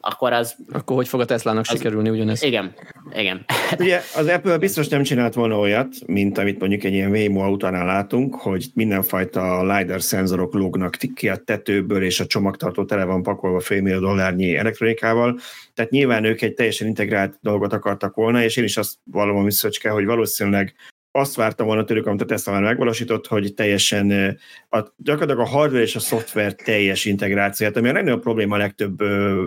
[0.00, 0.56] akkor az...
[0.72, 2.42] Akkor hogy fog a Teslának az, sikerülni ugyanez?
[2.42, 2.72] Igen,
[3.14, 3.44] igen.
[3.46, 7.40] Hát ugye az Apple biztos nem csinált volna olyat, mint amit mondjuk egy ilyen Waymo
[7.40, 13.04] autónál látunk, hogy mindenfajta LiDAR szenzorok lógnak ki a tetőből, és a csomag csomagtartó tele
[13.04, 15.38] van pakolva félmillió dollárnyi elektronikával,
[15.74, 19.50] tehát nyilván ők egy teljesen integrált dolgot akartak volna, és én is azt vallom a
[19.50, 20.74] Szöcske, hogy valószínűleg
[21.10, 25.82] azt vártam volna tőlük, amit a Tesla már megvalósított, hogy teljesen a, gyakorlatilag a hardware
[25.82, 29.00] és a szoftver teljes integrációt, ami a legnagyobb probléma a legtöbb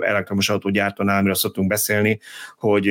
[0.03, 2.19] elektromos autógyártónál, amiről szoktunk beszélni,
[2.57, 2.85] hogy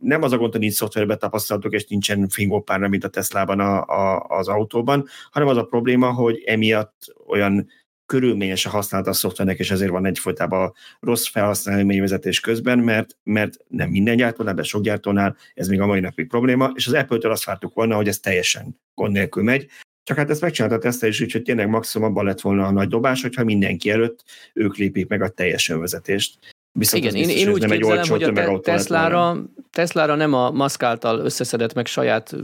[0.00, 3.84] nem az a gond, hogy nincs szoftverbe tapasztalatok, és nincsen fingópárra, mint a Teslában a,
[3.84, 7.68] a, az autóban, hanem az a probléma, hogy emiatt olyan
[8.10, 13.56] körülményes a használata a szoftvernek, és ezért van egyfolytában rossz felhasználó vezetés közben, mert, mert
[13.68, 17.30] nem minden gyártónál, de sok gyártónál ez még a mai napig probléma, és az Apple-től
[17.30, 19.66] azt vártuk volna, hogy ez teljesen gond nélkül megy,
[20.02, 22.88] csak hát ezt megcsinálta a Tesla is, úgyhogy tényleg maximum abban lett volna a nagy
[22.88, 26.38] dobás, hogyha mindenki előtt ők lépik meg a teljes önvezetést.
[26.72, 30.50] Viszont Igen, biztos, én, én úgy nem képzelem, hogy a te- Teslára, Teslára nem a
[30.50, 32.36] Musk által összeszedett meg saját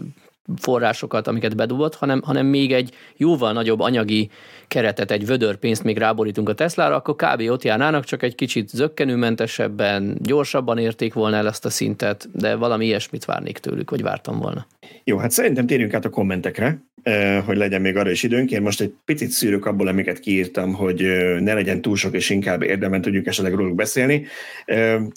[0.59, 4.31] forrásokat, amiket bedobott, hanem, hanem még egy jóval nagyobb anyagi
[4.69, 7.51] keretet, egy vödör pénzt még ráborítunk a Teslára, akkor kb.
[7.51, 12.85] ott járnának, csak egy kicsit zöggenőmentesebben, gyorsabban érték volna el ezt a szintet, de valami
[12.85, 14.67] ilyesmit várnék tőlük, vagy vártam volna.
[15.05, 16.79] Jó, hát szerintem térjünk át a kommentekre,
[17.45, 18.51] hogy legyen még arra is időnk.
[18.51, 21.01] Én most egy picit szűrök abból, amiket kiírtam, hogy
[21.41, 24.27] ne legyen túl sok, és inkább érdemben tudjuk esetleg róluk beszélni.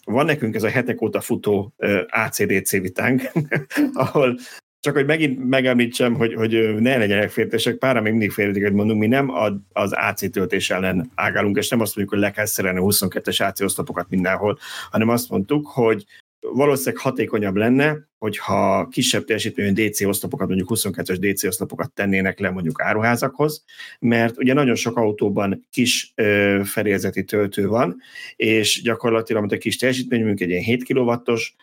[0.04, 1.74] Van nekünk ez a hetek óta futó
[2.08, 3.32] ACDC vitánk,
[3.94, 4.40] ahol
[4.80, 9.08] csak hogy megint megemlítsem, hogy, hogy ne legyenek féltések, pára még mindig félretéket mondunk, mi
[9.08, 9.32] nem
[9.74, 13.62] az AC töltés ellen ágálunk, és nem azt mondjuk, hogy le kell szerelni 22-es AC
[13.62, 14.60] oszlopokat mindenhol,
[14.92, 16.06] hanem azt mondtuk, hogy
[16.40, 22.82] valószínűleg hatékonyabb lenne, hogyha kisebb teljesítményű DC oszlopokat, mondjuk 22-es DC oszlopokat tennének le mondjuk
[22.82, 23.64] áruházakhoz,
[24.00, 27.98] mert ugye nagyon sok autóban kis ö, fedélzeti töltő van,
[28.36, 31.56] és gyakorlatilag, mint egy kis teljesítmény, mondjuk egy ilyen 7 kW-os,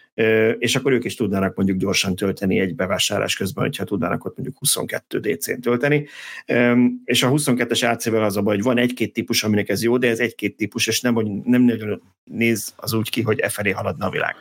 [0.59, 4.59] és akkor ők is tudnának mondjuk gyorsan tölteni egy bevásárlás közben, hogyha tudnának ott mondjuk
[4.59, 6.07] 22 DC-n tölteni.
[7.05, 10.09] És a 22-es AC-vel az a baj, hogy van egy-két típus, aminek ez jó, de
[10.09, 11.15] ez egy-két típus, és nem,
[11.45, 14.35] nem nagyon néz az úgy ki, hogy e felé haladna a világ.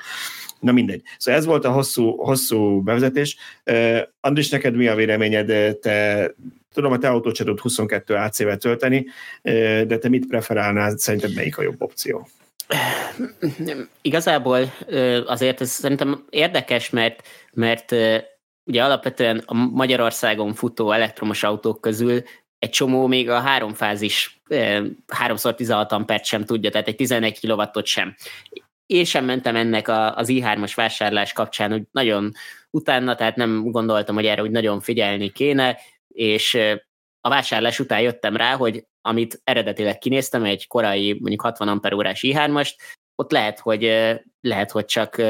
[0.59, 1.01] Na mindegy.
[1.17, 3.37] Szóval ez volt a hosszú, hosszú bevezetés.
[3.65, 5.77] Uh, Andris, neked mi a véleményed?
[5.79, 6.31] Te,
[6.73, 9.05] tudom, a te autót sem 22 AC-vel tölteni,
[9.87, 10.97] de te mit preferálnál?
[10.97, 12.27] Szerinted melyik a jobb opció?
[14.01, 14.73] Igazából
[15.25, 17.95] azért ez szerintem érdekes, mert, mert
[18.63, 22.23] ugye alapvetően a Magyarországon futó elektromos autók közül
[22.59, 28.15] egy csomó még a háromfázis 3x16 ampert sem tudja, tehát egy 11 kW-ot sem.
[28.85, 32.31] Én sem mentem ennek az i3-as vásárlás kapcsán, hogy nagyon
[32.69, 36.57] utána, tehát nem gondoltam, hogy erre úgy nagyon figyelni kéne, és
[37.21, 42.73] a vásárlás után jöttem rá, hogy amit eredetileg kinéztem, egy korai mondjuk 60 amperórás i3-ast,
[43.15, 43.83] ott lehet, hogy,
[44.41, 45.21] lehet, hogy csak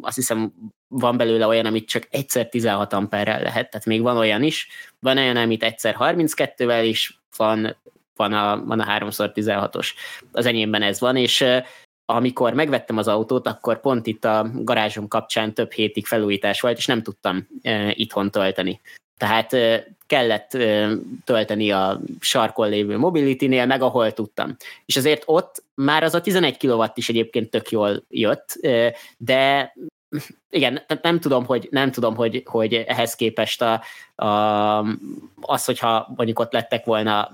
[0.00, 0.52] azt hiszem
[0.88, 4.68] van belőle olyan, amit csak egyszer 16 amperrel lehet, tehát még van olyan is,
[5.00, 7.76] van olyan, amit egyszer 32-vel is van,
[8.16, 9.90] van a, van a 3x16-os.
[10.32, 11.44] Az enyémben ez van, és
[12.06, 16.86] amikor megvettem az autót, akkor pont itt a garázsom kapcsán több hétig felújítás volt, és
[16.86, 18.80] nem tudtam e, itthon tölteni.
[19.16, 19.56] Tehát
[20.06, 20.50] kellett
[21.24, 24.56] tölteni a sarkon lévő mobility-nél, meg ahol tudtam.
[24.84, 28.58] És azért ott már az a 11 kW is egyébként tök jól jött,
[29.16, 29.72] de
[30.50, 33.82] igen, nem tudom, hogy, nem tudom, hogy, hogy ehhez képest a,
[34.24, 34.78] a,
[35.40, 37.30] az, hogyha mondjuk ott lettek volna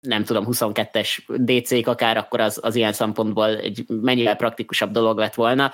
[0.00, 5.34] nem tudom, 22-es DC-k akár, akkor az, az ilyen szempontból egy mennyivel praktikusabb dolog lett
[5.34, 5.72] volna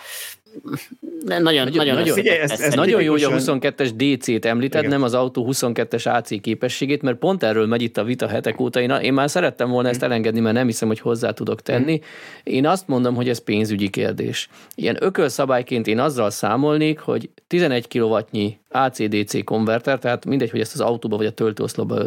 [1.24, 4.92] nagyon, nagyon, nagyon, nagyon, figyelj, ez, ez nagyon jó, hogy a 22-es DC-t említed, Igen.
[4.92, 8.80] nem az autó 22-es AC képességét, mert pont erről megy itt a vita hetek óta.
[8.80, 12.00] Én, én már szerettem volna ezt elengedni, mert nem hiszem, hogy hozzá tudok tenni.
[12.42, 14.48] Én azt mondom, hogy ez pénzügyi kérdés.
[14.74, 20.80] Ilyen ökölszabályként én azzal számolnék, hogy 11 kW-nyi AC-DC konverter, tehát mindegy, hogy ezt az
[20.80, 22.04] autóba vagy a töltőoszlopba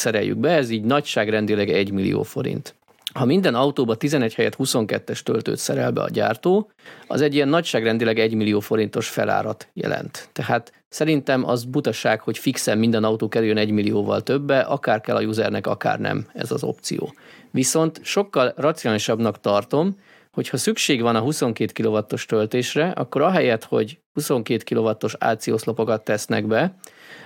[0.00, 2.74] szereljük be, ez így nagyságrendileg 1 millió forint
[3.14, 6.70] ha minden autóba 11 helyett 22-es töltőt szerel be a gyártó,
[7.06, 10.28] az egy ilyen nagyságrendileg 1 millió forintos felárat jelent.
[10.32, 15.22] Tehát szerintem az butaság, hogy fixen minden autó kerüljön 1 millióval többe, akár kell a
[15.22, 17.14] usernek, akár nem ez az opció.
[17.50, 19.96] Viszont sokkal racionálisabbnak tartom,
[20.32, 26.46] hogyha szükség van a 22 kW-os töltésre, akkor ahelyett, hogy 22 kW-os AC oszlopokat tesznek
[26.46, 26.74] be,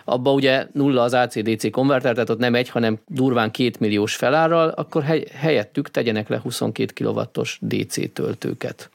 [0.04, 4.68] abba ugye nulla az ACDC konverter, tehát ott nem egy, hanem durván két milliós felárral,
[4.68, 5.02] akkor
[5.32, 8.90] helyettük tegyenek le 22 kW-os DC töltőket.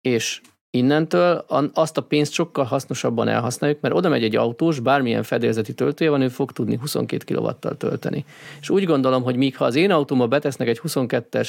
[0.00, 0.40] És
[0.70, 1.44] innentől
[1.74, 6.20] azt a pénzt sokkal hasznosabban elhasználjuk, mert oda megy egy autós, bármilyen fedélzeti töltője van,
[6.20, 8.24] ő fog tudni 22 kW-tal tölteni.
[8.60, 11.48] És úgy gondolom, hogy míg ha az én autómba betesznek egy 22-es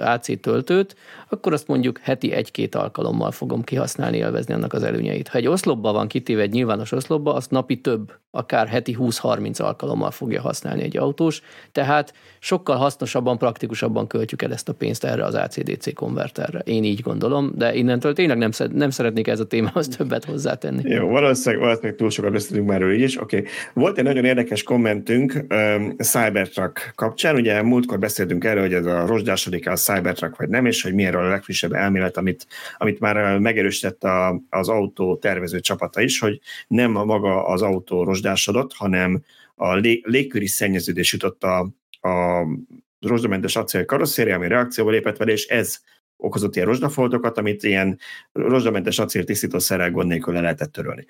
[0.00, 0.96] AC töltőt,
[1.28, 5.28] akkor azt mondjuk heti egy-két alkalommal fogom kihasználni, élvezni annak az előnyeit.
[5.28, 10.10] Ha egy oszlopba van kitéve egy nyilvános oszlopba, azt napi több, akár heti 20-30 alkalommal
[10.10, 11.42] fogja használni egy autós,
[11.72, 16.58] tehát sokkal hasznosabban, praktikusabban költjük el ezt a pénzt erre az ACDC konverterre.
[16.58, 20.90] Én így gondolom, de innentől tényleg nem, nem szeretnék ez a témához többet hozzátenni.
[20.90, 23.20] Jó, valószínűleg, valószínűleg túl sokat beszélünk már így is.
[23.20, 23.36] Oké.
[23.36, 23.50] Okay.
[23.72, 29.06] Volt egy nagyon érdekes kommentünk um, Cybertruck kapcsán, ugye múltkor beszéltünk erről, hogy ez a
[29.06, 32.46] rozsdásodik a Cybertruck vagy nem, és hogy milyen a legfrissebb elmélet, amit,
[32.78, 38.04] amit már megerősített a, az autó tervező csapata is, hogy nem a maga az autó
[38.24, 39.22] rozsdásodott, hanem
[39.54, 41.58] a lég, légköri szennyeződés jutott a,
[42.08, 42.46] a
[43.00, 45.78] rozsdamentes acél karosszéria, ami reakcióba lépett vele, és ez
[46.16, 47.98] okozott ilyen rozsdafoltokat, amit ilyen
[48.32, 51.06] rozsdamentes acél tisztítószerrel gond nélkül le lehetett törölni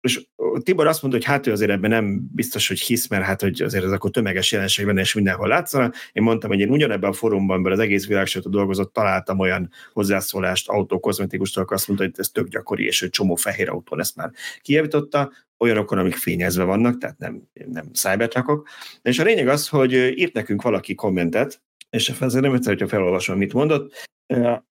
[0.00, 0.26] és
[0.62, 3.62] Tibor azt mondta, hogy hát ő azért ebben nem biztos, hogy hisz, mert hát hogy
[3.62, 5.92] azért ez akkor tömeges jelenség benne, és mindenhol látszana.
[6.12, 11.62] Én mondtam, hogy én ugyanebben a fórumban, az egész világsajtó dolgozott, találtam olyan hozzászólást autókozmetikustól,
[11.62, 14.30] aki azt mondta, hogy ez tök gyakori, és hogy csomó fehér autón ezt már
[14.60, 18.68] kijavította, olyanokon, amik fényezve vannak, tehát nem, nem cybertruckok.
[19.02, 23.38] És a lényeg az, hogy írt nekünk valaki kommentet, és ezért nem egyszer, hogyha felolvasom,
[23.38, 23.92] mit mondott,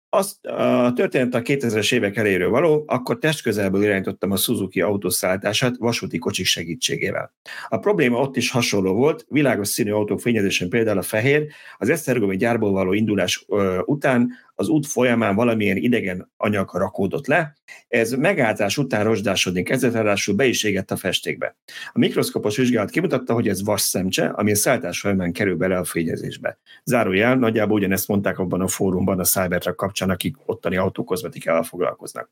[0.09, 6.17] azt a történet a 2000-es évek eléről való, akkor testközelből irányítottam a Suzuki autószállítását vasúti
[6.17, 7.33] kocsik segítségével.
[7.67, 12.37] A probléma ott is hasonló volt, világos színű autók fényezésen például a fehér, az Esztergomi
[12.37, 13.45] gyárból való indulás
[13.85, 17.57] után az út folyamán valamilyen idegen anyag rakódott le,
[17.87, 21.55] ez megállítás után rozsdásodni kezdett, ráadásul be is égett a festékbe.
[21.91, 25.83] A mikroszkopos vizsgálat kimutatta, hogy ez vas szemcse, ami a szállítás folyamán kerül bele a
[25.83, 26.59] fényezésbe.
[26.83, 32.29] Zárójel, nagyjából ugyanezt mondták abban a fórumban a Cybertruck kapcsán, akik ottani autókozmetikával foglalkoznak.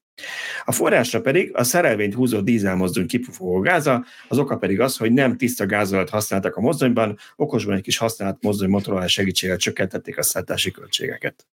[0.66, 5.38] A forrásra pedig a szerelvényt húzó dízelmozdony kipufogó gáza, az oka pedig az, hogy nem
[5.38, 10.72] tiszta gázolat használtak a mozdonyban, okosban egy kis használt mozdony motorolás segítségével csökkentették a szállítási
[10.72, 11.48] költségeket.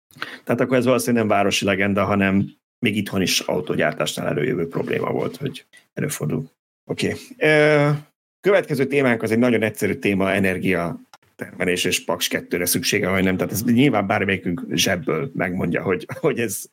[0.44, 5.38] Tehát akkor ez valószínűleg nem városi legenda, hanem még itthon is autógyártásnál előjövő probléma volt,
[5.38, 6.52] hogy előfordul.
[6.92, 7.16] Oké.
[7.38, 7.96] Okay.
[8.42, 11.00] Következő témánk az egy nagyon egyszerű téma, energia
[11.42, 13.38] termelés és Paks 2-re szüksége, vagy nem.
[13.38, 16.64] Tehát ez nyilván bármelyikünk zsebből megmondja, hogy, hogy ez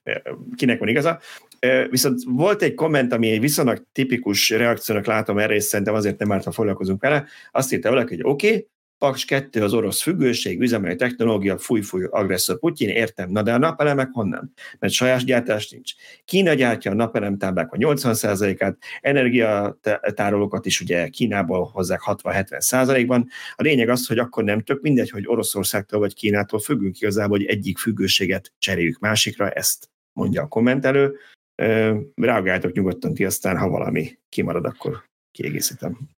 [0.56, 1.20] kinek van igaza.
[1.90, 6.32] Viszont volt egy komment, ami egy viszonylag tipikus reakciónak látom erre, és szerintem azért nem
[6.32, 7.24] árt, ha foglalkozunk vele.
[7.52, 8.66] Azt írta valaki, hogy oké, okay,
[8.98, 14.08] Paks 2 az orosz függőség, üzemeli technológia, fúj-fúj agresszor Putyin, értem, na de a napelemek
[14.12, 14.52] honnan?
[14.78, 15.92] Mert saját gyártás nincs.
[16.24, 23.28] Kína gyártja a napelemtáblák a 80%-át, energiatárolókat is ugye Kínából hozzák 60-70%-ban.
[23.54, 27.46] A lényeg az, hogy akkor nem tök mindegy, hogy Oroszországtól vagy Kínától függünk igazából, hogy
[27.46, 31.16] egyik függőséget cseréljük másikra, ezt mondja a kommentelő.
[32.14, 36.16] Reagáltok nyugodtan ti, aztán ha valami kimarad, akkor kiegészítem.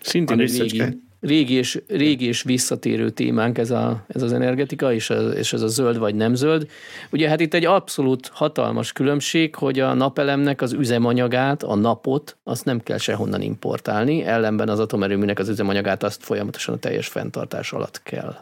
[0.00, 5.10] Szintén egy régi, régi és, régi és visszatérő témánk ez, a, ez az energetika, és,
[5.10, 6.70] a, és ez a zöld vagy nem zöld.
[7.10, 12.64] Ugye hát itt egy abszolút hatalmas különbség, hogy a napelemnek az üzemanyagát, a napot, azt
[12.64, 18.02] nem kell sehonnan importálni, ellenben az atomerőműnek az üzemanyagát azt folyamatosan a teljes fenntartás alatt
[18.02, 18.36] kell.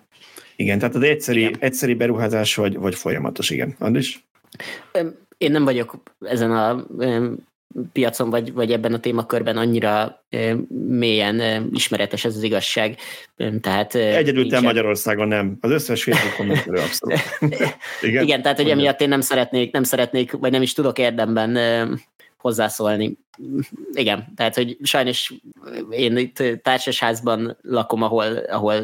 [0.56, 1.56] Igen, tehát az egyszeri, igen.
[1.58, 3.74] egyszeri beruházás vagy, vagy folyamatos, igen.
[3.78, 4.24] Andris?
[5.38, 6.86] Én nem vagyok ezen a
[7.92, 10.24] piacon, vagy, vagy ebben a témakörben annyira
[10.88, 12.96] mélyen ismeretes ez az igazság.
[13.60, 15.56] Tehát, Egyedül te Magyarországon nem.
[15.60, 17.18] Az összes Facebook kommentelő abszolút.
[18.00, 18.22] Igen?
[18.22, 21.58] Igen, tehát hogy emiatt én nem szeretnék, nem szeretnék, vagy nem is tudok érdemben
[22.42, 23.18] hozzászólni.
[23.92, 25.32] Igen, tehát, hogy sajnos
[25.90, 28.82] én itt társasházban lakom, ahol, ahol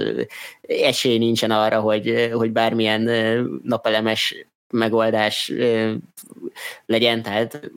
[0.62, 3.10] esély nincsen arra, hogy, hogy bármilyen
[3.62, 5.53] napelemes megoldás
[6.86, 7.70] legyen, tehát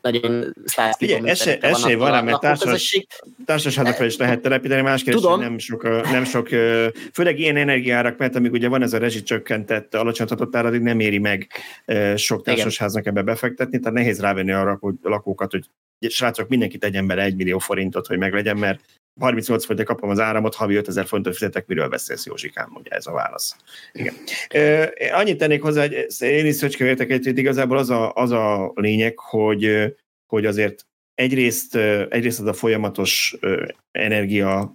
[0.00, 3.06] nagyon száz Ugye, esély, esély van rá, mert társas,
[3.44, 6.48] társaságokra is lehet telepíteni, más kérdés, nem sok, nem sok,
[7.12, 11.18] főleg ilyen energiárak, mert amíg ugye van ez a rezsicsökkentett alacsonyítatott ár, addig nem éri
[11.18, 11.48] meg
[12.16, 15.64] sok társasháznak ebbe befektetni, tehát nehéz rávenni arra a lakókat, hogy
[16.08, 18.80] srácok, mindenki tegyen bele egy millió forintot, hogy meglegyen, mert
[19.20, 23.12] 38 forintot kapom az áramot, havi 5000 forintot fizetek, miről beszélsz, Józsikám, ugye ez a
[23.12, 23.56] válasz.
[23.92, 24.14] Igen.
[24.48, 29.18] E, annyit tennék hozzá, hogy én is szöcskövétek egy, igazából az a, az a lényeg,
[29.18, 29.94] hogy,
[30.26, 31.76] hogy azért egyrészt,
[32.08, 33.36] egyrészt az a folyamatos
[33.90, 34.74] energia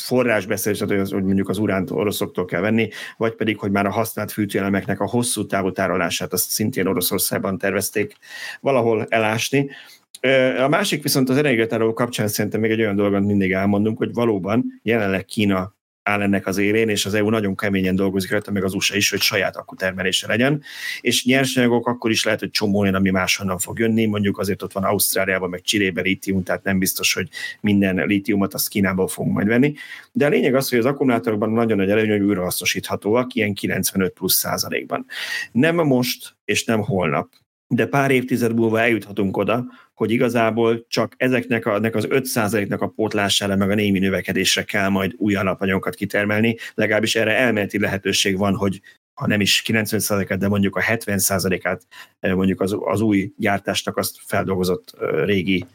[0.00, 4.32] forrásbeszélés, tehát hogy mondjuk az uránt oroszoktól kell venni, vagy pedig, hogy már a használt
[4.32, 8.16] fűtőelemeknek a hosszú távú tárolását azt szintén Oroszországban tervezték
[8.60, 9.70] valahol elásni.
[10.58, 14.80] A másik viszont az energiatároló kapcsán szerintem még egy olyan dolgot mindig elmondunk, hogy valóban
[14.82, 18.74] jelenleg Kína áll ennek az élén, és az EU nagyon keményen dolgozik rajta, meg az
[18.74, 20.62] USA is, hogy saját akkutermelése legyen,
[21.00, 24.72] és nyersanyagok akkor is lehet, hogy csomó olyan, ami máshonnan fog jönni, mondjuk azért ott
[24.72, 27.28] van Ausztráliában, meg Csilében lítium, tehát nem biztos, hogy
[27.60, 29.74] minden lítiumot azt Kínából fogunk majd venni.
[30.12, 34.34] De a lényeg az, hogy az akkumulátorokban nagyon nagy előny, hogy újrahasznosíthatóak, ilyen 95 plusz
[34.34, 35.06] százalékban.
[35.52, 37.28] Nem most, és nem holnap,
[37.66, 39.66] de pár évtized múlva eljuthatunk oda,
[40.00, 45.14] hogy igazából csak ezeknek a, az 5%-nak a pótlására, meg a némi növekedésre kell majd
[45.16, 48.80] új alapanyagokat kitermelni, legalábbis erre elméleti lehetőség van, hogy
[49.14, 51.82] ha nem is 90%-át, de mondjuk a 70%-át
[52.20, 54.94] eh, mondjuk az, az új gyártásnak azt feldolgozott
[55.24, 55.66] régi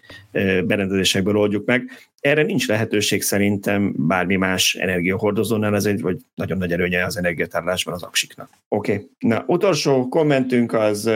[0.65, 1.91] berendezésekből oldjuk meg.
[2.19, 7.93] Erre nincs lehetőség szerintem bármi más energiahordozónál, ez egy vagy nagyon nagy erőnye az energiatárlásban
[7.93, 8.49] az aksiknak.
[8.67, 9.09] Oké, okay.
[9.19, 11.09] na utolsó kommentünk az,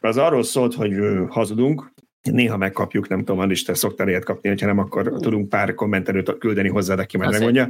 [0.00, 0.94] az arról szólt, hogy
[1.28, 1.91] hazudunk,
[2.30, 5.20] Néha megkapjuk, nem tudom, is te szoktál ilyet kapni, hogyha nem, akkor uh.
[5.20, 7.68] tudunk pár kommenterőt küldeni hozzá, aki majd megmondja.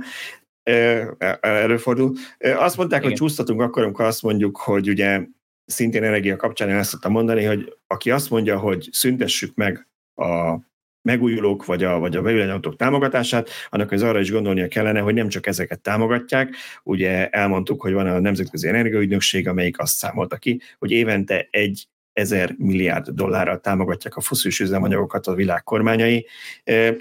[1.41, 2.13] Előfordul.
[2.39, 3.11] Azt mondták, Igen.
[3.11, 5.21] hogy csúsztatunk akkor, amikor azt mondjuk, hogy ugye
[5.65, 10.59] szintén energia kapcsán én ezt szoktam mondani, hogy aki azt mondja, hogy szüntessük meg a
[11.03, 15.29] megújulók vagy a, vagy a villanyautók támogatását, annak az arra is gondolnia kellene, hogy nem
[15.29, 20.91] csak ezeket támogatják, ugye elmondtuk, hogy van a Nemzetközi Energiaügynökség, amelyik azt számolta ki, hogy
[20.91, 26.27] évente egy ezer milliárd dollárral támogatják a foszilis üzemanyagokat a világ kormányai,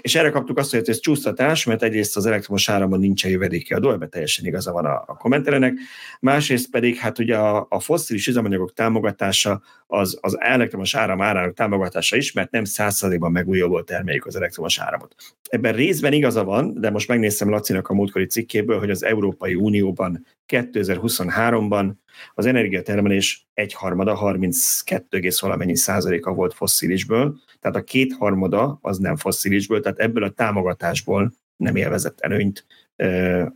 [0.00, 3.92] és erre kaptuk azt, hogy ez csúsztatás, mert egyrészt az elektromos áramban nincsen jövedéki adó,
[3.92, 5.74] ebben teljesen igaza van a, a kommenterenek,
[6.20, 12.16] másrészt pedig hát ugye a, a foszilis üzemanyagok támogatása az, az elektromos áram árának támogatása
[12.16, 15.14] is, mert nem százszerzékban megújulóból termeljük az elektromos áramot.
[15.50, 20.26] Ebben részben igaza van, de most megnéztem Lacinak a múltkori cikkéből, hogy az Európai Unióban
[20.48, 21.92] 2023-ban
[22.34, 29.98] az energiatermelés egyharmada, 32, valamennyi százaléka volt fosszilisből, tehát a kétharmada az nem fosszilisből, tehát
[29.98, 32.66] ebből a támogatásból nem élvezett előnyt,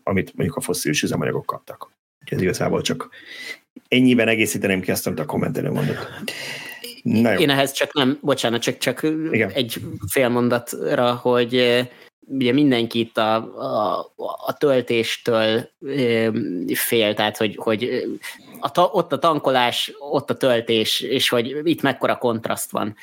[0.03, 1.91] amit mondjuk a fosszilis üzemanyagok kaptak.
[2.21, 3.09] Úgyhogy ez igazából csak
[3.89, 6.09] ennyiben egészíteném ki azt, amit a kommentelő mondott.
[7.39, 9.03] Én ehhez csak nem, bocsánat, csak, csak
[9.33, 9.51] Igen.
[9.51, 9.81] egy
[10.11, 11.87] fél mondatra, hogy
[12.29, 14.13] ugye mindenki itt a, a,
[14.47, 15.71] a töltéstől
[16.75, 18.05] fél, tehát hogy, hogy
[18.61, 22.97] a ta, ott a tankolás, ott a töltés, és hogy itt mekkora kontraszt van.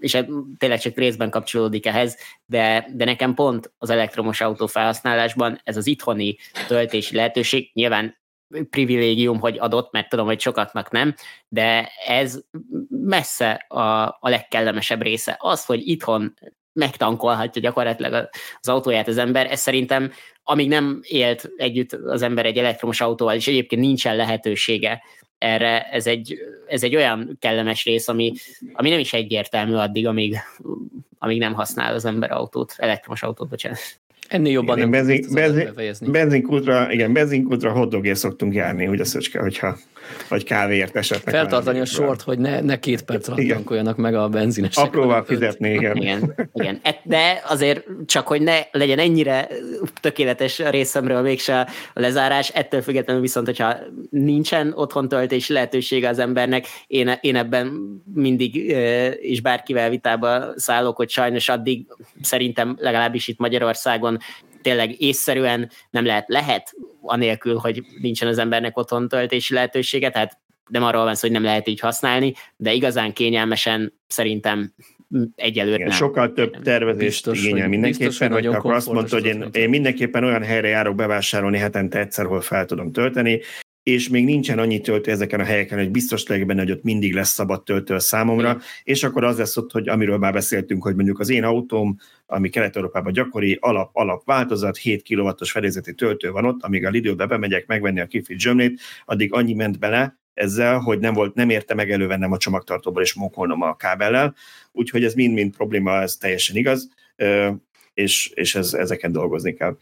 [0.00, 0.18] És
[0.58, 2.16] tényleg csak részben kapcsolódik ehhez,
[2.46, 8.16] de, de nekem pont az elektromos autó felhasználásban ez az itthoni töltési lehetőség, nyilván
[8.70, 11.14] privilégium, hogy adott, mert tudom, hogy sokatnak nem,
[11.48, 12.40] de ez
[12.88, 15.36] messze a, a legkellemesebb része.
[15.38, 16.34] Az, hogy itthon
[16.78, 18.28] megtankolhatja gyakorlatilag
[18.60, 23.34] az autóját az ember, ez szerintem amíg nem élt együtt az ember egy elektromos autóval,
[23.34, 25.02] és egyébként nincsen lehetősége
[25.38, 26.38] erre, ez egy,
[26.68, 28.32] ez egy olyan kellemes rész, ami,
[28.72, 30.36] ami nem is egyértelmű addig, amíg,
[31.18, 33.78] amíg nem használ az ember autót, elektromos autót, bocsánat.
[34.28, 39.76] Ennél jobban igen, nem benzin, benzin, benzinkútra, igen, benzinkútra hotdogért szoktunk járni, a szöcske, hogyha
[40.28, 41.34] vagy kávéért esetleg.
[41.34, 44.84] Feltartani a sort, hogy ne, ne két perc alatt tankoljanak meg a benzinesek.
[44.84, 45.96] Apróval fizetni, igen.
[45.96, 46.34] igen.
[46.52, 46.80] igen.
[47.02, 49.48] De azért csak, hogy ne legyen ennyire
[50.00, 51.60] tökéletes a részemről mégse
[51.94, 53.76] a lezárás, ettől függetlenül viszont, hogyha
[54.10, 57.72] nincsen otthon töltési lehetősége az embernek, én, én ebben
[58.14, 58.56] mindig
[59.20, 61.86] és bárkivel vitába szállok, hogy sajnos addig
[62.22, 64.18] szerintem legalábbis itt Magyarországon
[64.62, 70.82] tényleg észszerűen nem lehet, lehet anélkül, hogy nincsen az embernek otthon töltési lehetősége, tehát nem
[70.82, 74.72] arról van szó, hogy nem lehet így használni, de igazán kényelmesen szerintem
[75.36, 75.96] egyelőre Igen, nem.
[75.96, 80.24] Sokkal több tervezést biztos, igényel mindenképpen, biztos, hogy akkor azt mondta, hogy én, én mindenképpen
[80.24, 83.40] olyan helyre járok bevásárolni hetente egyszer, hol fel tudom tölteni,
[83.88, 87.14] és még nincsen annyi töltő ezeken a helyeken, hogy biztos legyek benne, hogy ott mindig
[87.14, 90.94] lesz szabad töltő a számomra, és akkor az lesz ott, hogy amiről már beszéltünk, hogy
[90.94, 91.96] mondjuk az én autóm,
[92.26, 97.26] ami Kelet-Európában gyakori, alap, alap változat, 7 kW-os fedélzeti töltő van ott, amíg a Lidl-be
[97.26, 101.74] bemegyek megvenni a kifit zsömlét, addig annyi ment bele, ezzel, hogy nem, volt, nem érte
[101.74, 104.34] meg elővennem a csomagtartóból és mókolnom a kábellel,
[104.72, 106.88] úgyhogy ez mind-mind probléma, ez teljesen igaz,
[107.94, 109.76] és, és ez, ezeken dolgozni kell.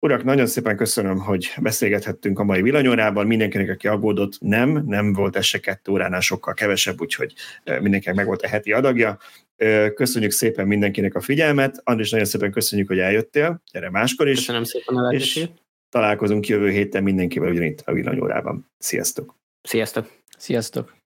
[0.00, 3.26] Urak, nagyon szépen köszönöm, hogy beszélgethettünk a mai villanyórában.
[3.26, 7.32] Mindenkinek, aki aggódott, nem, nem volt ez se kettő óránál sokkal kevesebb, úgyhogy
[7.64, 9.18] mindenkinek meg volt a heti adagja.
[9.94, 11.80] Köszönjük szépen mindenkinek a figyelmet.
[11.84, 13.62] Andris, nagyon szépen köszönjük, hogy eljöttél.
[13.72, 14.36] Gyere máskor is.
[14.36, 15.48] Köszönöm szépen a És
[15.88, 18.70] találkozunk jövő héten mindenkivel ugyanitt a villanyórában.
[18.78, 19.34] Sziasztok!
[19.62, 20.10] Sziasztok!
[20.38, 20.94] Sziasztok!